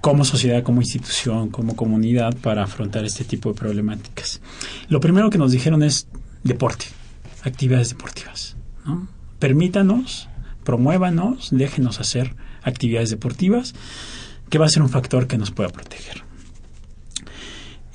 como 0.00 0.24
sociedad, 0.24 0.62
como 0.62 0.80
institución, 0.80 1.50
como 1.50 1.76
comunidad 1.76 2.36
para 2.36 2.64
afrontar 2.64 3.04
este 3.04 3.24
tipo 3.24 3.52
de 3.52 3.58
problemáticas? 3.58 4.40
Lo 4.88 5.00
primero 5.00 5.30
que 5.30 5.38
nos 5.38 5.52
dijeron 5.52 5.82
es 5.82 6.06
deporte, 6.44 6.86
actividades 7.42 7.90
deportivas. 7.90 8.56
¿no? 8.84 9.08
Permítanos, 9.38 10.28
promuévanos, 10.64 11.48
déjenos 11.50 12.00
hacer 12.00 12.34
actividades 12.62 13.10
deportivas, 13.10 13.74
que 14.50 14.58
va 14.58 14.66
a 14.66 14.68
ser 14.68 14.82
un 14.82 14.88
factor 14.88 15.26
que 15.26 15.38
nos 15.38 15.50
pueda 15.50 15.70
proteger. 15.70 16.22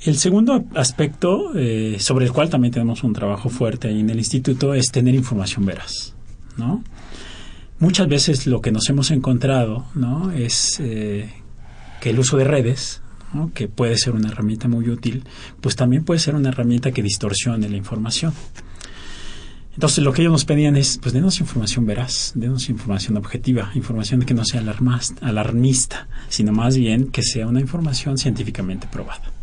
El 0.00 0.16
segundo 0.16 0.64
aspecto, 0.74 1.52
eh, 1.56 1.96
sobre 1.98 2.26
el 2.26 2.32
cual 2.32 2.50
también 2.50 2.72
tenemos 2.72 3.02
un 3.02 3.12
trabajo 3.12 3.48
fuerte 3.48 3.88
ahí 3.88 4.00
en 4.00 4.10
el 4.10 4.18
instituto, 4.18 4.74
es 4.74 4.92
tener 4.92 5.14
información 5.14 5.66
veraz, 5.66 6.14
¿no? 6.56 6.84
Muchas 7.80 8.08
veces 8.08 8.46
lo 8.46 8.60
que 8.60 8.70
nos 8.70 8.88
hemos 8.90 9.10
encontrado. 9.10 9.86
Es 10.36 10.78
eh, 10.80 11.30
que 12.00 12.10
el 12.10 12.18
uso 12.18 12.36
de 12.36 12.44
redes, 12.44 13.02
que 13.54 13.68
puede 13.68 13.96
ser 13.98 14.14
una 14.14 14.28
herramienta 14.28 14.68
muy 14.68 14.88
útil, 14.88 15.24
pues 15.60 15.76
también 15.76 16.04
puede 16.04 16.20
ser 16.20 16.34
una 16.34 16.48
herramienta 16.48 16.92
que 16.92 17.02
distorsione 17.02 17.68
la 17.68 17.76
información. 17.76 18.32
Entonces 19.74 20.02
lo 20.02 20.12
que 20.12 20.22
ellos 20.22 20.32
nos 20.32 20.44
pedían 20.44 20.76
es, 20.76 20.98
pues 20.98 21.12
denos 21.12 21.38
información 21.38 21.86
veraz, 21.86 22.32
denos 22.34 22.68
información 22.68 23.16
objetiva, 23.16 23.70
información 23.76 24.22
que 24.22 24.34
no 24.34 24.44
sea 24.44 24.60
alarmista, 25.20 26.08
sino 26.28 26.52
más 26.52 26.76
bien 26.76 27.12
que 27.12 27.22
sea 27.22 27.46
una 27.46 27.60
información 27.60 28.18
científicamente 28.18 28.88
probada. 28.90 29.37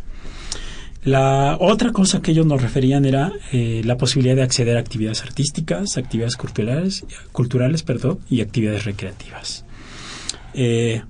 La 1.06 1.56
otra 1.60 1.92
cosa 1.92 2.20
que 2.20 2.32
ellos 2.32 2.46
nos 2.46 2.60
referían 2.60 3.04
era 3.04 3.30
eh, 3.52 3.80
la 3.84 3.96
posibilidad 3.96 4.34
de 4.34 4.42
acceder 4.42 4.76
a 4.76 4.80
actividades 4.80 5.22
artísticas, 5.22 5.96
actividades 5.98 6.36
culturales, 6.36 7.06
culturales 7.30 7.84
perdón, 7.84 8.18
y 8.28 8.40
actividades 8.40 8.84
recreativas. 8.84 9.64
Eh, 10.52 11.02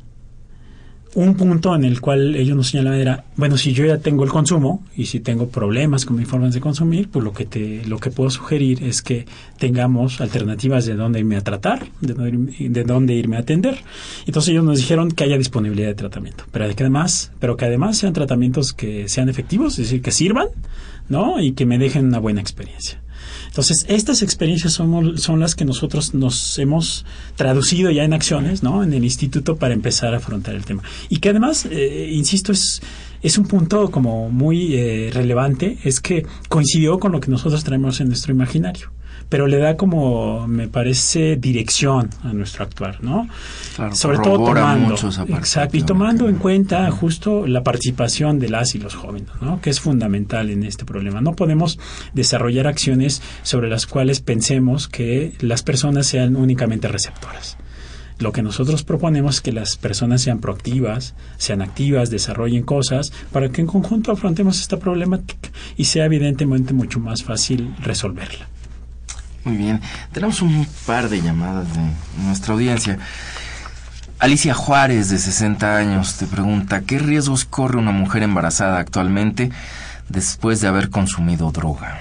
un 1.17 1.35
punto 1.35 1.75
en 1.75 1.85
el 1.85 2.03
cual 2.03 2.37
ellos 2.37 2.55
nos 2.55 2.69
señalaban 2.69 3.01
era, 3.01 3.25
bueno, 3.37 3.57
si 3.57 3.73
yo 3.73 3.87
ya 3.87 3.97
tengo 3.97 4.23
el 4.23 4.31
consumo 4.31 4.85
y 4.95 5.07
si 5.07 5.21
tengo 5.21 5.49
problemas 5.49 6.05
con 6.05 6.19
mi 6.19 6.27
forma 6.27 6.51
de 6.51 6.61
consumir, 6.61 7.09
pues 7.09 7.25
lo 7.25 7.33
que 7.33 7.47
te, 7.47 7.83
lo 7.87 7.99
que 7.99 8.11
puedo 8.11 8.29
sugerir 8.29 8.85
es 8.85 9.01
que 9.01 9.25
tengamos 9.59 10.21
alternativas 10.21 10.85
de 10.85 10.95
dónde 10.95 11.21
irme 11.21 11.37
a 11.37 11.41
tratar, 11.41 11.87
de 12.03 12.13
dónde, 12.13 12.69
de 12.69 12.85
dónde 12.85 13.15
irme 13.15 13.39
a 13.39 13.41
atender. 13.41 13.79
Entonces 14.27 14.51
ellos 14.51 14.65
nos 14.65 14.77
dijeron 14.77 15.11
que 15.11 15.25
haya 15.25 15.39
disponibilidad 15.39 15.89
de 15.89 15.95
tratamiento, 15.95 16.45
pero 16.53 16.69
que 16.77 16.83
además, 16.83 17.33
pero 17.41 17.57
que 17.57 17.65
además 17.65 17.97
sean 17.97 18.13
tratamientos 18.13 18.75
que 18.75 19.09
sean 19.09 19.31
efectivos, 19.31 19.73
es 19.79 19.87
decir, 19.87 20.03
que 20.03 20.11
sirvan, 20.11 20.49
¿no? 21.09 21.41
Y 21.41 21.53
que 21.53 21.65
me 21.65 21.79
dejen 21.79 22.05
una 22.05 22.19
buena 22.19 22.43
experiencia. 22.43 23.01
Entonces, 23.57 23.87
estas 23.89 24.21
experiencias 24.21 24.75
son, 24.75 25.17
son 25.17 25.41
las 25.41 25.55
que 25.55 25.65
nosotros 25.65 26.13
nos 26.13 26.59
hemos 26.59 27.07
traducido 27.37 27.91
ya 27.91 28.05
en 28.05 28.13
acciones, 28.13 28.63
¿no? 28.63 28.85
En 28.85 28.93
el 28.93 29.03
instituto 29.03 29.57
para 29.57 29.73
empezar 29.73 30.13
a 30.13 30.19
afrontar 30.19 30.55
el 30.55 30.67
tema. 30.67 30.83
Y 31.09 31.21
que 31.21 31.31
además, 31.31 31.67
eh, 31.71 32.11
insisto, 32.13 32.53
es, 32.53 32.83
es 33.23 33.39
un 33.39 33.47
punto 33.47 33.91
como 33.91 34.29
muy 34.29 34.75
eh, 34.75 35.11
relevante, 35.11 35.79
es 35.85 36.01
que 36.03 36.27
coincidió 36.51 36.99
con 36.99 37.13
lo 37.13 37.21
que 37.21 37.31
nosotros 37.31 37.65
traemos 37.65 37.99
en 38.03 38.09
nuestro 38.09 38.35
imaginario 38.35 38.91
pero 39.29 39.47
le 39.47 39.59
da 39.59 39.77
como, 39.77 40.47
me 40.47 40.69
parece, 40.69 41.37
dirección 41.37 42.11
a 42.23 42.33
nuestro 42.33 42.65
actuar, 42.65 43.03
¿no? 43.03 43.29
Sobre 43.93 44.19
todo 44.19 44.45
tomando, 44.45 44.95
exacto, 45.29 45.77
y 45.77 45.83
tomando 45.83 46.29
en 46.29 46.37
cuenta 46.37 46.91
justo 46.91 47.47
la 47.47 47.63
participación 47.63 48.39
de 48.39 48.49
las 48.49 48.75
y 48.75 48.79
los 48.79 48.95
jóvenes, 48.95 49.29
¿no? 49.41 49.61
Que 49.61 49.71
es 49.71 49.81
fundamental 49.81 50.51
en 50.51 50.63
este 50.63 50.85
problema. 50.85 51.21
No 51.21 51.35
podemos 51.35 51.79
desarrollar 52.15 52.67
acciones 52.67 53.23
sobre 53.43 53.69
las 53.69 53.87
cuales 53.87 54.21
pensemos 54.21 54.89
que 54.89 55.35
las 55.41 55.63
personas 55.63 56.07
sean 56.07 56.37
únicamente 56.37 56.89
receptoras. 56.89 57.57
Lo 58.19 58.33
que 58.33 58.43
nosotros 58.43 58.83
proponemos 58.83 59.37
es 59.37 59.41
que 59.43 59.53
las 59.53 59.77
personas 59.77 60.23
sean 60.23 60.39
proactivas, 60.39 61.15
sean 61.37 61.61
activas, 61.61 62.09
desarrollen 62.09 62.63
cosas 62.63 63.13
para 63.31 63.51
que 63.51 63.61
en 63.61 63.67
conjunto 63.67 64.11
afrontemos 64.11 64.59
esta 64.59 64.79
problemática 64.79 65.51
y 65.77 65.85
sea 65.85 66.07
evidentemente 66.07 66.73
mucho 66.73 66.99
más 66.99 67.23
fácil 67.23 67.75
resolverla. 67.83 68.49
Muy 69.47 69.57
bien. 69.57 69.81
Tenemos 70.11 70.43
un 70.43 70.67
par 70.87 71.09
de 71.09 71.23
llamadas 71.23 71.69
de 71.73 71.81
nuestra 72.25 72.55
audiencia. 72.55 72.99
Alicia 74.19 74.55
Juárez, 74.55 75.09
de 75.09 75.19
60 75.19 75.77
años, 75.77 76.17
te 76.17 76.27
pregunta, 76.27 76.81
¿qué 76.81 76.99
riesgos 76.99 77.45
corre 77.45 77.79
una 77.79 77.93
mujer 77.93 78.25
embarazada 78.25 78.81
actualmente 78.81 79.53
después 80.09 80.61
de 80.61 80.67
haber 80.67 80.91
consumido 80.91 81.53
droga? 81.53 82.01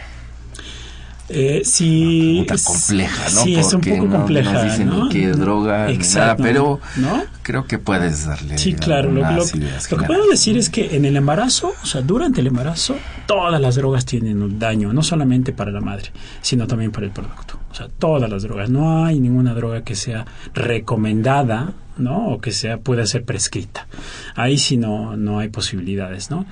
Eh, 1.27 1.61
sí, 1.65 2.43
pregunta 2.45 2.55
compleja, 2.63 3.23
¿no? 3.33 3.43
Sí, 3.43 3.55
es 3.55 3.73
un 3.73 3.81
poco 3.81 4.05
no- 4.05 4.11
compleja. 4.17 4.53
No 4.53 4.63
dicen 4.63 4.87
¿no? 4.89 5.03
ni 5.05 5.09
qué 5.09 5.27
droga, 5.29 5.77
ni 5.77 5.81
nada, 5.81 5.91
Exacto, 5.93 6.43
pero 6.43 6.79
¿no? 6.97 7.23
creo 7.41 7.65
que 7.65 7.79
puedes 7.79 8.25
darle 8.27 8.57
Sí, 8.59 8.73
claro. 8.73 9.11
Lo, 9.11 9.21
lo- 9.31 9.43
que 9.45 9.95
puedo 10.05 10.27
decir 10.29 10.55
es 10.55 10.69
que 10.69 10.95
en 10.95 11.03
el 11.05 11.15
embarazo, 11.17 11.73
o 11.81 11.85
sea, 11.87 12.01
durante 12.01 12.41
el 12.41 12.47
embarazo, 12.47 12.95
todas 13.25 13.59
las 13.59 13.73
drogas 13.75 14.05
tienen 14.05 14.43
un 14.43 14.59
daño, 14.59 14.93
no 14.93 15.01
solamente 15.01 15.51
para 15.51 15.71
la 15.71 15.81
madre, 15.81 16.11
sino 16.43 16.67
también 16.67 16.91
para 16.91 17.07
el 17.07 17.11
producto. 17.11 17.59
O 17.71 17.73
sea, 17.75 17.87
todas 17.89 18.29
las 18.29 18.43
drogas. 18.43 18.69
No 18.69 19.03
hay 19.05 19.19
ninguna 19.19 19.53
droga 19.55 19.83
que 19.83 19.95
sea 19.95 20.25
recomendada, 20.53 21.73
¿no? 21.97 22.27
O 22.27 22.39
que 22.39 22.51
sea 22.51 22.77
pueda 22.77 23.05
ser 23.07 23.25
prescrita. 23.25 23.87
Ahí 24.35 24.57
sí 24.57 24.77
no, 24.77 25.17
no 25.17 25.39
hay 25.39 25.49
posibilidades, 25.49 26.29
¿no? 26.29 26.45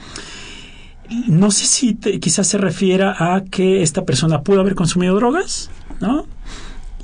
No 1.28 1.51
sé 1.51 1.66
si 1.66 1.93
te- 1.95 2.20
quizás 2.20 2.47
se 2.47 2.57
refiera 2.57 3.16
a 3.36 3.43
que 3.43 3.82
esta 3.84 4.03
persona 4.05 4.41
pudo 4.41 4.61
haber 4.61 4.76
consumido 4.76 5.16
drogas, 5.16 5.70
¿no? 5.99 6.26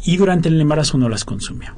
Y 0.04 0.18
durante 0.18 0.50
el 0.50 0.60
embarazo 0.60 0.98
no 0.98 1.10
las 1.10 1.26
consumió. 1.26 1.76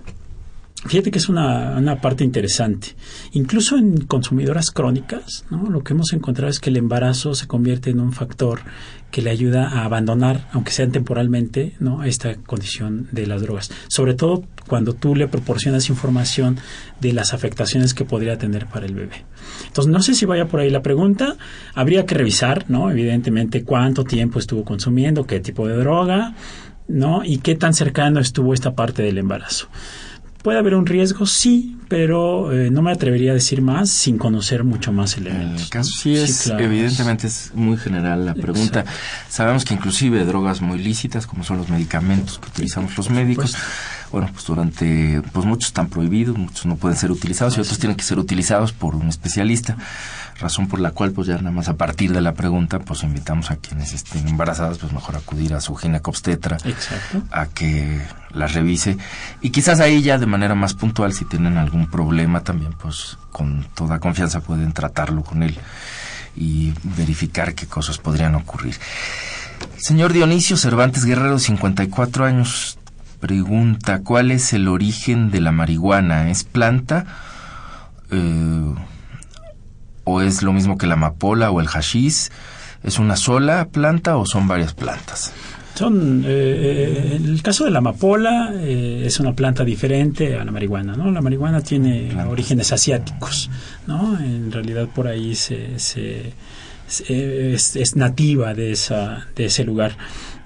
Fíjate 0.86 1.12
que 1.12 1.20
es 1.20 1.30
una, 1.30 1.78
una 1.78 1.98
parte 2.02 2.24
interesante. 2.24 2.96
Incluso 3.34 3.78
en 3.78 4.02
consumidoras 4.06 4.72
crónicas, 4.72 5.46
¿no? 5.52 5.70
lo 5.70 5.84
que 5.84 5.94
hemos 5.94 6.12
encontrado 6.12 6.50
es 6.50 6.60
que 6.60 6.72
el 6.72 6.78
embarazo 6.78 7.36
se 7.36 7.46
convierte 7.46 7.92
en 7.92 8.00
un 8.00 8.14
factor 8.14 8.62
que 9.12 9.22
le 9.22 9.30
ayuda 9.30 9.68
a 9.70 9.86
abandonar, 9.86 10.48
aunque 10.54 10.72
sea 10.72 10.88
temporalmente, 10.90 11.76
¿no? 11.80 12.04
esta 12.04 12.34
condición 12.36 13.08
de 13.12 13.28
las 13.28 13.44
drogas. 13.44 13.70
Sobre 13.90 14.16
todo 14.16 14.44
cuando 14.72 14.94
tú 14.94 15.18
le 15.18 15.28
proporcionas 15.28 15.90
información 15.90 16.58
de 17.02 17.12
las 17.12 17.34
afectaciones 17.34 17.94
que 17.94 18.06
podría 18.06 18.38
tener 18.38 18.68
para 18.68 18.86
el 18.86 18.96
bebé. 18.96 19.26
Entonces, 19.68 19.92
no 19.92 20.02
sé 20.02 20.16
si 20.16 20.26
vaya 20.26 20.46
por 20.46 20.62
ahí 20.62 20.70
la 20.70 20.82
pregunta. 20.82 21.36
Habría 21.76 22.06
que 22.06 22.16
revisar, 22.16 22.70
¿no? 22.70 22.90
Evidentemente, 22.90 23.66
cuánto 23.66 24.06
tiempo 24.06 24.40
estuvo 24.40 24.64
consumiendo, 24.64 25.28
qué 25.28 25.42
tipo 25.42 25.68
de 25.68 25.76
droga, 25.76 26.36
¿no? 26.88 27.26
Y 27.26 27.40
qué 27.40 27.56
tan 27.56 27.74
cercano 27.74 28.22
estuvo 28.22 28.54
esta 28.54 28.74
parte 28.74 29.04
del 29.04 29.18
embarazo. 29.18 29.68
¿Puede 30.42 30.58
haber 30.58 30.76
un 30.76 30.86
riesgo? 30.86 31.26
Sí, 31.26 31.78
pero 31.90 32.54
eh, 32.54 32.72
no 32.72 32.82
me 32.82 32.94
atrevería 32.94 33.32
a 33.32 33.34
decir 33.34 33.62
más 33.62 33.90
sin 33.90 34.18
conocer 34.18 34.64
mucho 34.64 34.94
más 34.94 35.18
elementos. 35.18 35.64
El 35.64 35.70
caso 35.70 35.92
sí 36.02 36.16
es, 36.16 36.44
claro. 36.44 36.64
evidentemente 36.64 37.28
es 37.28 37.52
muy 37.54 37.76
general 37.76 38.26
la 38.26 38.34
pregunta. 38.34 38.86
Sabemos 39.28 39.66
que 39.66 39.74
inclusive 39.74 40.24
drogas 40.24 40.62
muy 40.62 40.80
lícitas, 40.80 41.28
como 41.28 41.44
son 41.44 41.58
los 41.58 41.68
medicamentos 41.68 42.40
que 42.40 42.48
utilizamos 42.48 42.96
los 42.96 43.10
médicos, 43.10 43.58
bueno, 44.12 44.30
pues 44.34 44.46
durante, 44.46 45.22
pues 45.32 45.46
muchos 45.46 45.68
están 45.68 45.88
prohibidos, 45.88 46.38
muchos 46.38 46.66
no 46.66 46.76
pueden 46.76 46.98
ser 46.98 47.12
utilizados 47.12 47.58
y 47.58 47.62
otros 47.62 47.80
tienen 47.80 47.96
que 47.96 48.04
ser 48.04 48.20
utilizados 48.20 48.74
por 48.74 48.96
un 48.96 49.08
especialista. 49.08 49.78
Razón 50.40 50.68
por 50.68 50.80
la 50.80 50.92
cual, 50.92 51.12
pues 51.12 51.28
ya 51.28 51.38
nada 51.38 51.52
más 51.52 51.70
a 51.70 51.76
partir 51.76 52.12
de 52.14 52.20
la 52.20 52.34
pregunta, 52.34 52.80
pues 52.80 53.04
invitamos 53.04 53.52
a 53.52 53.58
quienes 53.58 53.94
estén 53.94 54.28
embarazadas, 54.28 54.80
pues 54.80 54.92
mejor 54.92 55.16
acudir 55.16 55.54
a 55.54 55.62
su 55.62 55.76
ginecobstetra 55.76 56.58
Exacto. 56.66 57.22
a 57.32 57.46
que 57.46 58.02
las 58.34 58.54
revise 58.54 58.98
y 59.42 59.50
quizás 59.50 59.80
ahí 59.82 60.02
ya 60.02 60.18
de 60.18 60.26
manera 60.26 60.56
más 60.56 60.74
puntual 60.74 61.14
si 61.14 61.26
tienen 61.26 61.58
algún 61.58 61.88
problema 61.88 62.42
también 62.46 62.72
pues 62.72 63.18
con 63.30 63.66
toda 63.76 64.00
confianza 64.00 64.40
pueden 64.40 64.72
tratarlo 64.72 65.22
con 65.22 65.44
él 65.44 65.58
y 66.36 66.74
verificar 66.84 67.54
qué 67.54 67.68
cosas 67.68 67.98
podrían 67.98 68.36
ocurrir. 68.36 68.76
Señor 69.78 70.14
Dionisio 70.14 70.58
Cervantes 70.58 71.06
Guerrero, 71.06 71.40
54 71.40 72.26
años, 72.26 72.78
pregunta, 73.22 74.02
¿cuál 74.04 74.32
es 74.32 74.52
el 74.52 74.68
origen 74.68 75.32
de 75.32 75.40
la 75.40 75.52
marihuana? 75.54 76.30
¿Es 76.30 76.44
planta? 76.44 77.06
Eh, 78.12 78.74
¿O 80.04 80.22
es 80.22 80.42
lo 80.44 80.52
mismo 80.52 80.78
que 80.78 80.88
la 80.88 80.96
amapola 80.96 81.52
o 81.52 81.62
el 81.62 81.68
hashish? 81.68 82.30
¿Es 82.84 83.00
una 83.00 83.16
sola 83.16 83.70
planta 83.72 84.18
o 84.18 84.26
son 84.26 84.48
varias 84.48 84.74
plantas? 84.74 85.32
Son, 85.76 86.24
eh, 86.28 87.14
en 87.16 87.26
el 87.26 87.42
caso 87.42 87.64
de 87.64 87.72
la 87.72 87.78
amapola 87.78 88.52
eh, 88.56 89.04
es 89.06 89.20
una 89.22 89.34
planta 89.34 89.64
diferente 89.64 90.36
a 90.38 90.44
la 90.44 90.52
marihuana, 90.52 90.98
¿no? 90.98 91.10
La 91.12 91.22
marihuana 91.22 91.62
tiene 91.62 92.08
Plantas. 92.12 92.28
orígenes 92.28 92.72
asiáticos, 92.74 93.50
¿no? 93.88 94.20
En 94.20 94.52
realidad 94.52 94.88
por 94.94 95.08
ahí 95.08 95.34
se, 95.36 95.80
se- 95.80 96.34
se- 96.88 97.54
es, 97.54 97.76
es 97.78 97.96
nativa 97.96 98.54
de 98.54 98.72
esa 98.74 99.28
de 99.36 99.46
ese 99.46 99.64
lugar. 99.64 99.96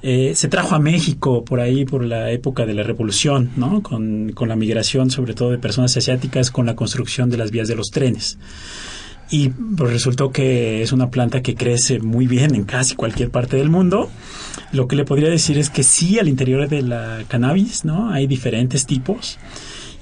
Eh, 0.08 0.36
se 0.36 0.50
trajo 0.50 0.76
a 0.76 0.80
México 0.80 1.44
por 1.44 1.60
ahí 1.60 1.84
por 1.84 2.06
la 2.06 2.30
época 2.30 2.68
de 2.68 2.76
la 2.76 2.84
revolución, 2.84 3.50
¿no? 3.56 3.82
Con, 3.82 4.34
con 4.34 4.48
la 4.48 4.56
migración 4.56 5.10
sobre 5.10 5.34
todo 5.34 5.50
de 5.50 5.58
personas 5.58 5.98
asiáticas 5.98 6.52
con 6.52 6.68
la 6.68 6.76
construcción 6.76 7.32
de 7.32 7.38
las 7.38 7.50
vías 7.50 7.68
de 7.68 7.74
los 7.74 7.90
trenes. 7.90 8.38
Y 9.32 9.50
pues 9.50 9.92
resultó 9.92 10.32
que 10.32 10.84
es 10.84 10.92
una 10.92 11.10
planta 11.10 11.42
que 11.42 11.56
crece 11.56 11.98
muy 12.02 12.28
bien 12.28 12.54
en 12.54 12.66
casi 12.66 12.94
cualquier 12.94 13.32
parte 13.32 13.58
del 13.58 13.72
mundo. 13.72 14.12
Lo 14.72 14.88
que 14.88 14.96
le 14.96 15.06
podría 15.06 15.32
decir 15.32 15.58
es 15.58 15.72
que 15.72 15.82
sí, 15.82 16.20
al 16.20 16.28
interior 16.28 16.70
de 16.70 16.84
la 16.84 17.24
cannabis, 17.28 17.84
¿no? 17.84 18.12
Hay 18.12 18.28
diferentes 18.28 18.86
tipos 18.86 19.40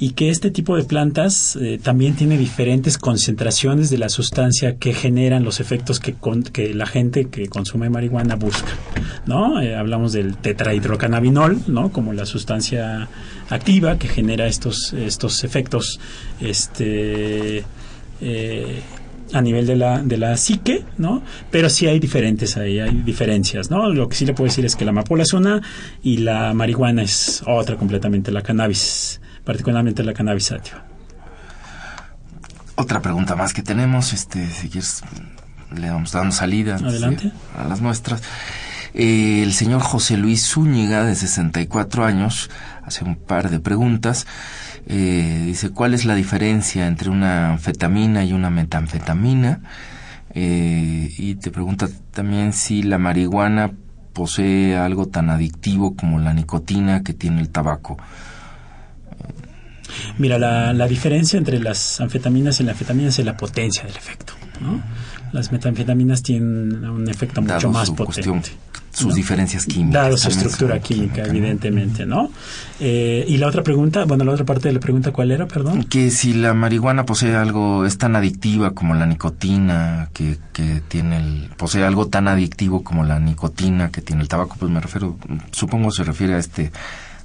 y 0.04 0.10
que 0.10 0.30
este 0.30 0.52
tipo 0.52 0.76
de 0.76 0.84
plantas 0.84 1.56
eh, 1.56 1.80
también 1.82 2.18
tiene 2.18 2.38
diferentes 2.38 2.98
concentraciones 2.98 3.90
de 3.90 3.98
la 3.98 4.10
sustancia 4.10 4.76
que 4.76 4.94
generan 4.94 5.46
los 5.46 5.62
efectos 5.62 6.02
que, 6.02 6.74
la 6.74 6.86
gente 6.86 7.30
que 7.30 7.48
consume 7.48 7.90
marihuana 7.90 8.36
busca, 8.36 8.74
¿no? 9.28 9.62
Eh, 9.62 9.74
hablamos 9.74 10.12
del 10.12 10.36
tetrahidrocannabinol, 10.36 11.58
¿no? 11.68 11.94
Como 11.94 12.12
la 12.12 12.26
sustancia 12.26 13.08
activa 13.50 13.98
que 13.98 14.10
genera 14.10 14.46
estos 14.46 14.92
estos 14.92 15.46
efectos, 15.46 16.02
este 16.42 17.64
eh, 18.20 18.82
a 19.32 19.42
nivel 19.42 19.66
de 19.66 19.78
la, 19.78 20.04
de 20.04 20.18
la 20.18 20.36
psique, 20.36 20.84
¿no? 20.98 21.24
Pero 21.50 21.70
sí 21.70 21.88
hay 21.88 22.00
diferentes 22.00 22.58
ahí, 22.58 22.78
hay 22.78 23.04
diferencias, 23.06 23.72
¿no? 23.72 23.90
Lo 23.90 24.10
que 24.10 24.18
sí 24.18 24.26
le 24.26 24.34
puedo 24.34 24.50
decir 24.50 24.66
es 24.66 24.76
que 24.76 24.84
la 24.84 24.92
amapola 24.92 25.24
es 25.24 25.32
una 25.32 25.62
y 26.04 26.18
la 26.18 26.54
marihuana 26.54 27.04
es 27.04 27.42
otra 27.48 27.78
completamente, 27.78 28.34
la 28.34 28.42
cannabis, 28.42 29.22
particularmente 29.44 30.04
la 30.04 30.14
cannabis 30.14 30.46
sativa. 30.46 30.84
Otra 32.76 33.02
pregunta 33.02 33.36
más 33.36 33.54
que 33.54 33.62
tenemos, 33.62 34.14
este, 34.14 34.50
si 34.50 34.70
quieres, 34.70 35.04
le 35.76 35.90
vamos 35.90 36.12
dando 36.12 36.34
salida 36.34 36.76
Adelante. 36.76 37.32
a 37.58 37.66
las 37.66 37.82
nuestras. 37.82 38.24
Eh, 38.96 39.42
el 39.44 39.54
señor 39.54 39.82
José 39.82 40.18
Luis 40.18 40.48
Zúñiga, 40.48 41.04
de 41.04 41.16
64 41.16 42.06
años, 42.06 42.50
hace 42.84 43.04
un 43.04 43.16
par 43.16 43.50
de 43.50 43.60
preguntas. 43.60 44.28
Eh, 44.86 45.44
dice, 45.46 45.70
¿cuál 45.70 45.94
es 45.94 46.06
la 46.06 46.16
diferencia 46.16 46.88
entre 46.88 47.10
una 47.10 47.52
anfetamina 47.52 48.24
y 48.24 48.34
una 48.34 48.50
metanfetamina? 48.50 49.62
Eh, 50.36 51.14
y 51.18 51.36
te 51.36 51.52
pregunta 51.52 51.88
también 52.12 52.54
si 52.54 52.84
la 52.84 52.98
marihuana 52.98 53.72
posee 54.14 54.78
algo 54.78 55.08
tan 55.08 55.30
adictivo 55.30 55.96
como 55.96 56.20
la 56.20 56.34
nicotina 56.34 57.04
que 57.04 57.14
tiene 57.14 57.42
el 57.42 57.50
tabaco. 57.50 57.98
Mira, 60.18 60.38
la, 60.38 60.74
la 60.74 60.88
diferencia 60.88 61.38
entre 61.38 61.60
las 61.60 62.00
anfetaminas 62.02 62.60
y 62.60 62.64
las 62.64 62.74
anfetaminas 62.74 63.20
es 63.20 63.26
la 63.26 63.38
potencia 63.38 63.84
del 63.84 63.96
efecto, 63.96 64.34
¿no? 64.62 64.82
Las 65.32 65.52
metanfetaminas 65.52 66.22
tienen 66.22 66.86
un 66.86 67.10
efecto 67.10 67.42
mucho 67.42 67.72
más 67.72 67.88
su 67.88 67.96
potente. 67.96 68.30
cuestión, 68.30 68.44
sus 68.94 69.08
¿no? 69.08 69.16
diferencias 69.16 69.66
químicas. 69.66 70.04
Dado 70.04 70.18
su 70.18 70.30
estructura 70.30 70.80
química, 70.80 71.24
evidentemente, 71.26 72.06
¿no? 72.06 72.30
Eh, 72.80 73.26
y 73.28 73.38
la 73.38 73.48
otra 73.48 73.64
pregunta, 73.64 74.06
bueno, 74.06 74.24
la 74.24 74.34
otra 74.34 74.46
parte 74.46 74.68
de 74.68 74.76
la 74.76 74.80
pregunta, 74.80 75.12
¿cuál 75.12 75.32
era, 75.32 75.48
perdón? 75.48 75.86
Que 75.86 76.12
si 76.12 76.34
la 76.34 76.54
marihuana 76.54 77.08
posee 77.08 77.36
algo, 77.36 77.84
es 77.88 77.98
tan 77.98 78.16
adictiva 78.16 78.76
como 78.76 78.94
la 78.94 79.08
nicotina, 79.08 80.10
que, 80.14 80.38
que 80.54 80.84
tiene 80.88 81.18
el, 81.18 81.50
posee 81.58 81.84
algo 81.84 82.08
tan 82.10 82.28
adictivo 82.28 82.84
como 82.84 83.04
la 83.04 83.20
nicotina 83.20 83.90
que 83.90 84.02
tiene 84.02 84.22
el 84.22 84.28
tabaco, 84.28 84.56
pues 84.60 84.72
me 84.72 84.80
refiero, 84.82 85.18
supongo 85.52 85.90
se 85.90 86.04
refiere 86.04 86.36
a 86.36 86.38
este, 86.38 86.72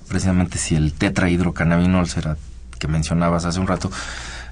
precisamente 0.08 0.56
si 0.56 0.74
el 0.76 0.94
tetrahidrocannabinol 0.94 2.08
será, 2.08 2.38
que 2.78 2.88
mencionabas 2.88 3.44
hace 3.44 3.60
un 3.60 3.66
rato, 3.66 3.90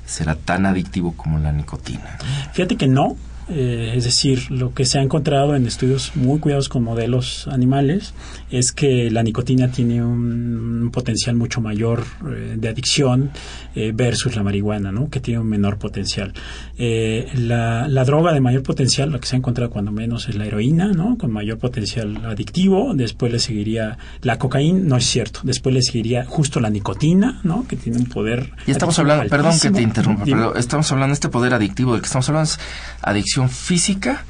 será 0.04 0.34
tan 0.34 0.66
adictivo 0.66 1.12
como 1.16 1.38
la 1.38 1.52
nicotina. 1.52 2.18
Fíjate 2.52 2.76
que 2.76 2.86
no. 2.86 3.16
Eh, 3.49 3.92
es 3.94 4.05
decir, 4.05 4.51
lo 4.51 4.74
que 4.74 4.84
se 4.84 4.99
ha 4.99 5.03
encontrado 5.03 5.55
en 5.55 5.66
estudios 5.66 6.12
muy 6.16 6.38
cuidados 6.38 6.68
con 6.68 6.82
modelos 6.82 7.49
animales 7.49 8.14
es 8.51 8.72
que 8.72 9.11
la 9.11 9.22
nicotina 9.22 9.70
tiene 9.70 10.03
un, 10.03 10.82
un 10.86 10.90
potencial 10.90 11.36
mucho 11.36 11.61
mayor 11.61 12.05
eh, 12.26 12.55
de 12.57 12.68
adicción 12.68 13.30
eh, 13.74 13.92
versus 13.94 14.36
la 14.36 14.42
marihuana, 14.42 14.92
¿no? 14.92 15.11
que 15.11 15.20
tiene 15.20 15.40
un 15.40 15.49
menor 15.49 15.78
potencial. 15.78 16.32
Eh, 16.78 17.28
la, 17.34 17.88
la 17.88 18.05
droga 18.05 18.32
de 18.32 18.40
mayor 18.40 18.62
potencial, 18.62 19.12
la 19.12 19.18
que 19.18 19.26
se 19.26 19.36
ha 19.36 19.38
encontrado 19.38 19.70
cuando 19.70 19.92
menos 19.92 20.28
es 20.28 20.36
la 20.36 20.47
heroína, 20.47 20.92
¿no? 20.92 21.18
con 21.18 21.30
mayor 21.32 21.59
potencial 21.59 22.24
adictivo. 22.24 22.94
Después 22.94 23.32
le 23.32 23.38
seguiría 23.38 23.99
la 24.22 24.38
cocaína, 24.38 24.80
no 24.82 24.97
es 24.97 25.05
cierto. 25.05 25.40
Después 25.42 25.74
le 25.74 25.82
seguiría 25.82 26.24
justo 26.24 26.61
la 26.61 26.70
nicotina, 26.70 27.40
¿no? 27.42 27.66
que 27.68 27.76
tiene 27.76 27.99
un 27.99 28.07
poder. 28.07 28.53
Y 28.66 28.70
estamos 28.70 28.99
hablando, 28.99 29.28
perdón 29.28 29.59
que 29.61 29.70
te 29.70 29.82
interrumpa, 29.82 30.24
pero 30.24 30.55
estamos 30.57 30.90
hablando 30.92 31.12
de 31.12 31.14
este 31.14 31.28
poder 31.28 31.55
adictivo 31.55 31.92
del 31.92 32.01
que 32.01 32.07
estamos 32.07 32.28
hablando 32.28 32.47
es 32.47 32.59
adicción 33.03 33.36
física 33.49 34.24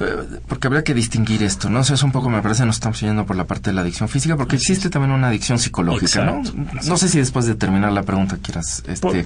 Eh, 0.00 0.40
porque 0.48 0.66
habría 0.66 0.82
que 0.82 0.92
distinguir 0.92 1.44
esto, 1.44 1.70
¿no? 1.70 1.78
O 1.78 1.84
sea, 1.84 1.94
es 1.94 2.02
un 2.02 2.10
poco, 2.10 2.28
me 2.28 2.42
parece, 2.42 2.66
nos 2.66 2.76
estamos 2.76 3.00
yendo 3.00 3.24
por 3.26 3.36
la 3.36 3.44
parte 3.44 3.70
de 3.70 3.74
la 3.74 3.82
adicción 3.82 4.08
física, 4.08 4.36
porque 4.36 4.56
existe 4.56 4.90
también 4.90 5.12
una 5.12 5.28
adicción 5.28 5.56
psicológica, 5.60 6.24
¿no? 6.24 6.40
Exacto. 6.40 6.88
No 6.88 6.96
sé 6.96 7.08
si 7.08 7.18
después 7.18 7.46
de 7.46 7.54
terminar 7.54 7.92
la 7.92 8.02
pregunta 8.02 8.36
quieras 8.42 8.82
este, 8.88 9.00
por 9.00 9.16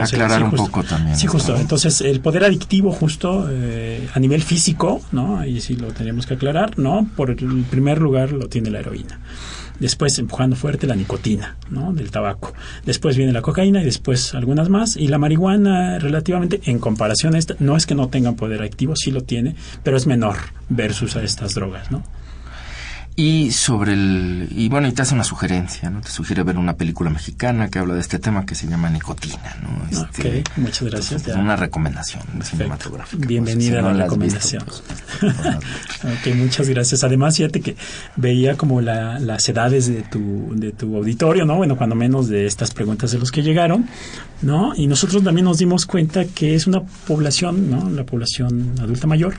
aclarar 0.00 0.38
sí, 0.38 0.44
un 0.44 0.50
justo. 0.50 0.64
poco 0.64 0.82
también. 0.82 1.14
Sí, 1.18 1.26
justo. 1.26 1.52
¿no? 1.52 1.60
Entonces, 1.60 2.00
el 2.00 2.20
poder 2.20 2.44
adictivo 2.44 2.90
justo 2.90 3.48
eh, 3.50 4.08
a 4.14 4.18
nivel 4.18 4.42
físico, 4.42 5.02
¿no? 5.12 5.40
Ahí 5.40 5.60
sí 5.60 5.76
lo 5.76 5.88
tenemos 5.92 6.24
que 6.24 6.34
aclarar, 6.34 6.78
¿no? 6.78 7.06
Por 7.16 7.28
el 7.28 7.64
primer 7.68 8.00
lugar 8.00 8.32
lo 8.32 8.48
tiene 8.48 8.70
la 8.70 8.78
heroína. 8.78 9.20
Después, 9.80 10.18
empujando 10.18 10.56
fuerte, 10.56 10.86
la 10.86 10.94
nicotina, 10.94 11.56
¿no? 11.70 11.92
Del 11.92 12.10
tabaco. 12.10 12.52
Después 12.84 13.16
viene 13.16 13.32
la 13.32 13.42
cocaína 13.42 13.82
y 13.82 13.84
después 13.84 14.34
algunas 14.34 14.68
más. 14.68 14.96
Y 14.96 15.08
la 15.08 15.18
marihuana, 15.18 15.98
relativamente, 15.98 16.60
en 16.64 16.78
comparación 16.78 17.34
a 17.34 17.38
esta, 17.38 17.56
no 17.58 17.76
es 17.76 17.86
que 17.86 17.94
no 17.94 18.08
tengan 18.08 18.36
poder 18.36 18.62
activo, 18.62 18.94
sí 18.96 19.10
lo 19.10 19.22
tiene, 19.22 19.56
pero 19.82 19.96
es 19.96 20.06
menor 20.06 20.36
versus 20.68 21.16
a 21.16 21.22
estas 21.22 21.54
drogas, 21.54 21.90
¿no? 21.90 22.02
Y 23.16 23.52
sobre 23.52 23.92
el... 23.92 24.48
Y 24.50 24.68
bueno, 24.68 24.88
y 24.88 24.92
te 24.92 25.02
hace 25.02 25.14
una 25.14 25.22
sugerencia, 25.22 25.88
¿no? 25.88 26.00
Te 26.00 26.08
sugiere 26.10 26.42
ver 26.42 26.58
una 26.58 26.74
película 26.76 27.10
mexicana 27.10 27.68
que 27.68 27.78
habla 27.78 27.94
de 27.94 28.00
este 28.00 28.18
tema 28.18 28.44
que 28.44 28.56
se 28.56 28.66
llama 28.66 28.90
Nicotina, 28.90 29.56
¿no? 29.62 29.86
Este, 29.88 30.40
ok, 30.40 30.48
muchas 30.56 30.82
gracias. 30.88 31.12
entonces, 31.20 31.36
una 31.36 31.54
recomendación 31.54 32.24
cinematográfica. 32.42 33.24
Bienvenida 33.24 33.54
No 33.54 33.60
sé, 33.60 33.70
si 33.70 33.78
a 33.78 33.82
la 33.82 33.92
no 33.98 34.02
recomendación. 34.02 34.64
visto, 34.66 34.82
pues, 35.20 35.32
ves. 36.02 36.28
Ok, 36.28 36.34
muchas 36.34 36.68
gracias. 36.68 37.04
Además, 37.04 37.36
fíjate 37.36 37.60
que 37.60 37.76
veía 38.16 38.56
como 38.56 38.80
la- 38.80 39.20
las 39.20 39.48
edades 39.48 39.86
de 39.86 40.02
tu, 40.02 40.50
de 40.56 40.72
tu 40.72 40.96
auditorio, 40.96 41.44
¿no? 41.44 41.54
Bueno, 41.54 41.76
cuando 41.76 41.94
menos 41.94 42.28
de 42.28 42.46
estas 42.46 42.72
preguntas 42.72 43.12
de 43.12 43.18
los 43.20 43.30
que 43.30 43.44
llegaron, 43.44 43.86
¿no? 44.42 44.74
Y 44.74 44.88
nosotros 44.88 45.22
también 45.22 45.44
nos 45.44 45.58
dimos 45.58 45.86
cuenta 45.86 46.24
que 46.24 46.56
es 46.56 46.66
una 46.66 46.82
población, 47.06 47.70
¿no? 47.70 47.88
La 47.90 48.04
población 48.04 48.74
adulta 48.80 49.06
mayor. 49.06 49.34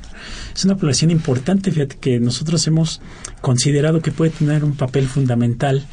Es 0.55 0.63
una 0.63 0.77
población 0.77 1.11
importante, 1.11 1.73
fíjate 1.73 1.97
que 1.97 2.21
nosotros 2.21 2.65
hemos 2.67 3.01
considerado 3.41 3.64
que 4.01 4.11
puede 4.11 4.31
tener 4.31 4.63
un 4.63 4.75
papel 4.75 5.07
fundamental 5.07 5.85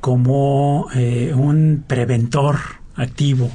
como 0.00 0.88
eh, 0.94 1.32
un 1.34 1.84
preventor 1.86 2.58
activo, 2.94 3.50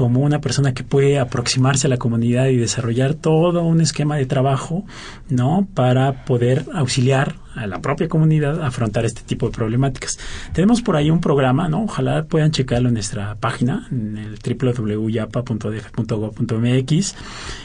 como 0.00 0.20
una 0.20 0.40
persona 0.40 0.72
que 0.72 0.82
puede 0.82 1.18
aproximarse 1.18 1.86
a 1.86 1.90
la 1.90 1.98
comunidad 1.98 2.46
y 2.46 2.56
desarrollar 2.56 3.12
todo 3.12 3.62
un 3.64 3.82
esquema 3.82 4.16
de 4.16 4.24
trabajo, 4.24 4.86
¿no? 5.28 5.68
Para 5.74 6.24
poder 6.24 6.64
auxiliar 6.72 7.34
a 7.54 7.66
la 7.66 7.82
propia 7.82 8.08
comunidad 8.08 8.62
a 8.62 8.68
afrontar 8.68 9.04
este 9.04 9.20
tipo 9.20 9.44
de 9.44 9.52
problemáticas. 9.52 10.18
Tenemos 10.54 10.80
por 10.80 10.96
ahí 10.96 11.10
un 11.10 11.20
programa, 11.20 11.68
¿no? 11.68 11.84
Ojalá 11.84 12.24
puedan 12.24 12.50
checarlo 12.50 12.88
en 12.88 12.94
nuestra 12.94 13.34
página, 13.34 13.88
en 13.90 14.16
el 14.16 14.38
www.yapa.df.gov.mx, 14.38 17.14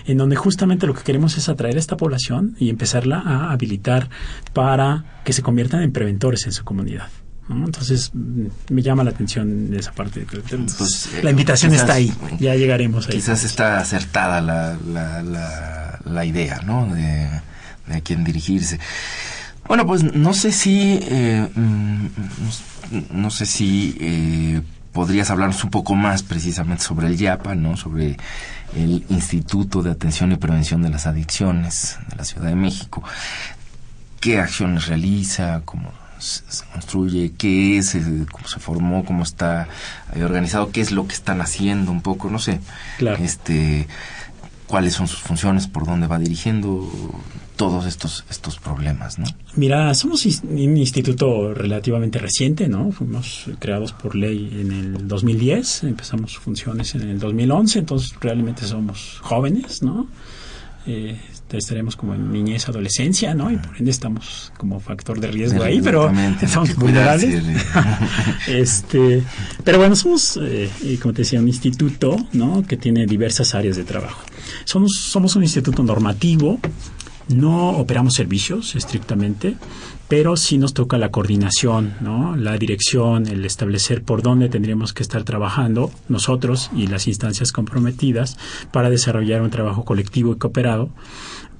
en 0.05 0.17
donde 0.17 0.35
justamente 0.35 0.87
lo 0.87 0.93
que 0.93 1.03
queremos 1.03 1.37
es 1.37 1.47
atraer 1.47 1.77
a 1.77 1.79
esta 1.79 1.95
población 1.95 2.57
y 2.59 2.69
empezarla 2.69 3.19
a 3.19 3.53
habilitar 3.53 4.09
para 4.51 5.21
que 5.23 5.31
se 5.31 5.41
conviertan 5.41 5.83
en 5.83 5.93
preventores 5.93 6.45
en 6.47 6.51
su 6.51 6.65
comunidad. 6.65 7.07
¿No? 7.47 7.65
Entonces, 7.65 8.11
mm, 8.13 8.45
me 8.69 8.81
llama 8.81 9.03
la 9.03 9.11
atención 9.11 9.69
esa 9.73 9.91
parte. 9.91 10.25
Pues, 10.29 11.09
eh, 11.13 11.21
la 11.23 11.29
invitación 11.31 11.71
quizás- 11.71 11.83
está 11.83 11.93
ahí, 11.93 12.13
ya 12.39 12.55
llegaremos 12.55 13.07
ahí. 13.07 13.15
Quizás 13.15 13.43
está 13.43 13.79
acertada 13.79 14.41
la, 14.41 14.77
la, 14.87 15.21
la, 15.21 15.99
la 16.05 16.25
idea, 16.25 16.61
¿no? 16.65 16.87
De, 16.93 17.29
de 17.87 17.95
a 17.95 18.01
quién 18.01 18.23
dirigirse. 18.23 18.79
Bueno, 19.67 19.85
pues 19.87 20.03
no 20.03 20.33
sé 20.33 20.51
si, 20.51 20.99
eh, 21.03 21.47
mm, 21.55 22.05
no, 22.91 23.03
no 23.23 23.29
sé 23.31 23.45
si 23.45 23.97
eh, 23.99 24.61
podrías 24.91 25.29
hablarnos 25.31 25.63
un 25.63 25.71
poco 25.71 25.95
más 25.95 26.21
precisamente 26.23 26.83
sobre 26.83 27.07
el 27.07 27.17
YAPA, 27.17 27.55
¿no? 27.55 27.75
Sobre 27.75 28.17
el 28.75 29.05
Instituto 29.09 29.81
de 29.81 29.91
Atención 29.91 30.31
y 30.31 30.35
Prevención 30.37 30.81
de 30.81 30.89
las 30.89 31.07
Adicciones 31.07 31.97
de 32.09 32.15
la 32.15 32.25
Ciudad 32.25 32.47
de 32.47 32.55
México. 32.55 33.03
¿Qué 34.19 34.39
acciones 34.39 34.87
realiza? 34.87 35.61
¿Cómo 35.65 35.91
se, 36.19 36.41
se 36.47 36.65
construye? 36.71 37.33
¿Qué 37.37 37.77
es? 37.77 37.95
eh, 37.95 38.25
¿Cómo 38.31 38.47
se 38.47 38.59
formó? 38.59 39.03
¿Cómo 39.05 39.23
está 39.23 39.67
eh, 40.15 40.23
organizado? 40.23 40.71
¿Qué 40.71 40.81
es 40.81 40.91
lo 40.91 41.07
que 41.07 41.13
están 41.13 41.41
haciendo? 41.41 41.91
Un 41.91 42.01
poco, 42.01 42.29
no 42.29 42.39
sé 42.39 42.59
Claro. 42.97 43.17
este 43.23 43.87
cuáles 44.67 44.93
son 44.93 45.07
sus 45.07 45.19
funciones, 45.19 45.67
por 45.67 45.85
dónde 45.85 46.07
va 46.07 46.17
dirigiendo 46.17 46.89
todos 47.55 47.85
estos 47.85 48.25
estos 48.31 48.57
problemas, 48.57 49.19
¿no? 49.19 49.25
Mira, 49.55 49.93
somos 49.93 50.25
un 50.25 50.77
instituto 50.77 51.53
relativamente 51.53 52.17
reciente, 52.19 52.67
¿no? 52.67 52.91
Fuimos 52.91 53.45
creados 53.59 53.93
por 53.93 54.15
ley 54.15 54.49
en 54.59 54.71
el 54.71 55.07
2010, 55.07 55.83
empezamos 55.83 56.37
funciones 56.39 56.95
en 56.95 57.03
el 57.03 57.19
2011, 57.19 57.79
entonces 57.79 58.15
realmente 58.19 58.65
somos 58.65 59.19
jóvenes, 59.21 59.83
¿no? 59.83 60.07
Eh, 60.87 61.17
estaremos 61.51 61.95
como 61.95 62.13
en 62.13 62.31
niñez, 62.31 62.67
adolescencia, 62.67 63.33
¿no? 63.33 63.49
Y 63.51 63.57
por 63.57 63.77
ende 63.77 63.91
estamos 63.91 64.51
como 64.57 64.79
factor 64.79 65.19
de 65.19 65.27
riesgo 65.27 65.63
ahí, 65.63 65.81
pero 65.81 66.11
cuidarse 66.11 66.73
vulnerables. 66.75 67.43
este, 68.47 69.23
pero 69.63 69.77
bueno, 69.77 69.95
somos, 69.95 70.39
eh, 70.41 70.69
como 71.01 71.13
te 71.13 71.21
decía, 71.21 71.39
un 71.39 71.47
instituto, 71.47 72.17
¿no? 72.33 72.63
Que 72.63 72.77
tiene 72.77 73.05
diversas 73.05 73.55
áreas 73.55 73.77
de 73.77 73.83
trabajo. 73.83 74.21
Somos, 74.65 74.95
somos 74.97 75.35
un 75.35 75.43
instituto 75.43 75.81
normativo, 75.83 76.59
no 77.29 77.69
operamos 77.71 78.13
servicios 78.13 78.75
estrictamente, 78.75 79.55
pero 80.07 80.37
sí 80.37 80.57
nos 80.57 80.73
toca 80.73 80.97
la 80.97 81.09
coordinación, 81.11 81.95
¿no? 82.01 82.35
la 82.35 82.57
dirección, 82.57 83.27
el 83.27 83.43
establecer 83.45 84.03
por 84.03 84.21
dónde 84.21 84.49
tendríamos 84.49 84.93
que 84.93 85.03
estar 85.03 85.23
trabajando 85.23 85.91
nosotros 86.09 86.69
y 86.75 86.87
las 86.87 87.07
instancias 87.07 87.51
comprometidas 87.51 88.37
para 88.71 88.89
desarrollar 88.89 89.41
un 89.41 89.49
trabajo 89.49 89.83
colectivo 89.83 90.33
y 90.33 90.37
cooperado 90.37 90.89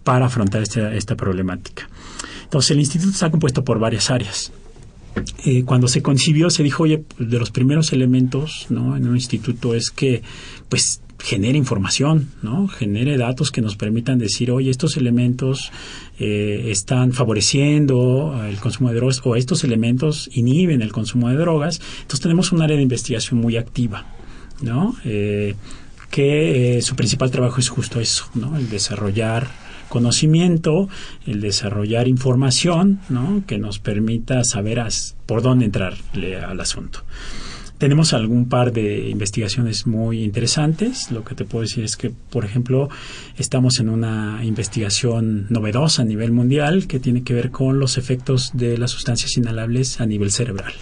para 0.04 0.28
afrontar 0.28 0.62
esta, 0.62 0.94
esta 0.94 1.16
problemática. 1.16 1.90
Entonces, 2.44 2.72
el 2.72 2.80
instituto 2.80 3.12
está 3.12 3.32
compuesto 3.32 3.64
por 3.64 3.80
varias 3.80 4.12
áreas. 4.12 4.52
Eh, 5.46 5.64
cuando 5.64 5.88
se 5.88 6.02
concibió 6.02 6.50
se 6.50 6.62
dijo, 6.62 6.84
oye, 6.84 7.06
de 7.18 7.40
los 7.40 7.50
primeros 7.50 7.94
elementos 7.94 8.68
¿no? 8.70 8.98
en 8.98 9.08
un 9.08 9.16
instituto 9.16 9.74
es 9.74 9.90
que 9.90 10.24
pues 10.70 11.02
genere 11.20 11.58
información, 11.58 12.30
¿no? 12.42 12.68
genere 12.68 13.18
datos 13.18 13.52
que 13.52 13.62
nos 13.62 13.76
permitan 13.76 14.20
decir, 14.20 14.52
oye, 14.52 14.70
estos 14.70 14.98
elementos 14.98 15.72
eh, 16.20 16.68
están 16.70 17.14
favoreciendo 17.14 18.44
el 18.48 18.58
consumo 18.58 18.90
de 18.90 18.96
drogas 18.96 19.22
o 19.24 19.36
estos 19.36 19.64
elementos 19.64 20.30
inhiben 20.34 20.82
el 20.82 20.92
consumo 20.92 21.30
de 21.30 21.38
drogas. 21.38 21.82
Entonces 22.02 22.22
tenemos 22.22 22.52
un 22.52 22.62
área 22.62 22.78
de 22.78 22.84
investigación 22.84 23.40
muy 23.40 23.58
activa, 23.58 24.06
¿no? 24.62 24.96
Eh, 25.04 25.56
que 26.12 26.78
eh, 26.78 26.82
su 26.82 26.96
principal 26.96 27.32
trabajo 27.32 27.60
es 27.60 27.70
justo 27.70 28.00
eso, 28.00 28.30
¿no? 28.36 28.56
El 28.58 28.70
desarrollar 28.70 29.48
conocimiento, 29.90 30.90
el 31.26 31.42
desarrollar 31.42 32.08
información, 32.08 33.00
¿no? 33.10 33.44
Que 33.48 33.58
nos 33.58 33.80
permita 33.80 34.44
saber 34.44 34.84
por 35.26 35.42
dónde 35.42 35.66
entrarle 35.66 36.38
al 36.38 36.60
asunto. 36.60 37.04
Tenemos 37.78 38.14
algún 38.14 38.48
par 38.48 38.72
de 38.72 39.10
investigaciones 39.10 39.86
muy 39.86 40.24
interesantes. 40.24 41.12
Lo 41.12 41.26
que 41.26 41.36
te 41.36 41.44
puedo 41.44 41.64
decir 41.64 41.84
es 41.84 41.98
que, 41.98 42.10
por 42.10 42.46
ejemplo, 42.46 42.90
estamos 43.38 43.80
en 43.80 43.90
una 43.90 44.40
investigación 44.46 45.48
novedosa 45.50 46.04
a 46.04 46.06
nivel 46.06 46.32
mundial 46.32 46.88
que 46.88 47.00
tiene 47.00 47.24
que 47.24 47.34
ver 47.34 47.52
con 47.52 47.80
los 47.80 47.98
efectos 47.98 48.52
de 48.54 48.78
las 48.78 48.92
sustancias 48.92 49.36
inhalables 49.36 50.00
a 50.00 50.06
nivel 50.06 50.32
cerebral. 50.32 50.74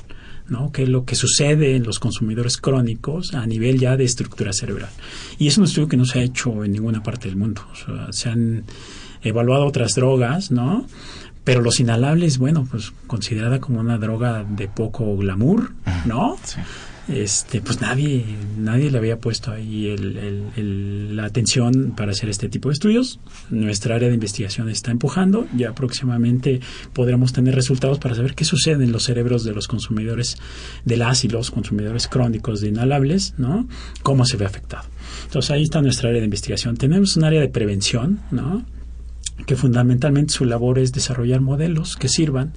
¿no? 0.50 0.72
¿Qué 0.72 0.84
es 0.84 0.90
lo 0.90 1.06
que 1.06 1.16
sucede 1.16 1.76
en 1.76 1.84
los 1.84 2.00
consumidores 2.00 2.58
crónicos 2.58 3.34
a 3.34 3.46
nivel 3.48 3.80
ya 3.80 3.98
de 3.98 4.04
estructura 4.04 4.54
cerebral? 4.54 4.90
Y 5.40 5.48
es 5.48 5.58
un 5.58 5.64
estudio 5.64 5.88
que 5.88 5.98
no 5.98 6.06
se 6.06 6.20
ha 6.20 6.24
hecho 6.24 6.64
en 6.64 6.74
ninguna 6.74 7.02
parte 7.02 7.28
del 7.28 7.38
mundo. 7.38 7.64
Se 8.12 8.30
han 8.30 8.66
evaluado 9.24 9.66
otras 9.66 9.96
drogas, 9.96 10.52
¿no? 10.52 10.86
Pero 11.44 11.62
los 11.62 11.80
inhalables, 11.80 12.38
bueno, 12.38 12.68
pues 12.70 12.94
considerada 13.08 13.60
como 13.60 13.80
una 13.80 13.98
droga 13.98 14.44
de 14.44 14.68
poco 14.68 15.18
glamour, 15.18 15.72
¿no? 16.06 16.38
Sí. 16.44 16.60
Este, 17.10 17.60
pues 17.60 17.82
nadie, 17.82 18.24
nadie 18.58 18.90
le 18.90 18.98
había 18.98 19.18
puesto 19.20 19.52
ahí 19.52 19.90
el- 19.90 20.16
el- 20.16 20.44
el- 20.56 21.16
la 21.18 21.26
atención 21.26 21.92
para 21.98 22.12
hacer 22.14 22.30
este 22.30 22.48
tipo 22.48 22.70
de 22.70 22.74
estudios. 22.74 23.20
Nuestra 23.50 23.96
área 23.96 24.08
de 24.08 24.14
investigación 24.14 24.70
está 24.70 24.90
empujando. 24.92 25.46
Ya 25.54 25.76
próximamente 25.76 26.62
podremos 26.94 27.34
tener 27.34 27.56
resultados 27.56 28.00
para 28.00 28.16
saber 28.16 28.36
qué 28.36 28.46
sucede 28.46 28.86
en 28.86 28.94
los 28.94 29.04
cerebros 29.04 29.44
de 29.44 29.52
los 29.52 29.68
consumidores 29.68 30.38
de 30.86 30.96
las 30.96 31.26
y 31.26 31.28
los 31.28 31.52
consumidores 31.52 32.08
crónicos 32.08 32.62
de 32.62 32.70
inhalables, 32.70 33.34
¿no? 33.38 33.68
Cómo 34.02 34.24
se 34.26 34.38
ve 34.38 34.46
afectado. 34.46 34.88
Entonces 35.26 35.52
ahí 35.52 35.64
está 35.64 35.82
nuestra 35.82 36.08
área 36.08 36.22
de 36.22 36.26
investigación. 36.26 36.78
Tenemos 36.78 37.18
un 37.18 37.26
área 37.26 37.42
de 37.42 37.50
prevención, 37.50 38.22
¿no? 38.32 38.64
Que 39.46 39.56
fundamentalmente 39.56 40.34
su 40.34 40.46
labor 40.46 40.80
es 40.80 40.92
desarrollar 40.92 41.42
modelos 41.42 41.96
que 41.96 42.10
sirvan 42.10 42.54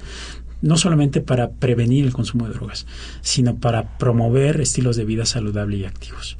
no 0.62 0.76
solamente 0.76 1.20
para 1.20 1.50
prevenir 1.50 2.04
el 2.04 2.12
consumo 2.12 2.46
de 2.46 2.54
drogas, 2.54 2.86
sino 3.20 3.56
para 3.56 3.98
promover 3.98 4.60
estilos 4.60 4.96
de 4.96 5.04
vida 5.04 5.26
saludable 5.26 5.76
y 5.76 5.84
activos. 5.84 6.38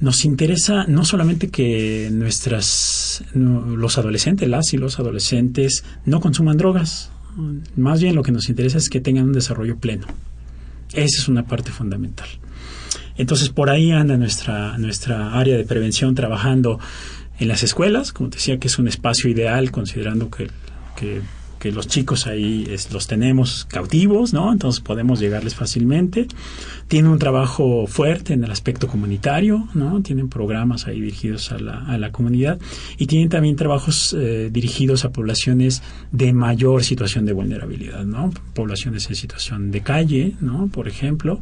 Nos 0.00 0.24
interesa 0.24 0.84
no 0.86 1.04
solamente 1.04 1.48
que 1.48 2.10
nuestras 2.12 3.24
los 3.34 3.98
adolescentes, 3.98 4.48
las 4.48 4.74
y 4.74 4.76
los 4.76 4.98
adolescentes 4.98 5.84
no 6.04 6.20
consuman 6.20 6.56
drogas, 6.56 7.10
más 7.76 8.02
bien 8.02 8.14
lo 8.14 8.22
que 8.22 8.32
nos 8.32 8.48
interesa 8.48 8.78
es 8.78 8.90
que 8.90 9.00
tengan 9.00 9.26
un 9.26 9.32
desarrollo 9.32 9.76
pleno. 9.76 10.06
Esa 10.92 11.22
es 11.22 11.28
una 11.28 11.46
parte 11.46 11.70
fundamental. 11.70 12.28
Entonces 13.16 13.48
por 13.48 13.70
ahí 13.70 13.92
anda 13.92 14.16
nuestra 14.16 14.76
nuestra 14.78 15.38
área 15.38 15.56
de 15.56 15.64
prevención 15.64 16.14
trabajando 16.14 16.80
en 17.42 17.48
las 17.48 17.62
escuelas, 17.62 18.12
como 18.12 18.30
te 18.30 18.36
decía, 18.36 18.58
que 18.58 18.68
es 18.68 18.78
un 18.78 18.88
espacio 18.88 19.28
ideal 19.28 19.70
considerando 19.70 20.30
que, 20.30 20.48
que 20.96 21.20
que 21.62 21.70
los 21.70 21.86
chicos 21.86 22.26
ahí 22.26 22.66
los 22.90 23.06
tenemos 23.06 23.66
cautivos, 23.66 24.32
¿no? 24.32 24.52
Entonces 24.52 24.80
podemos 24.80 25.20
llegarles 25.20 25.54
fácilmente. 25.54 26.26
Tienen 26.88 27.08
un 27.08 27.20
trabajo 27.20 27.86
fuerte 27.86 28.34
en 28.34 28.42
el 28.42 28.50
aspecto 28.50 28.88
comunitario, 28.88 29.68
¿no? 29.72 30.02
Tienen 30.02 30.28
programas 30.28 30.88
ahí 30.88 31.00
dirigidos 31.00 31.52
a 31.52 31.60
la, 31.60 31.84
a 31.84 31.98
la 31.98 32.10
comunidad 32.10 32.58
y 32.98 33.06
tienen 33.06 33.28
también 33.28 33.54
trabajos 33.54 34.12
eh, 34.12 34.50
dirigidos 34.52 35.04
a 35.04 35.12
poblaciones 35.12 35.84
de 36.10 36.32
mayor 36.32 36.82
situación 36.82 37.26
de 37.26 37.32
vulnerabilidad, 37.32 38.04
¿no? 38.04 38.32
Poblaciones 38.54 39.08
en 39.08 39.14
situación 39.14 39.70
de 39.70 39.82
calle, 39.82 40.34
¿no? 40.40 40.66
Por 40.66 40.88
ejemplo, 40.88 41.38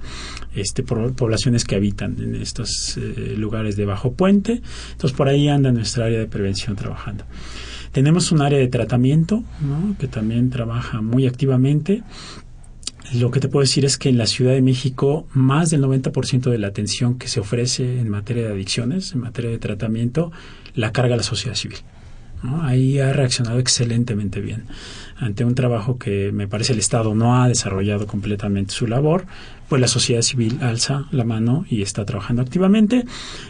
este, 0.54 0.82
poblaciones 0.82 1.64
que 1.64 1.76
habitan 1.76 2.20
en 2.20 2.34
estos 2.34 2.98
eh, 2.98 3.36
lugares 3.38 3.74
de 3.74 3.86
bajo 3.86 4.12
puente. 4.12 4.60
Entonces 4.92 5.16
por 5.16 5.28
ahí 5.28 5.48
anda 5.48 5.72
nuestra 5.72 6.04
área 6.04 6.18
de 6.18 6.26
prevención 6.26 6.76
trabajando. 6.76 7.24
Tenemos 7.92 8.30
un 8.32 8.40
área 8.40 8.58
de 8.58 8.68
tratamiento 8.68 9.42
que 9.98 10.06
también 10.06 10.50
trabaja 10.50 11.00
muy 11.00 11.26
activamente. 11.26 12.02
Lo 13.14 13.30
que 13.30 13.40
te 13.40 13.48
puedo 13.48 13.62
decir 13.62 13.84
es 13.84 13.98
que 13.98 14.08
en 14.08 14.18
la 14.18 14.26
Ciudad 14.26 14.52
de 14.52 14.62
México 14.62 15.26
más 15.32 15.70
del 15.70 15.82
90% 15.82 16.50
de 16.50 16.58
la 16.58 16.68
atención 16.68 17.18
que 17.18 17.26
se 17.26 17.40
ofrece 17.40 17.98
en 17.98 18.08
materia 18.08 18.44
de 18.44 18.52
adicciones, 18.52 19.12
en 19.12 19.20
materia 19.20 19.50
de 19.50 19.58
tratamiento, 19.58 20.30
la 20.74 20.92
carga 20.92 21.16
la 21.16 21.24
sociedad 21.24 21.56
civil. 21.56 21.78
Ahí 22.62 22.98
ha 23.00 23.12
reaccionado 23.12 23.58
excelentemente 23.58 24.40
bien 24.40 24.64
ante 25.20 25.44
un 25.44 25.54
trabajo 25.54 25.98
que 25.98 26.32
me 26.32 26.48
parece 26.48 26.72
el 26.72 26.78
Estado 26.78 27.14
no 27.14 27.40
ha 27.40 27.48
desarrollado 27.48 28.06
completamente 28.06 28.72
su 28.72 28.86
labor, 28.86 29.26
pues 29.68 29.80
la 29.80 29.88
sociedad 29.88 30.22
civil 30.22 30.58
alza 30.62 31.06
la 31.10 31.24
mano 31.24 31.66
y 31.68 31.82
está 31.82 32.06
trabajando 32.06 32.40
activamente. 32.40 33.04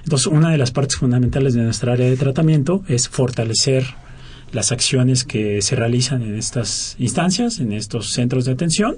Entonces, 0.05 0.26
una 0.26 0.51
de 0.51 0.59
las 0.59 0.72
partes 0.72 0.97
fundamentales 0.97 1.55
de 1.55 1.62
nuestra 1.62 1.93
área 1.93 2.11
de 2.11 2.16
tratamiento 2.16 2.82
es 2.88 3.09
fortalecer 3.09 3.84
las 4.53 4.72
acciones 4.72 5.24
que 5.24 5.62
se 5.62 5.76
realizan 5.76 6.22
en 6.22 6.36
estas 6.36 6.96
instancias, 6.98 7.61
en 7.61 7.72
estos 7.72 8.12
centros 8.12 8.44
de 8.44 8.53
atención, 8.53 8.96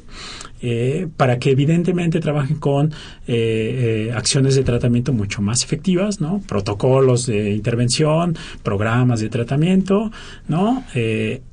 eh, 0.60 1.08
para 1.16 1.38
que 1.38 1.50
evidentemente 1.50 2.20
trabajen 2.20 2.56
con 2.56 2.92
eh, 3.26 4.08
eh, 4.08 4.12
acciones 4.14 4.54
de 4.54 4.64
tratamiento 4.64 5.12
mucho 5.12 5.42
más 5.42 5.64
efectivas, 5.64 6.20
¿no? 6.20 6.40
Protocolos 6.46 7.26
de 7.26 7.50
intervención, 7.50 8.36
programas 8.62 9.20
de 9.20 9.28
tratamiento, 9.28 10.10
¿no? 10.48 10.84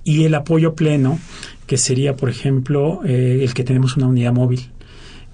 y 0.04 0.24
el 0.24 0.36
apoyo 0.36 0.76
pleno, 0.76 1.20
que 1.66 1.78
sería, 1.78 2.16
por 2.16 2.30
ejemplo, 2.30 3.02
el 3.04 3.54
que 3.54 3.64
tenemos 3.64 3.96
una 3.98 4.08
unidad 4.08 4.34
móvil 4.34 4.70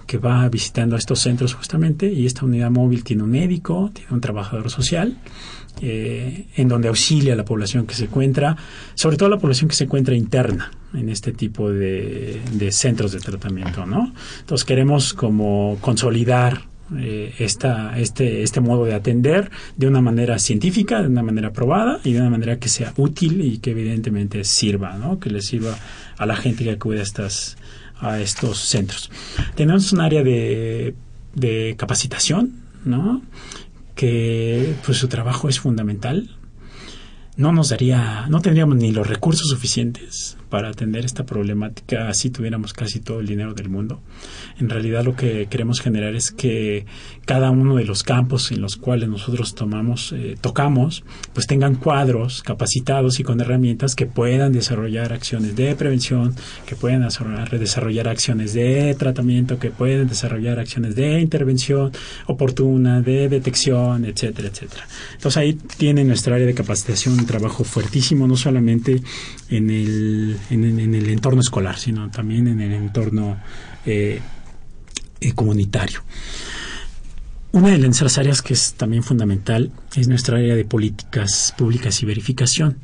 que 0.05 0.17
va 0.17 0.47
visitando 0.49 0.95
estos 0.95 1.19
centros 1.19 1.53
justamente 1.53 2.11
y 2.11 2.25
esta 2.25 2.45
unidad 2.45 2.71
móvil 2.71 3.03
tiene 3.03 3.23
un 3.23 3.31
médico, 3.31 3.89
tiene 3.93 4.11
un 4.11 4.21
trabajador 4.21 4.69
social, 4.69 5.17
eh, 5.81 6.47
en 6.55 6.67
donde 6.67 6.87
auxilia 6.87 7.33
a 7.33 7.35
la 7.35 7.45
población 7.45 7.85
que 7.85 7.95
se 7.95 8.05
encuentra, 8.05 8.55
sobre 8.93 9.17
todo 9.17 9.29
la 9.29 9.37
población 9.37 9.69
que 9.69 9.75
se 9.75 9.85
encuentra 9.85 10.15
interna 10.15 10.71
en 10.93 11.09
este 11.09 11.33
tipo 11.33 11.69
de, 11.69 12.41
centros 12.71 13.11
de 13.11 13.19
tratamiento, 13.19 13.85
¿no? 13.85 14.13
Entonces 14.39 14.65
queremos 14.65 15.13
como 15.13 15.77
consolidar 15.81 16.61
eh, 16.97 17.33
esta, 17.39 17.97
este, 17.99 18.43
este 18.43 18.61
modo 18.61 18.85
de 18.85 18.93
atender 18.93 19.49
de 19.75 19.87
una 19.87 20.01
manera 20.01 20.39
científica, 20.39 21.01
de 21.01 21.07
una 21.07 21.23
manera 21.23 21.51
probada 21.51 21.99
y 22.03 22.13
de 22.13 22.21
una 22.21 22.29
manera 22.29 22.57
que 22.57 22.69
sea 22.69 22.93
útil 22.97 23.41
y 23.41 23.57
que 23.57 23.71
evidentemente 23.71 24.43
sirva, 24.43 24.97
¿no? 24.97 25.19
Que 25.19 25.29
le 25.29 25.41
sirva 25.41 25.77
a 26.17 26.25
la 26.25 26.35
gente 26.35 26.63
que 26.63 26.71
acude 26.71 26.99
a 26.99 27.03
estas 27.03 27.57
a 27.99 28.19
estos 28.19 28.59
centros. 28.59 29.09
Tenemos 29.55 29.91
un 29.93 30.01
área 30.01 30.23
de, 30.23 30.95
de 31.33 31.75
capacitación, 31.77 32.51
¿no? 32.83 33.21
Que 33.95 34.75
pues 34.85 34.97
su 34.97 35.07
trabajo 35.07 35.49
es 35.49 35.59
fundamental. 35.59 36.37
No 37.37 37.51
nos 37.51 37.69
daría, 37.69 38.27
no 38.29 38.41
tendríamos 38.41 38.77
ni 38.77 38.91
los 38.91 39.07
recursos 39.07 39.49
suficientes 39.49 40.37
para 40.49 40.69
atender 40.69 41.05
esta 41.05 41.25
problemática 41.25 42.13
si 42.13 42.29
tuviéramos 42.29 42.73
casi 42.73 42.99
todo 42.99 43.19
el 43.19 43.27
dinero 43.27 43.53
del 43.53 43.69
mundo. 43.69 44.01
En 44.59 44.69
realidad 44.69 45.03
lo 45.03 45.15
que 45.15 45.47
queremos 45.49 45.81
generar 45.81 46.15
es 46.15 46.31
que 46.31 46.85
cada 47.25 47.51
uno 47.51 47.75
de 47.75 47.85
los 47.85 48.03
campos 48.03 48.51
en 48.51 48.61
los 48.61 48.77
cuales 48.77 49.09
nosotros 49.09 49.55
tomamos, 49.55 50.13
eh, 50.13 50.35
tocamos, 50.39 51.03
pues 51.33 51.47
tengan 51.47 51.75
cuadros 51.75 52.43
capacitados 52.43 53.19
y 53.19 53.23
con 53.23 53.41
herramientas 53.41 53.95
que 53.95 54.05
puedan 54.05 54.51
desarrollar 54.51 55.13
acciones 55.13 55.55
de 55.55 55.75
prevención, 55.75 56.35
que 56.65 56.75
puedan 56.75 57.01
desarrollar 57.01 58.07
acciones 58.07 58.53
de 58.53 58.95
tratamiento, 58.95 59.59
que 59.59 59.71
puedan 59.71 60.07
desarrollar 60.07 60.59
acciones 60.59 60.95
de 60.95 61.19
intervención 61.19 61.91
oportuna, 62.27 63.01
de 63.01 63.29
detección, 63.29 64.05
etcétera, 64.05 64.49
etcétera. 64.49 64.87
Entonces 65.13 65.37
ahí 65.37 65.53
tiene 65.53 66.03
nuestra 66.03 66.35
área 66.35 66.47
de 66.47 66.53
capacitación 66.53 67.19
un 67.19 67.25
trabajo 67.25 67.63
fuertísimo, 67.63 68.27
no 68.27 68.35
solamente 68.35 69.01
en 69.49 69.69
el 69.69 70.34
en, 70.49 70.79
el 70.95 71.09
entorno 71.09 71.41
escolar, 71.41 71.77
sino 71.77 72.09
también 72.09 72.47
en 72.47 72.61
el 72.61 72.73
entorno 72.73 73.37
eh, 73.85 74.19
eh, 75.21 75.33
comunitario. 75.33 76.01
Una 77.51 77.69
de 77.69 77.77
nuestras 77.77 78.17
áreas 78.17 78.41
que 78.41 78.53
es 78.53 78.73
también 78.73 79.01
fundamental 79.01 79.71
es 79.95 80.07
nuestra 80.07 80.37
área 80.37 80.55
de 80.55 80.65
políticas 80.65 81.53
públicas 81.57 82.01
y 82.03 82.05
verificación. 82.05 82.77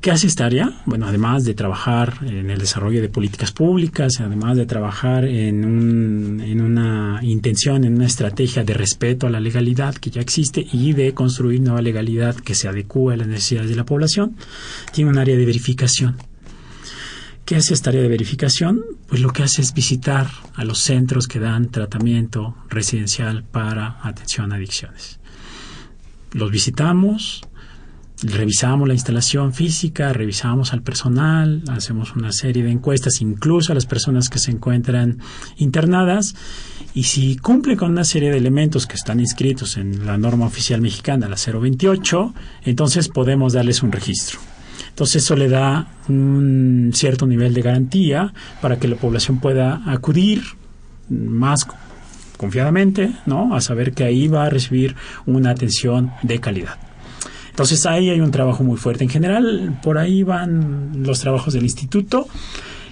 ¿Qué 0.00 0.12
hace 0.12 0.28
esta 0.28 0.46
área? 0.46 0.80
Bueno, 0.86 1.08
además 1.08 1.44
de 1.44 1.54
trabajar 1.54 2.18
en 2.22 2.50
el 2.50 2.58
desarrollo 2.60 3.00
de 3.00 3.08
políticas 3.08 3.50
públicas, 3.50 4.20
además 4.20 4.56
de 4.56 4.64
trabajar 4.64 5.24
en, 5.24 6.40
en 6.40 6.60
una 6.60 7.18
intención, 7.22 7.82
en 7.82 7.96
una 7.96 8.06
estrategia 8.06 8.62
de 8.62 8.74
respeto 8.74 9.26
a 9.26 9.30
la 9.30 9.40
legalidad 9.40 9.96
que 9.96 10.10
ya 10.10 10.20
existe 10.20 10.64
y 10.70 10.92
de 10.92 11.14
construir 11.14 11.60
nueva 11.62 11.82
legalidad 11.82 12.36
que 12.36 12.54
se 12.54 12.68
adecue 12.68 13.14
a 13.14 13.16
las 13.16 13.26
necesidades 13.26 13.70
de 13.70 13.76
la 13.76 13.84
población, 13.84 14.36
tiene 14.92 15.10
un 15.10 15.18
área 15.18 15.36
de 15.36 15.44
verificación. 15.44 16.16
¿Qué 17.48 17.56
hace 17.56 17.72
esta 17.72 17.88
área 17.88 18.02
de 18.02 18.08
verificación? 18.08 18.84
Pues 19.06 19.22
lo 19.22 19.30
que 19.30 19.42
hace 19.42 19.62
es 19.62 19.72
visitar 19.72 20.26
a 20.54 20.64
los 20.64 20.80
centros 20.80 21.26
que 21.26 21.38
dan 21.38 21.70
tratamiento 21.70 22.54
residencial 22.68 23.42
para 23.42 23.96
atención 24.02 24.52
a 24.52 24.56
adicciones. 24.56 25.18
Los 26.32 26.50
visitamos, 26.50 27.40
revisamos 28.22 28.86
la 28.86 28.92
instalación 28.92 29.54
física, 29.54 30.12
revisamos 30.12 30.74
al 30.74 30.82
personal, 30.82 31.62
hacemos 31.70 32.14
una 32.14 32.32
serie 32.32 32.64
de 32.64 32.70
encuestas, 32.70 33.22
incluso 33.22 33.72
a 33.72 33.74
las 33.74 33.86
personas 33.86 34.28
que 34.28 34.38
se 34.38 34.50
encuentran 34.50 35.18
internadas, 35.56 36.34
y 36.92 37.04
si 37.04 37.38
cumple 37.38 37.78
con 37.78 37.92
una 37.92 38.04
serie 38.04 38.30
de 38.30 38.36
elementos 38.36 38.86
que 38.86 38.96
están 38.96 39.20
inscritos 39.20 39.78
en 39.78 40.04
la 40.04 40.18
norma 40.18 40.44
oficial 40.44 40.82
mexicana, 40.82 41.30
la 41.30 41.58
028, 41.60 42.34
entonces 42.64 43.08
podemos 43.08 43.54
darles 43.54 43.82
un 43.82 43.90
registro. 43.90 44.38
Entonces 44.98 45.22
eso 45.22 45.36
le 45.36 45.48
da 45.48 45.86
un 46.08 46.90
cierto 46.92 47.24
nivel 47.24 47.54
de 47.54 47.62
garantía 47.62 48.34
para 48.60 48.80
que 48.80 48.88
la 48.88 48.96
población 48.96 49.38
pueda 49.38 49.80
acudir 49.86 50.42
más 51.08 51.68
confiadamente, 52.36 53.12
¿no? 53.24 53.54
A 53.54 53.60
saber 53.60 53.92
que 53.92 54.02
ahí 54.02 54.26
va 54.26 54.46
a 54.46 54.50
recibir 54.50 54.96
una 55.24 55.50
atención 55.50 56.10
de 56.24 56.40
calidad. 56.40 56.78
Entonces 57.50 57.86
ahí 57.86 58.10
hay 58.10 58.20
un 58.20 58.32
trabajo 58.32 58.64
muy 58.64 58.76
fuerte. 58.76 59.04
En 59.04 59.10
general, 59.10 59.78
por 59.84 59.98
ahí 59.98 60.24
van 60.24 61.04
los 61.04 61.20
trabajos 61.20 61.54
del 61.54 61.62
instituto. 61.62 62.26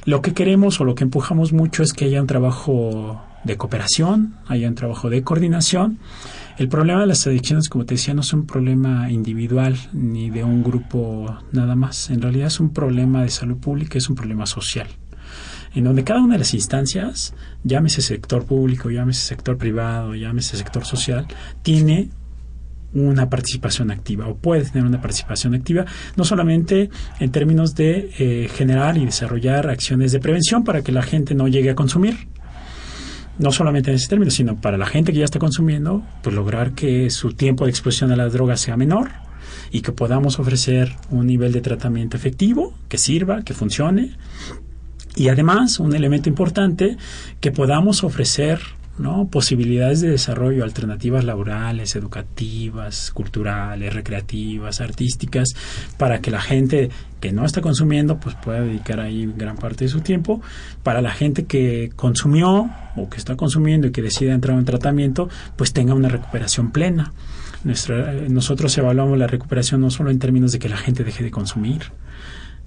Lo 0.04 0.22
que 0.22 0.32
queremos 0.32 0.80
o 0.80 0.84
lo 0.84 0.94
que 0.94 1.02
empujamos 1.02 1.52
mucho 1.52 1.82
es 1.82 1.92
que 1.92 2.04
haya 2.04 2.20
un 2.20 2.28
trabajo 2.28 3.20
de 3.42 3.56
cooperación, 3.56 4.36
haya 4.46 4.68
un 4.68 4.76
trabajo 4.76 5.10
de 5.10 5.24
coordinación 5.24 5.98
el 6.58 6.68
problema 6.68 7.00
de 7.00 7.06
las 7.06 7.26
adicciones, 7.26 7.68
como 7.68 7.84
te 7.84 7.94
decía, 7.94 8.14
no 8.14 8.22
es 8.22 8.32
un 8.32 8.46
problema 8.46 9.10
individual 9.10 9.76
ni 9.92 10.30
de 10.30 10.42
un 10.42 10.62
grupo 10.62 11.38
nada 11.52 11.74
más. 11.74 12.10
En 12.10 12.22
realidad 12.22 12.46
es 12.46 12.60
un 12.60 12.72
problema 12.72 13.22
de 13.22 13.28
salud 13.28 13.58
pública, 13.58 13.98
es 13.98 14.08
un 14.08 14.16
problema 14.16 14.46
social 14.46 14.88
en 15.76 15.84
donde 15.84 16.04
cada 16.04 16.22
una 16.22 16.34
de 16.34 16.38
las 16.38 16.54
instancias, 16.54 17.34
llámese 17.62 18.00
sector 18.00 18.46
público, 18.46 18.90
llámese 18.90 19.20
sector 19.20 19.58
privado, 19.58 20.14
llámese 20.14 20.56
sector 20.56 20.86
social, 20.86 21.26
tiene 21.62 22.08
una 22.94 23.28
participación 23.28 23.90
activa 23.90 24.26
o 24.26 24.36
puede 24.36 24.64
tener 24.64 24.86
una 24.86 25.02
participación 25.02 25.54
activa, 25.54 25.84
no 26.16 26.24
solamente 26.24 26.88
en 27.20 27.30
términos 27.30 27.74
de 27.74 28.10
eh, 28.18 28.48
generar 28.48 28.96
y 28.96 29.04
desarrollar 29.04 29.68
acciones 29.68 30.12
de 30.12 30.18
prevención 30.18 30.64
para 30.64 30.80
que 30.80 30.92
la 30.92 31.02
gente 31.02 31.34
no 31.34 31.46
llegue 31.46 31.68
a 31.68 31.74
consumir, 31.74 32.16
no 33.38 33.52
solamente 33.52 33.90
en 33.90 33.96
ese 33.96 34.08
término, 34.08 34.30
sino 34.30 34.56
para 34.60 34.78
la 34.78 34.86
gente 34.86 35.12
que 35.12 35.18
ya 35.18 35.24
está 35.24 35.38
consumiendo, 35.38 36.02
pues 36.22 36.34
lograr 36.34 36.72
que 36.72 37.10
su 37.10 37.32
tiempo 37.32 37.64
de 37.64 37.70
exposición 37.70 38.12
a 38.12 38.16
la 38.16 38.28
droga 38.28 38.56
sea 38.56 38.76
menor 38.76 39.10
y 39.70 39.82
que 39.82 39.92
podamos 39.92 40.38
ofrecer 40.38 40.94
un 41.10 41.26
nivel 41.26 41.52
de 41.52 41.60
tratamiento 41.60 42.16
efectivo, 42.16 42.74
que 42.88 42.98
sirva, 42.98 43.42
que 43.42 43.54
funcione. 43.54 44.12
Y 45.14 45.28
además, 45.28 45.80
un 45.80 45.94
elemento 45.94 46.28
importante, 46.28 46.96
que 47.40 47.50
podamos 47.50 48.04
ofrecer 48.04 48.60
¿no? 48.98 49.28
posibilidades 49.28 50.00
de 50.00 50.10
desarrollo, 50.10 50.64
alternativas 50.64 51.24
laborales, 51.24 51.96
educativas, 51.96 53.10
culturales, 53.10 53.92
recreativas, 53.92 54.80
artísticas, 54.80 55.54
para 55.98 56.20
que 56.20 56.30
la 56.30 56.40
gente 56.40 56.90
que 57.20 57.32
no 57.32 57.44
está 57.44 57.60
consumiendo 57.60 58.18
pues 58.18 58.34
pueda 58.36 58.60
dedicar 58.60 59.00
ahí 59.00 59.32
gran 59.36 59.56
parte 59.56 59.84
de 59.84 59.90
su 59.90 60.00
tiempo, 60.00 60.40
para 60.82 61.02
la 61.02 61.12
gente 61.12 61.44
que 61.44 61.90
consumió 61.96 62.70
o 62.96 63.08
que 63.08 63.18
está 63.18 63.36
consumiendo 63.36 63.88
y 63.88 63.92
que 63.92 64.02
decide 64.02 64.32
entrar 64.32 64.58
en 64.58 64.64
tratamiento, 64.64 65.28
pues 65.56 65.72
tenga 65.72 65.94
una 65.94 66.08
recuperación 66.08 66.70
plena. 66.70 67.12
Eh, 67.64 68.26
nosotros 68.30 68.76
evaluamos 68.78 69.18
la 69.18 69.26
recuperación 69.26 69.80
no 69.80 69.90
solo 69.90 70.10
en 70.10 70.18
términos 70.18 70.52
de 70.52 70.58
que 70.58 70.68
la 70.68 70.76
gente 70.76 71.04
deje 71.04 71.24
de 71.24 71.30
consumir, 71.30 71.82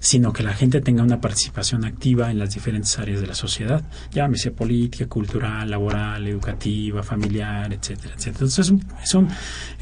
sino 0.00 0.32
que 0.32 0.42
la 0.42 0.54
gente 0.54 0.80
tenga 0.80 1.02
una 1.02 1.20
participación 1.20 1.84
activa 1.84 2.30
en 2.30 2.38
las 2.38 2.54
diferentes 2.54 2.98
áreas 2.98 3.20
de 3.20 3.26
la 3.26 3.34
sociedad, 3.34 3.82
llámese 4.12 4.50
política, 4.50 5.06
cultural, 5.06 5.70
laboral, 5.70 6.26
educativa, 6.26 7.02
familiar, 7.02 7.72
etcétera, 7.72 8.14
etcétera. 8.16 8.46
Entonces, 8.46 8.58
es 8.66 8.70
un, 8.70 8.84
es 9.02 9.14
un, 9.14 9.28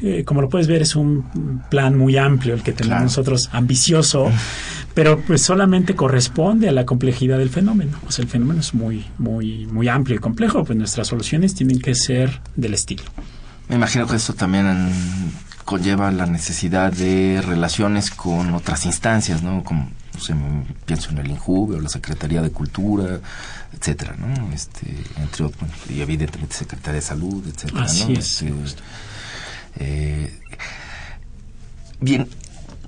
eh, 0.01 0.23
como 0.25 0.41
lo 0.41 0.49
puedes 0.49 0.67
ver, 0.67 0.81
es 0.81 0.95
un 0.95 1.63
plan 1.69 1.97
muy 1.97 2.17
amplio 2.17 2.53
el 2.53 2.61
que 2.61 2.73
tenemos 2.73 2.89
Claro. 2.89 3.03
nosotros, 3.05 3.49
ambicioso, 3.53 4.29
pero 4.93 5.21
pues 5.21 5.41
solamente 5.41 5.95
corresponde 5.95 6.67
a 6.67 6.71
la 6.73 6.85
complejidad 6.85 7.37
del 7.37 7.49
fenómeno. 7.49 7.97
O 8.07 8.11
sea, 8.11 8.23
el 8.23 8.29
fenómeno 8.29 8.59
es 8.59 8.73
muy, 8.73 9.05
muy, 9.17 9.67
muy 9.67 9.87
amplio 9.87 10.17
y 10.17 10.19
complejo, 10.19 10.63
pues 10.65 10.77
nuestras 10.77 11.07
soluciones 11.07 11.55
tienen 11.55 11.79
que 11.79 11.95
ser 11.95 12.41
del 12.57 12.73
estilo. 12.73 13.03
Me 13.69 13.75
imagino 13.75 14.05
que 14.07 14.15
esto 14.17 14.33
también 14.33 14.89
conlleva 15.63 16.11
la 16.11 16.25
necesidad 16.25 16.91
de 16.91 17.41
relaciones 17.45 18.09
con 18.09 18.53
otras 18.55 18.85
instancias, 18.87 19.43
¿no? 19.43 19.63
Como, 19.63 19.87
me- 20.33 20.65
pienso 20.85 21.09
en 21.11 21.19
el 21.19 21.27
INJUVE 21.31 21.77
o 21.77 21.79
la 21.81 21.89
Secretaría 21.89 22.41
de 22.41 22.51
Cultura, 22.51 23.19
etcétera, 23.73 24.15
¿no? 24.17 24.51
Este, 24.53 24.87
entre 25.17 25.45
otros, 25.45 25.69
y 25.89 26.01
evidentemente 26.01 26.55
Secretaría 26.55 26.95
de 27.01 27.05
Salud, 27.05 27.43
etcétera, 27.47 27.83
Así 27.83 28.05
¿no? 28.13 28.19
es, 28.19 28.41
Este, 28.41 28.53
eh, 29.79 30.39
bien, 32.01 32.27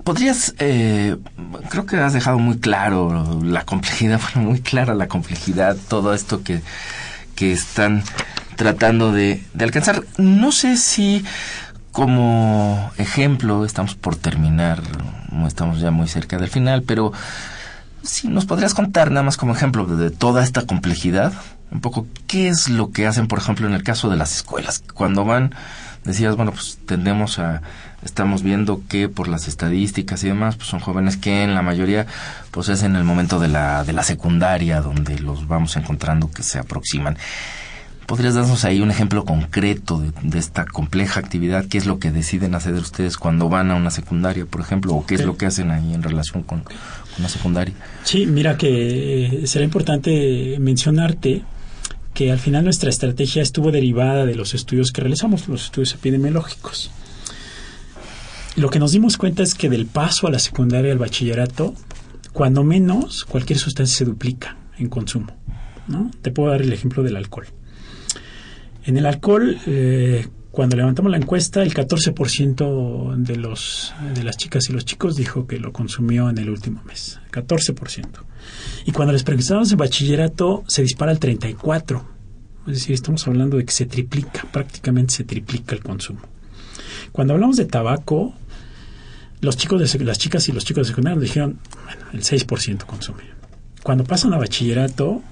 podrías, 0.04 0.54
eh, 0.58 1.16
creo 1.70 1.86
que 1.86 1.96
has 1.96 2.12
dejado 2.12 2.38
muy 2.38 2.58
claro 2.58 3.40
la 3.44 3.64
complejidad, 3.64 4.20
bueno, 4.34 4.50
muy 4.50 4.60
clara 4.60 4.94
la 4.94 5.08
complejidad, 5.08 5.76
todo 5.88 6.14
esto 6.14 6.42
que, 6.42 6.60
que 7.34 7.52
están 7.52 8.02
tratando 8.56 9.12
de, 9.12 9.42
de 9.54 9.64
alcanzar. 9.64 10.04
No 10.18 10.52
sé 10.52 10.76
si 10.76 11.24
como 11.92 12.90
ejemplo, 12.98 13.64
estamos 13.64 13.94
por 13.94 14.16
terminar, 14.16 14.82
estamos 15.46 15.80
ya 15.80 15.90
muy 15.90 16.08
cerca 16.08 16.38
del 16.38 16.48
final, 16.48 16.82
pero 16.82 17.12
si 18.02 18.28
nos 18.28 18.46
podrías 18.46 18.74
contar 18.74 19.10
nada 19.10 19.22
más 19.22 19.36
como 19.36 19.54
ejemplo 19.54 19.86
de, 19.86 19.96
de 19.96 20.10
toda 20.10 20.42
esta 20.42 20.66
complejidad, 20.66 21.32
un 21.70 21.80
poco 21.80 22.06
qué 22.26 22.48
es 22.48 22.68
lo 22.68 22.90
que 22.90 23.06
hacen, 23.06 23.28
por 23.28 23.38
ejemplo, 23.38 23.66
en 23.66 23.74
el 23.74 23.82
caso 23.82 24.10
de 24.10 24.16
las 24.16 24.34
escuelas, 24.34 24.82
cuando 24.94 25.24
van, 25.24 25.54
decías, 26.04 26.34
bueno, 26.34 26.52
pues 26.52 26.78
tendemos 26.86 27.38
a, 27.38 27.62
estamos 28.04 28.42
viendo 28.42 28.82
que 28.88 29.08
por 29.08 29.28
las 29.28 29.48
estadísticas 29.48 30.22
y 30.24 30.28
demás, 30.28 30.56
pues 30.56 30.68
son 30.68 30.80
jóvenes 30.80 31.16
que 31.16 31.44
en 31.44 31.54
la 31.54 31.62
mayoría, 31.62 32.06
pues 32.50 32.68
es 32.68 32.82
en 32.82 32.96
el 32.96 33.04
momento 33.04 33.38
de 33.38 33.48
la, 33.48 33.84
de 33.84 33.92
la 33.92 34.02
secundaria 34.02 34.80
donde 34.80 35.18
los 35.18 35.46
vamos 35.46 35.76
encontrando 35.76 36.30
que 36.30 36.42
se 36.42 36.58
aproximan. 36.58 37.16
¿Podrías 38.12 38.34
darnos 38.34 38.66
ahí 38.66 38.82
un 38.82 38.90
ejemplo 38.90 39.24
concreto 39.24 39.98
de, 39.98 40.12
de 40.22 40.38
esta 40.38 40.66
compleja 40.66 41.18
actividad? 41.18 41.64
¿Qué 41.64 41.78
es 41.78 41.86
lo 41.86 41.98
que 41.98 42.10
deciden 42.10 42.54
hacer 42.54 42.74
ustedes 42.74 43.16
cuando 43.16 43.48
van 43.48 43.70
a 43.70 43.74
una 43.74 43.90
secundaria, 43.90 44.44
por 44.44 44.60
ejemplo? 44.60 44.92
¿O 44.92 45.06
qué 45.06 45.14
es 45.14 45.24
lo 45.24 45.38
que 45.38 45.46
hacen 45.46 45.70
ahí 45.70 45.94
en 45.94 46.02
relación 46.02 46.42
con, 46.42 46.60
con 46.60 46.74
la 47.22 47.30
secundaria? 47.30 47.72
Sí, 48.04 48.26
mira 48.26 48.58
que 48.58 49.44
eh, 49.44 49.46
será 49.46 49.64
importante 49.64 50.58
mencionarte 50.60 51.42
que 52.12 52.30
al 52.30 52.38
final 52.38 52.64
nuestra 52.64 52.90
estrategia 52.90 53.40
estuvo 53.40 53.72
derivada 53.72 54.26
de 54.26 54.34
los 54.34 54.52
estudios 54.52 54.92
que 54.92 55.00
realizamos, 55.00 55.48
los 55.48 55.64
estudios 55.64 55.94
epidemiológicos. 55.94 56.90
Lo 58.56 58.68
que 58.68 58.78
nos 58.78 58.92
dimos 58.92 59.16
cuenta 59.16 59.42
es 59.42 59.54
que 59.54 59.70
del 59.70 59.86
paso 59.86 60.26
a 60.26 60.30
la 60.30 60.38
secundaria 60.38 60.92
al 60.92 60.98
bachillerato, 60.98 61.72
cuando 62.34 62.62
menos 62.62 63.24
cualquier 63.24 63.58
sustancia 63.58 63.96
se 63.96 64.04
duplica 64.04 64.58
en 64.76 64.90
consumo. 64.90 65.34
¿no? 65.88 66.10
Te 66.20 66.30
puedo 66.30 66.50
dar 66.50 66.60
el 66.60 66.74
ejemplo 66.74 67.02
del 67.02 67.16
alcohol. 67.16 67.46
En 68.84 68.96
el 68.96 69.06
alcohol, 69.06 69.58
eh, 69.66 70.26
cuando 70.50 70.76
levantamos 70.76 71.10
la 71.10 71.16
encuesta, 71.16 71.62
el 71.62 71.72
14% 71.72 73.16
de, 73.16 73.36
los, 73.36 73.94
de 74.14 74.22
las 74.22 74.36
chicas 74.36 74.68
y 74.68 74.72
los 74.72 74.84
chicos 74.84 75.16
dijo 75.16 75.46
que 75.46 75.58
lo 75.58 75.72
consumió 75.72 76.28
en 76.28 76.38
el 76.38 76.50
último 76.50 76.82
mes. 76.84 77.20
14%. 77.30 78.06
Y 78.84 78.92
cuando 78.92 79.12
les 79.12 79.22
preguntamos 79.22 79.72
en 79.72 79.78
bachillerato, 79.78 80.64
se 80.66 80.82
dispara 80.82 81.12
al 81.12 81.20
34%. 81.20 82.02
Es 82.66 82.74
decir, 82.74 82.94
estamos 82.94 83.26
hablando 83.26 83.56
de 83.56 83.64
que 83.64 83.72
se 83.72 83.86
triplica, 83.86 84.46
prácticamente 84.52 85.14
se 85.14 85.24
triplica 85.24 85.74
el 85.74 85.82
consumo. 85.82 86.20
Cuando 87.10 87.34
hablamos 87.34 87.56
de 87.56 87.64
tabaco, 87.64 88.34
los 89.40 89.56
chicos 89.56 89.92
de, 89.92 90.04
las 90.04 90.18
chicas 90.18 90.48
y 90.48 90.52
los 90.52 90.64
chicos 90.64 90.86
de 90.86 90.90
secundaria 90.90 91.16
nos 91.16 91.24
dijeron, 91.24 91.58
bueno, 91.84 92.02
el 92.12 92.22
6% 92.22 92.84
consume. 92.84 93.24
Cuando 93.82 94.04
pasan 94.04 94.32
a 94.34 94.38
bachillerato, 94.38 95.22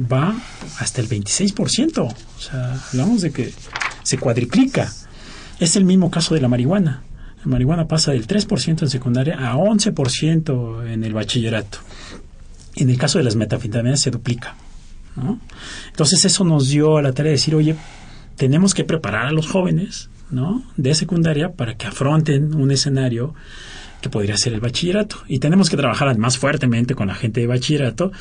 va 0.00 0.34
hasta 0.78 1.00
el 1.00 1.08
26%. 1.08 1.98
O 1.98 2.40
sea, 2.40 2.80
hablamos 2.92 3.22
de 3.22 3.30
que 3.30 3.52
se 4.02 4.18
cuadriplica. 4.18 4.92
Es 5.58 5.76
el 5.76 5.84
mismo 5.84 6.10
caso 6.10 6.34
de 6.34 6.40
la 6.40 6.48
marihuana. 6.48 7.02
La 7.40 7.46
marihuana 7.46 7.86
pasa 7.86 8.12
del 8.12 8.26
3% 8.26 8.82
en 8.82 8.90
secundaria 8.90 9.36
a 9.38 9.54
11% 9.56 10.88
en 10.88 11.04
el 11.04 11.14
bachillerato. 11.14 11.78
En 12.76 12.90
el 12.90 12.98
caso 12.98 13.18
de 13.18 13.24
las 13.24 13.36
metanfetaminas 13.36 14.00
se 14.00 14.10
duplica. 14.10 14.56
Entonces 15.90 16.24
eso 16.24 16.44
nos 16.44 16.68
dio 16.68 16.96
a 16.96 17.02
la 17.02 17.12
tarea 17.12 17.30
de 17.30 17.36
decir, 17.36 17.54
oye, 17.54 17.74
tenemos 18.36 18.74
que 18.74 18.84
preparar 18.84 19.26
a 19.26 19.32
los 19.32 19.48
jóvenes 19.48 20.10
¿no? 20.30 20.62
de 20.76 20.94
secundaria 20.94 21.52
para 21.52 21.76
que 21.76 21.86
afronten 21.86 22.54
un 22.54 22.70
escenario 22.70 23.34
que 24.00 24.08
podría 24.08 24.36
ser 24.36 24.52
el 24.52 24.60
bachillerato. 24.60 25.16
Y 25.26 25.38
tenemos 25.38 25.70
que 25.70 25.76
trabajar 25.76 26.16
más 26.18 26.38
fuertemente 26.38 26.94
con 26.94 27.08
la 27.08 27.14
gente 27.14 27.40
de 27.40 27.46
bachillerato, 27.46 28.12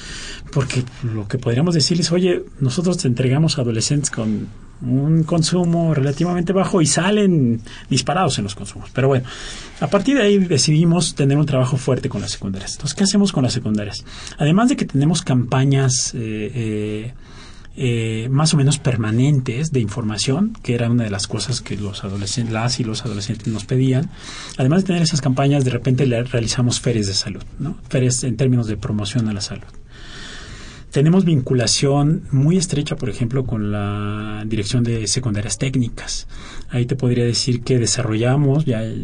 porque 0.51 0.83
lo 1.03 1.27
que 1.27 1.37
podríamos 1.37 1.75
decirles, 1.75 2.11
oye, 2.11 2.43
nosotros 2.59 2.97
te 2.97 3.07
entregamos 3.07 3.57
adolescentes 3.57 4.09
con 4.11 4.47
un 4.81 5.23
consumo 5.23 5.93
relativamente 5.93 6.53
bajo 6.53 6.81
y 6.81 6.85
salen 6.85 7.61
disparados 7.89 8.37
en 8.37 8.43
los 8.43 8.55
consumos. 8.55 8.89
Pero 8.93 9.07
bueno, 9.07 9.27
a 9.79 9.87
partir 9.87 10.17
de 10.17 10.23
ahí 10.23 10.37
decidimos 10.37 11.15
tener 11.15 11.37
un 11.37 11.45
trabajo 11.45 11.77
fuerte 11.77 12.09
con 12.09 12.21
las 12.21 12.31
secundarias. 12.31 12.73
Entonces, 12.73 12.95
¿qué 12.95 13.03
hacemos 13.03 13.31
con 13.31 13.43
las 13.43 13.53
secundarias? 13.53 14.05
Además 14.37 14.69
de 14.69 14.75
que 14.75 14.85
tenemos 14.85 15.21
campañas 15.21 16.13
eh, 16.13 16.51
eh, 16.53 17.13
eh, 17.79 18.27
más 18.31 18.55
o 18.55 18.57
menos 18.57 18.79
permanentes 18.79 19.71
de 19.71 19.79
información, 19.79 20.57
que 20.63 20.73
era 20.73 20.89
una 20.89 21.03
de 21.03 21.11
las 21.11 21.27
cosas 21.27 21.61
que 21.61 21.77
los 21.77 22.03
adolescentes, 22.03 22.51
las 22.51 22.79
y 22.79 22.83
los 22.83 23.05
adolescentes 23.05 23.47
nos 23.47 23.65
pedían. 23.65 24.09
Además 24.57 24.81
de 24.81 24.87
tener 24.87 25.03
esas 25.03 25.21
campañas, 25.21 25.63
de 25.63 25.69
repente 25.69 26.07
le 26.07 26.23
realizamos 26.23 26.79
ferias 26.79 27.05
de 27.05 27.13
salud, 27.13 27.43
¿no? 27.59 27.77
Ferias 27.87 28.23
en 28.23 28.35
términos 28.35 28.65
de 28.65 28.77
promoción 28.77 29.29
a 29.29 29.33
la 29.33 29.41
salud. 29.41 29.67
Tenemos 30.89 31.23
vinculación 31.23 32.23
muy 32.31 32.57
estrecha, 32.57 32.95
por 32.95 33.11
ejemplo, 33.11 33.45
con 33.45 33.71
la 33.71 34.43
Dirección 34.47 34.83
de 34.83 35.05
Secundarias 35.05 35.59
Técnicas. 35.59 36.27
Ahí 36.69 36.87
te 36.87 36.95
podría 36.95 37.25
decir 37.25 37.61
que 37.61 37.77
desarrollamos 37.77 38.65
ya 38.65 38.83
eh, 38.83 38.95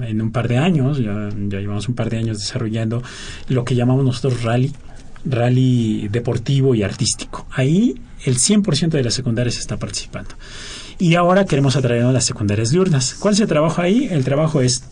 en 0.00 0.20
un 0.20 0.30
par 0.30 0.46
de 0.46 0.58
años, 0.58 0.98
ya, 0.98 1.30
ya 1.48 1.60
llevamos 1.60 1.88
un 1.88 1.94
par 1.94 2.10
de 2.10 2.18
años 2.18 2.38
desarrollando 2.38 3.02
lo 3.48 3.64
que 3.64 3.74
llamamos 3.74 4.04
nosotros 4.04 4.42
rally, 4.42 4.72
rally 5.24 6.08
deportivo 6.08 6.74
y 6.74 6.82
artístico. 6.82 7.46
Ahí 7.50 7.94
el 8.24 8.36
100% 8.36 8.90
de 8.90 9.04
las 9.04 9.14
secundarias 9.14 9.58
está 9.58 9.76
participando. 9.76 10.30
Y 10.98 11.14
ahora 11.14 11.46
queremos 11.46 11.76
atraer 11.76 12.02
a 12.02 12.12
las 12.12 12.24
secundarias 12.24 12.70
diurnas. 12.70 13.14
¿Cuál 13.18 13.34
es 13.34 13.40
el 13.40 13.48
trabajo 13.48 13.80
ahí? 13.80 14.08
El 14.10 14.24
trabajo 14.24 14.60
es 14.60 14.84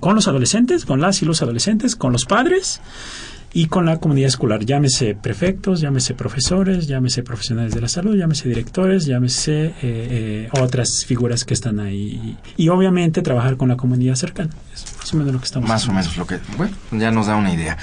con 0.00 0.14
los 0.14 0.26
adolescentes, 0.26 0.84
con 0.84 1.00
las 1.00 1.22
y 1.22 1.26
los 1.26 1.42
adolescentes, 1.42 1.94
con 1.94 2.12
los 2.12 2.24
padres 2.24 2.80
y 3.52 3.66
con 3.66 3.84
la 3.84 3.98
comunidad 3.98 4.28
escolar. 4.28 4.64
Llámese 4.64 5.14
prefectos, 5.14 5.80
llámese 5.80 6.14
profesores, 6.14 6.86
llámese 6.86 7.22
profesionales 7.22 7.74
de 7.74 7.80
la 7.80 7.88
salud, 7.88 8.16
llámese 8.16 8.48
directores, 8.48 9.06
llámese 9.06 9.66
eh, 9.66 9.72
eh, 9.82 10.48
otras 10.58 11.04
figuras 11.06 11.44
que 11.44 11.54
están 11.54 11.80
ahí. 11.80 12.36
Y 12.56 12.68
obviamente 12.68 13.22
trabajar 13.22 13.56
con 13.56 13.68
la 13.68 13.76
comunidad 13.76 14.14
cercana. 14.14 14.50
Es 14.72 14.84
más 14.96 15.12
o 15.12 15.16
menos 15.16 15.32
lo 15.32 15.40
que 15.40 15.46
estamos 15.46 15.68
Más 15.68 15.88
o 15.88 15.92
menos 15.92 16.16
lo 16.16 16.26
que, 16.26 16.38
bueno, 16.56 16.74
ya 16.92 17.10
nos 17.10 17.26
da 17.26 17.36
una 17.36 17.52
idea. 17.52 17.76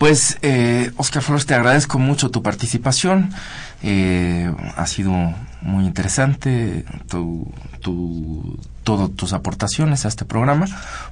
Pues, 0.00 0.38
eh, 0.40 0.92
Oscar 0.96 1.22
Flores, 1.22 1.44
te 1.44 1.52
agradezco 1.52 1.98
mucho 1.98 2.30
tu 2.30 2.42
participación. 2.42 3.34
Eh, 3.82 4.50
ha 4.74 4.86
sido 4.86 5.12
muy 5.60 5.84
interesante 5.84 6.86
tu, 7.06 7.52
tu, 7.82 8.58
todas 8.82 9.10
tus 9.10 9.34
aportaciones 9.34 10.06
a 10.06 10.08
este 10.08 10.24
programa. 10.24 10.64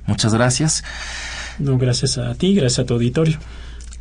Muchas 0.07 0.32
gracias. 0.32 0.84
No, 1.59 1.76
gracias 1.76 2.16
a 2.16 2.34
ti, 2.34 2.55
gracias 2.55 2.78
a 2.78 2.86
tu 2.86 2.95
auditorio. 2.95 3.36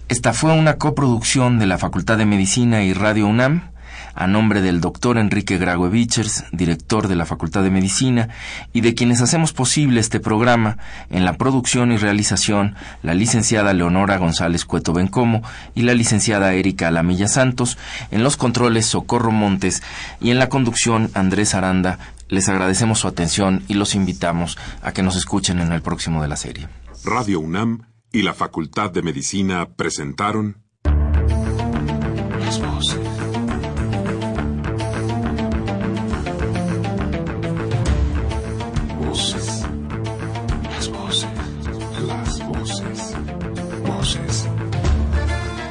Esta 0.08 0.32
fue 0.32 0.54
una 0.54 0.78
coproducción 0.78 1.60
de 1.60 1.66
la 1.66 1.78
Facultad 1.78 2.18
de 2.18 2.26
Medicina 2.26 2.86
y 2.86 2.94
Radio 2.94 3.28
UNAM, 3.28 3.72
a 4.18 4.26
nombre 4.26 4.62
del 4.62 4.82
doctor 4.82 5.20
Enrique 5.20 5.60
Graue 5.60 5.90
Vichers, 5.90 6.46
director 6.52 7.08
de 7.08 7.16
la 7.16 7.28
Facultad 7.28 7.62
de 7.62 7.70
Medicina, 7.70 8.30
y 8.74 8.82
de 8.82 8.96
quienes 8.96 9.22
hacemos 9.22 9.54
posible 9.54 10.00
este 10.00 10.20
programa, 10.20 10.80
en 11.12 11.24
la 11.24 11.38
producción 11.38 11.92
y 11.92 11.98
realización, 11.98 12.76
la 13.04 13.14
licenciada 13.14 13.74
Leonora 13.74 14.18
González 14.18 14.66
Cueto 14.66 14.92
Bencomo 14.92 15.44
y 15.76 15.84
la 15.84 15.94
licenciada 15.94 16.54
Erika 16.54 16.88
Alamilla 16.88 17.28
Santos, 17.28 17.78
en 18.10 18.24
los 18.24 18.38
controles 18.38 18.88
Socorro 18.88 19.32
Montes 19.32 19.84
y 20.20 20.32
en 20.32 20.40
la 20.40 20.50
conducción 20.50 21.12
Andrés 21.14 21.54
Aranda. 21.54 22.00
Les 22.28 22.50
agradecemos 22.50 23.00
su 23.00 23.08
atención 23.08 23.64
y 23.68 23.76
los 23.76 23.94
invitamos 23.94 24.58
a 24.82 24.94
que 24.94 25.04
nos 25.04 25.16
escuchen 25.16 25.60
en 25.60 25.72
el 25.72 25.84
próximo 25.84 26.24
de 26.24 26.28
la 26.28 26.38
serie. 26.38 26.68
Radio 27.06 27.40
UNAM 27.40 27.84
y 28.12 28.24
la 28.24 28.34
Facultad 28.34 28.90
de 28.90 29.04
Medicina 29.04 29.68
presentaron 29.76 30.67